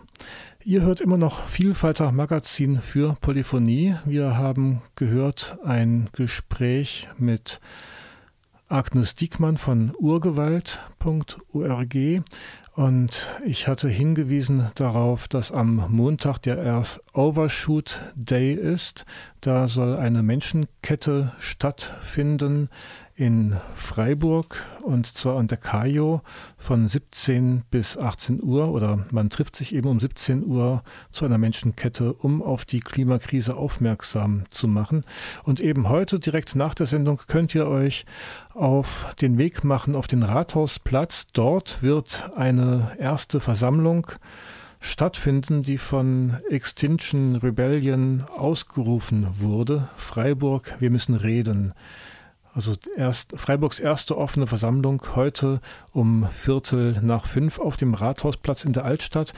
ihr 0.64 0.82
hört 0.82 1.00
immer 1.00 1.16
noch 1.16 1.46
Vielfalter 1.46 2.12
Magazin 2.12 2.80
für 2.80 3.16
Polyphonie. 3.20 3.96
Wir 4.04 4.36
haben 4.36 4.82
gehört 4.96 5.58
ein 5.64 6.08
Gespräch 6.12 7.08
mit 7.18 7.60
Agnes 8.68 9.14
Diekmann 9.14 9.56
von 9.56 9.92
urgewalt.org 9.98 11.96
und 12.74 13.30
ich 13.44 13.68
hatte 13.68 13.88
hingewiesen 13.88 14.68
darauf, 14.74 15.28
dass 15.28 15.52
am 15.52 15.86
Montag 15.88 16.38
der 16.38 16.58
Earth 16.64 17.00
Overshoot 17.12 18.00
Day 18.14 18.54
ist. 18.54 19.04
Da 19.40 19.68
soll 19.68 19.96
eine 19.96 20.22
Menschenkette 20.22 21.32
stattfinden 21.38 22.68
in 23.22 23.56
Freiburg 23.76 24.66
und 24.82 25.06
zwar 25.06 25.38
an 25.38 25.46
der 25.46 25.56
Kajo 25.56 26.22
von 26.58 26.88
17 26.88 27.62
bis 27.70 27.96
18 27.96 28.42
Uhr 28.42 28.72
oder 28.72 29.06
man 29.12 29.30
trifft 29.30 29.54
sich 29.54 29.76
eben 29.76 29.88
um 29.88 30.00
17 30.00 30.44
Uhr 30.44 30.82
zu 31.12 31.24
einer 31.24 31.38
Menschenkette, 31.38 32.14
um 32.14 32.42
auf 32.42 32.64
die 32.64 32.80
Klimakrise 32.80 33.54
aufmerksam 33.54 34.42
zu 34.50 34.66
machen. 34.66 35.02
Und 35.44 35.60
eben 35.60 35.88
heute 35.88 36.18
direkt 36.18 36.56
nach 36.56 36.74
der 36.74 36.86
Sendung 36.86 37.20
könnt 37.28 37.54
ihr 37.54 37.68
euch 37.68 38.06
auf 38.54 39.14
den 39.20 39.38
Weg 39.38 39.62
machen 39.62 39.94
auf 39.94 40.08
den 40.08 40.24
Rathausplatz. 40.24 41.28
Dort 41.32 41.80
wird 41.80 42.28
eine 42.34 42.96
erste 42.98 43.38
Versammlung 43.38 44.08
stattfinden, 44.80 45.62
die 45.62 45.78
von 45.78 46.38
Extinction 46.50 47.36
Rebellion 47.36 48.24
ausgerufen 48.36 49.28
wurde. 49.38 49.88
Freiburg, 49.94 50.74
wir 50.80 50.90
müssen 50.90 51.14
reden. 51.14 51.72
Also 52.54 52.74
erst 52.96 53.32
Freiburgs 53.34 53.80
erste 53.80 54.18
offene 54.18 54.46
Versammlung 54.46 55.02
heute 55.14 55.60
um 55.92 56.26
Viertel 56.30 57.00
nach 57.02 57.24
fünf 57.24 57.58
auf 57.58 57.78
dem 57.78 57.94
Rathausplatz 57.94 58.64
in 58.64 58.74
der 58.74 58.84
Altstadt. 58.84 59.32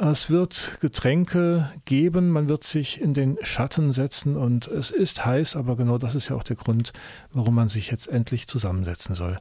Es 0.00 0.30
wird 0.30 0.78
Getränke 0.80 1.72
geben, 1.86 2.30
man 2.30 2.48
wird 2.48 2.62
sich 2.62 3.00
in 3.00 3.14
den 3.14 3.36
Schatten 3.42 3.92
setzen 3.92 4.36
und 4.36 4.68
es 4.68 4.92
ist 4.92 5.24
heiß, 5.24 5.56
aber 5.56 5.74
genau 5.76 5.98
das 5.98 6.14
ist 6.14 6.28
ja 6.28 6.36
auch 6.36 6.44
der 6.44 6.54
Grund, 6.54 6.92
warum 7.32 7.56
man 7.56 7.68
sich 7.68 7.90
jetzt 7.90 8.06
endlich 8.06 8.46
zusammensetzen 8.46 9.16
soll. 9.16 9.40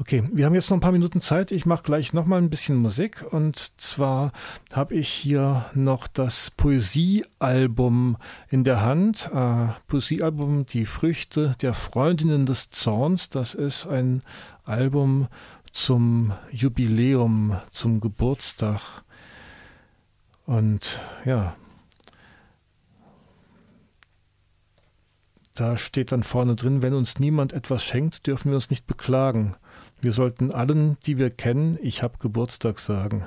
Okay, 0.00 0.28
wir 0.32 0.44
haben 0.44 0.54
jetzt 0.54 0.68
noch 0.70 0.76
ein 0.76 0.80
paar 0.80 0.90
Minuten 0.90 1.20
Zeit. 1.20 1.52
Ich 1.52 1.66
mache 1.66 1.84
gleich 1.84 2.12
noch 2.12 2.26
mal 2.26 2.38
ein 2.38 2.50
bisschen 2.50 2.76
Musik 2.76 3.24
und 3.30 3.58
zwar 3.80 4.32
habe 4.72 4.96
ich 4.96 5.08
hier 5.08 5.66
noch 5.74 6.08
das 6.08 6.50
Poesiealbum 6.56 8.16
in 8.48 8.64
der 8.64 8.80
Hand. 8.80 9.30
Äh, 9.32 9.68
Poesiealbum 9.86 10.66
Die 10.66 10.84
Früchte 10.84 11.54
der 11.62 11.74
Freundinnen 11.74 12.44
des 12.44 12.55
Zorns. 12.70 13.30
Das 13.30 13.54
ist 13.54 13.86
ein 13.86 14.22
Album 14.64 15.28
zum 15.72 16.32
Jubiläum, 16.50 17.58
zum 17.70 18.00
Geburtstag. 18.00 18.80
Und 20.46 21.00
ja, 21.24 21.56
da 25.54 25.76
steht 25.76 26.12
dann 26.12 26.22
vorne 26.22 26.54
drin, 26.54 26.82
wenn 26.82 26.94
uns 26.94 27.18
niemand 27.18 27.52
etwas 27.52 27.82
schenkt, 27.82 28.26
dürfen 28.26 28.50
wir 28.50 28.56
uns 28.56 28.70
nicht 28.70 28.86
beklagen. 28.86 29.56
Wir 30.00 30.12
sollten 30.12 30.52
allen, 30.52 30.98
die 31.06 31.18
wir 31.18 31.30
kennen, 31.30 31.78
ich 31.82 32.02
hab 32.02 32.20
Geburtstag 32.20 32.78
sagen. 32.78 33.26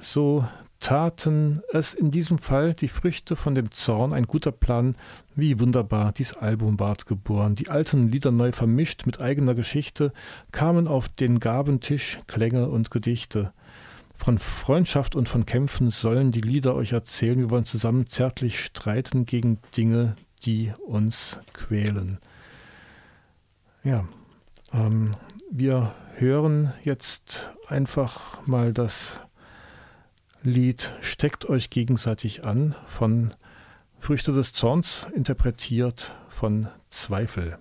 So 0.00 0.46
taten 0.84 1.62
es 1.72 1.94
in 1.94 2.10
diesem 2.10 2.36
Fall 2.36 2.74
die 2.74 2.88
Früchte 2.88 3.36
von 3.36 3.54
dem 3.54 3.72
Zorn, 3.72 4.12
ein 4.12 4.26
guter 4.26 4.52
Plan, 4.52 4.96
wie 5.34 5.58
wunderbar 5.58 6.12
dies 6.12 6.34
Album 6.34 6.78
ward 6.78 7.06
geboren. 7.06 7.54
Die 7.54 7.70
alten 7.70 8.08
Lieder 8.08 8.30
neu 8.30 8.52
vermischt 8.52 9.06
mit 9.06 9.18
eigener 9.18 9.54
Geschichte 9.54 10.12
kamen 10.52 10.86
auf 10.86 11.08
den 11.08 11.40
Gabentisch 11.40 12.20
Klänge 12.26 12.68
und 12.68 12.90
Gedichte. 12.90 13.54
Von 14.14 14.38
Freundschaft 14.38 15.16
und 15.16 15.26
von 15.26 15.46
Kämpfen 15.46 15.88
sollen 15.88 16.32
die 16.32 16.42
Lieder 16.42 16.74
euch 16.74 16.92
erzählen. 16.92 17.38
Wir 17.38 17.48
wollen 17.48 17.64
zusammen 17.64 18.06
zärtlich 18.06 18.62
streiten 18.62 19.24
gegen 19.24 19.60
Dinge, 19.74 20.16
die 20.44 20.70
uns 20.86 21.40
quälen. 21.54 22.18
Ja, 23.82 24.06
ähm, 24.74 25.12
wir 25.50 25.94
hören 26.16 26.74
jetzt 26.84 27.52
einfach 27.68 28.46
mal 28.46 28.74
das 28.74 29.22
Lied 30.46 30.92
Steckt 31.00 31.48
euch 31.48 31.70
gegenseitig 31.70 32.44
an 32.44 32.74
von 32.86 33.32
Früchte 33.98 34.30
des 34.32 34.52
Zorns, 34.52 35.06
interpretiert 35.14 36.14
von 36.28 36.68
Zweifel. 36.90 37.56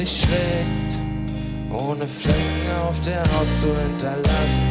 Sich 0.00 0.22
schlägt, 0.22 0.98
ohne 1.70 2.06
Flecken 2.06 2.70
auf 2.82 2.98
der 3.02 3.20
Haut 3.20 3.48
zu 3.60 3.68
hinterlassen. 3.68 4.70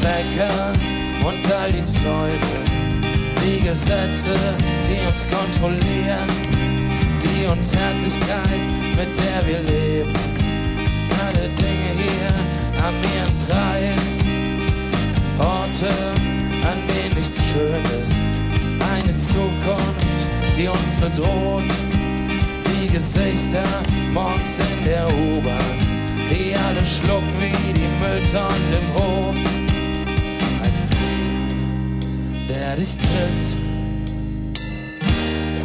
Wecker 0.00 0.72
und 1.26 1.52
all 1.52 1.70
die 1.70 1.84
Zäune, 1.84 2.63
die 3.44 3.60
Gesetze, 3.60 4.34
die 4.88 5.06
uns 5.06 5.26
kontrollieren 5.28 6.54
Liebe 7.44 7.52
und 7.52 7.64
Zärtlichkeit, 7.64 8.60
mit 8.96 9.08
der 9.18 9.46
wir 9.46 9.60
leben. 9.60 10.12
Alle 11.26 11.48
Dinge 11.58 11.90
hier 11.96 12.82
haben 12.82 12.96
ihren 13.14 13.34
Preis. 13.46 14.18
Orte, 15.38 15.92
an 16.62 16.78
denen 16.88 17.14
nichts 17.14 17.38
schön 17.52 17.84
ist. 18.02 18.14
Eine 18.92 19.18
Zukunft, 19.18 20.26
die 20.56 20.68
uns 20.68 20.94
bedroht. 20.96 21.64
Die 22.66 22.86
Gesichter 22.86 23.64
morgens 24.12 24.58
in 24.58 24.84
der 24.84 25.06
U-Bahn, 25.08 25.78
die 26.30 26.54
alle 26.54 26.84
schlucken 26.86 27.32
wie 27.40 27.72
die 27.72 27.88
Mülltonnen 28.00 28.72
im 28.72 28.94
Hof. 28.94 29.63
Dich 32.76 32.96
tritt 32.96 33.74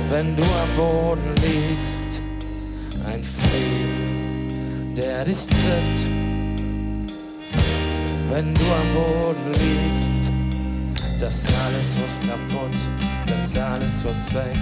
wenn 0.10 0.36
du 0.36 0.44
am 0.44 0.76
Boden 0.76 1.36
liegst. 1.36 2.22
Ein 3.06 3.24
Frieden, 3.24 4.96
der 4.96 5.24
dich 5.26 5.46
tritt, 5.46 6.08
wenn 8.32 8.54
du 8.54 8.62
am 8.62 8.94
Boden 8.94 9.52
liegst. 9.54 10.32
Das 11.20 11.46
alles 11.66 11.98
muss 12.02 12.20
kaputt, 12.28 12.80
das 13.28 13.58
alles 13.58 14.04
muss 14.04 14.34
weg. 14.34 14.58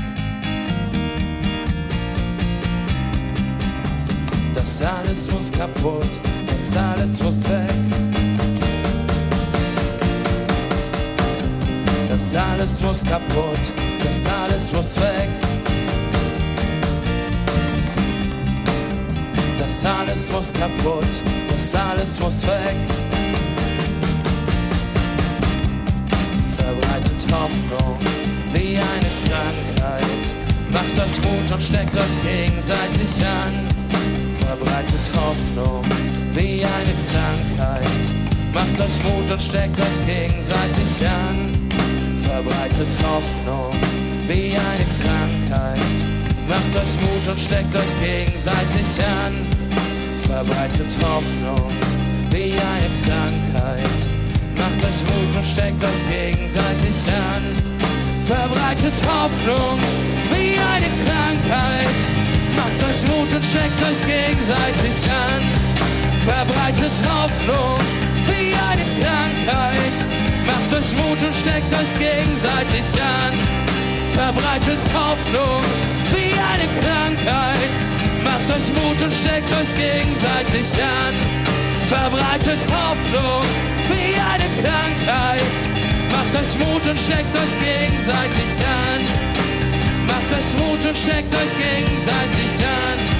Das 4.53 4.81
alles 4.81 5.31
muss 5.31 5.51
kaputt, 5.51 6.19
das 6.47 6.77
alles 6.77 7.19
muss 7.21 7.43
weg. 7.49 8.36
Alles 12.37 12.81
muss 12.81 13.03
kaputt, 13.03 13.73
das 14.03 14.33
alles 14.33 14.71
muss 14.71 14.95
weg. 14.97 15.29
Das 19.57 19.85
alles 19.85 20.31
muss 20.31 20.53
kaputt, 20.53 21.23
das 21.49 21.75
alles 21.75 22.19
muss 22.19 22.45
weg. 22.47 22.75
Verbreitet 26.57 27.21
Hoffnung 27.31 27.97
wie 28.53 28.77
eine 28.77 29.11
Krankheit. 29.25 30.25
Macht 30.71 30.99
euch 30.99 31.17
Mut 31.23 31.51
und 31.51 31.61
steckt 31.61 31.95
euch 31.95 32.23
gegenseitig 32.23 33.25
an 33.25 33.77
verbreitet 34.47 35.09
Hoffnung 35.15 35.83
wie 36.33 36.63
eine 36.63 36.93
Krankheit. 37.11 37.83
Macht 38.53 38.79
euch 38.79 39.03
Mut 39.03 39.31
und 39.31 39.41
steckt 39.41 39.79
euch 39.79 40.05
gegenseitig 40.05 41.05
an. 41.05 41.66
Verbreitet 42.37 42.95
Hoffnung 43.01 43.73
wie 44.27 44.53
eine 44.53 44.85
Krankheit. 45.01 45.97
Macht 46.47 46.75
euch 46.75 46.93
Mut 47.01 47.27
und 47.27 47.39
steckt 47.39 47.75
euch 47.75 47.93
gegenseitig 47.99 48.85
an. 49.01 49.33
Verbreitet 50.21 50.91
Hoffnung 51.01 51.71
wie 52.29 52.53
eine 52.53 52.89
Krankheit. 53.01 53.97
Macht 54.55 54.83
euch 54.85 55.01
Mut 55.09 55.35
und 55.35 55.47
steckt 55.47 55.83
euch 55.83 56.03
gegenseitig 56.11 56.97
an. 57.09 57.41
Verbreitet 58.27 58.93
Hoffnung 59.07 59.79
wie 60.29 60.59
eine 60.59 60.89
Krankheit 61.09 61.97
Macht 62.55 62.83
euch 62.87 63.01
Mut 63.09 63.33
und 63.33 63.43
steckt 63.43 63.81
euch 63.81 64.01
gegenseitig 64.05 65.09
an. 65.09 65.41
Verbreitet 66.23 66.93
Hoffnung 67.09 67.79
wie 68.29 68.53
eine 68.53 68.85
Krankheit. 69.01 70.26
Macht 70.47 70.73
euch 70.73 70.91
Mut 70.95 71.21
und 71.21 71.35
steckt 71.35 71.71
euch 71.73 71.91
gegenseitig 71.99 72.87
an. 73.03 73.33
Verbreitet 74.15 74.79
Hoffnung 74.95 75.61
wie 76.15 76.31
eine 76.31 76.67
Krankheit. 76.79 77.71
Macht 78.23 78.47
euch 78.55 78.67
Mut 78.79 79.01
und 79.03 79.13
steckt 79.13 79.51
euch 79.59 79.71
gegenseitig 79.75 80.67
an. 80.79 81.13
Verbreitet 81.89 82.63
Hoffnung 82.71 83.43
wie 83.91 84.15
eine 84.15 84.47
Krankheit. 84.63 85.59
Macht 86.15 86.33
euch 86.39 86.53
Mut 86.63 86.83
und 86.89 86.99
steckt 86.99 87.33
euch 87.35 87.53
gegenseitig 87.59 88.49
an. 88.63 89.01
Macht 90.07 90.29
euch 90.31 90.51
Mut 90.59 90.81
und 90.87 90.97
steckt 90.97 91.33
euch 91.35 91.53
gegenseitig 91.59 92.51
an. 92.63 93.16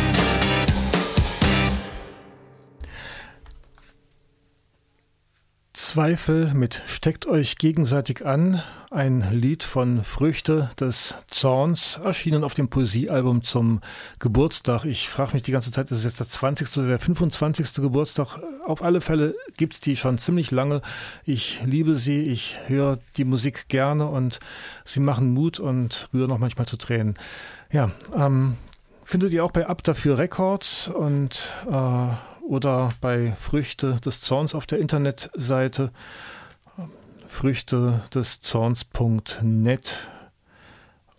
Zweifel 5.98 6.54
mit 6.54 6.84
Steckt 6.86 7.26
euch 7.26 7.58
gegenseitig 7.58 8.24
an, 8.24 8.62
ein 8.92 9.28
Lied 9.32 9.64
von 9.64 10.04
Früchte 10.04 10.70
des 10.80 11.16
Zorns, 11.28 12.00
erschienen 12.04 12.44
auf 12.44 12.54
dem 12.54 12.70
Poesiealbum 12.70 13.42
zum 13.42 13.82
Geburtstag. 14.20 14.86
Ich 14.86 15.10
frage 15.10 15.34
mich 15.34 15.42
die 15.42 15.52
ganze 15.52 15.72
Zeit, 15.72 15.90
ist 15.90 15.98
es 15.98 16.04
jetzt 16.04 16.20
der 16.20 16.28
20. 16.28 16.78
oder 16.78 16.88
der 16.90 17.00
25. 17.00 17.74
Geburtstag? 17.82 18.38
Auf 18.64 18.84
alle 18.84 19.02
Fälle 19.02 19.34
gibt 19.58 19.74
es 19.74 19.80
die 19.80 19.96
schon 19.96 20.20
ziemlich 20.20 20.52
lange. 20.52 20.84
Ich 21.26 21.62
liebe 21.66 21.96
sie, 21.96 22.22
ich 22.22 22.60
höre 22.68 23.00
die 23.16 23.26
Musik 23.26 23.68
gerne 23.68 24.06
und 24.06 24.40
sie 24.86 25.00
machen 25.00 25.34
Mut 25.34 25.60
und 25.60 26.10
rühren 26.14 26.32
auch 26.32 26.38
manchmal 26.38 26.68
zu 26.68 26.78
Tränen. 26.78 27.18
Ja, 27.72 27.90
ähm, 28.16 28.56
findet 29.04 29.34
ihr 29.34 29.44
auch 29.44 29.52
bei 29.52 29.66
Up 29.66 29.82
Dafür 29.82 30.20
Records 30.20 30.90
und 30.90 31.54
äh, 31.68 32.08
oder 32.48 32.90
bei 33.02 33.34
Früchte 33.34 33.96
des 33.96 34.22
Zorns 34.22 34.56
auf 34.56 34.66
der 34.66 34.80
Internetseite 34.80 35.92
früchte 37.28 38.02
des 38.14 38.42
Zorns.net 38.42 40.10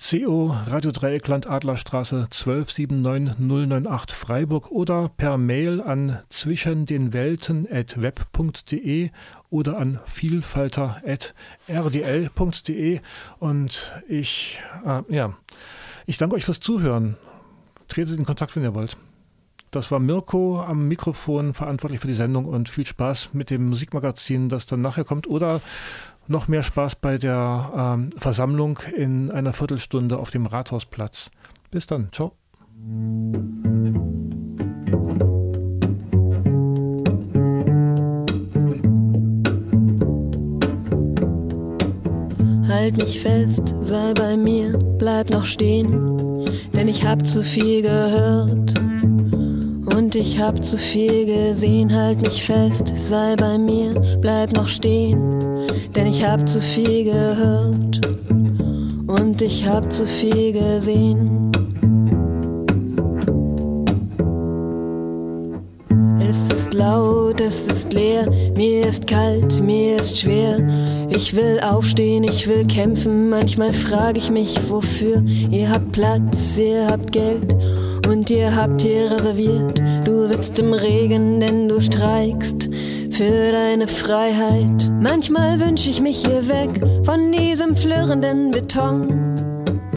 CO 0.00 0.56
Radio 0.66 0.92
Dreieckland 0.92 1.46
Adlerstraße 1.46 2.26
1279098 2.30 4.12
Freiburg 4.12 4.70
oder 4.70 5.10
per 5.14 5.36
Mail 5.36 5.82
an 5.82 6.20
zwischen 6.30 6.86
den 6.86 7.12
Welten 7.12 7.68
at 7.70 8.00
web.de 8.00 9.10
oder 9.50 9.76
an 9.76 10.00
vielfalter 10.06 11.02
at 11.04 11.34
rdl.de 11.68 13.00
und 13.40 13.92
ich 14.08 14.62
äh, 14.86 15.02
ja 15.14 15.36
ich 16.06 16.16
danke 16.16 16.36
euch 16.36 16.46
fürs 16.46 16.60
Zuhören 16.60 17.18
tretet 17.90 18.18
in 18.18 18.24
Kontakt, 18.24 18.56
wenn 18.56 18.62
ihr 18.62 18.74
wollt. 18.74 18.96
Das 19.70 19.92
war 19.92 20.00
Mirko 20.00 20.60
am 20.60 20.88
Mikrofon, 20.88 21.54
verantwortlich 21.54 22.00
für 22.00 22.08
die 22.08 22.14
Sendung 22.14 22.44
und 22.44 22.68
viel 22.68 22.86
Spaß 22.86 23.30
mit 23.34 23.50
dem 23.50 23.68
Musikmagazin, 23.68 24.48
das 24.48 24.66
dann 24.66 24.80
nachher 24.80 25.04
kommt. 25.04 25.28
Oder 25.28 25.60
noch 26.26 26.48
mehr 26.48 26.64
Spaß 26.64 26.96
bei 26.96 27.18
der 27.18 27.72
ähm, 27.76 28.10
Versammlung 28.16 28.80
in 28.96 29.30
einer 29.30 29.52
Viertelstunde 29.52 30.18
auf 30.18 30.30
dem 30.30 30.46
Rathausplatz. 30.46 31.30
Bis 31.70 31.86
dann. 31.86 32.08
Ciao. 32.10 32.32
Halt 42.68 42.96
mich 42.96 43.20
fest, 43.20 43.74
sei 43.82 44.14
bei 44.14 44.36
mir, 44.36 44.76
bleib 44.98 45.30
noch 45.30 45.44
stehen 45.44 46.19
denn 46.74 46.88
ich 46.88 47.04
hab 47.04 47.26
zu 47.26 47.42
viel 47.42 47.82
gehört. 47.82 48.78
Und 49.94 50.14
ich 50.14 50.40
hab 50.40 50.64
zu 50.64 50.76
viel 50.76 51.26
gesehen, 51.26 51.94
halt 51.94 52.20
mich 52.20 52.44
fest, 52.44 52.92
sei 53.00 53.34
bei 53.36 53.58
mir, 53.58 53.94
bleib 54.20 54.56
noch 54.56 54.68
stehen, 54.68 55.66
denn 55.94 56.06
ich 56.06 56.24
hab 56.24 56.48
zu 56.48 56.60
viel 56.60 57.04
gehört. 57.04 58.06
Und 59.06 59.42
ich 59.42 59.66
hab 59.66 59.92
zu 59.92 60.06
viel 60.06 60.52
gesehen. 60.52 61.49
Laut, 66.80 67.40
es 67.42 67.66
ist 67.66 67.92
leer, 67.92 68.26
mir 68.56 68.86
ist 68.86 69.06
kalt, 69.06 69.60
mir 69.62 69.96
ist 69.96 70.16
schwer. 70.16 70.56
Ich 71.10 71.36
will 71.36 71.60
aufstehen, 71.62 72.24
ich 72.24 72.48
will 72.48 72.66
kämpfen, 72.66 73.28
manchmal 73.28 73.74
frage 73.74 74.18
ich 74.18 74.30
mich, 74.30 74.58
wofür. 74.68 75.22
Ihr 75.50 75.68
habt 75.70 75.92
Platz, 75.92 76.56
ihr 76.56 76.86
habt 76.86 77.12
Geld 77.12 77.54
und 78.08 78.30
ihr 78.30 78.56
habt 78.56 78.80
hier 78.80 79.10
reserviert. 79.10 79.82
Du 80.06 80.26
sitzt 80.26 80.58
im 80.58 80.72
Regen, 80.72 81.40
denn 81.40 81.68
du 81.68 81.82
streikst 81.82 82.70
für 83.10 83.52
deine 83.52 83.86
Freiheit. 83.86 84.90
Manchmal 85.00 85.60
wünsch 85.60 85.86
ich 85.86 86.00
mich 86.00 86.24
hier 86.24 86.48
weg 86.48 86.80
von 87.04 87.30
diesem 87.30 87.76
flirrenden 87.76 88.52
Beton. 88.52 89.29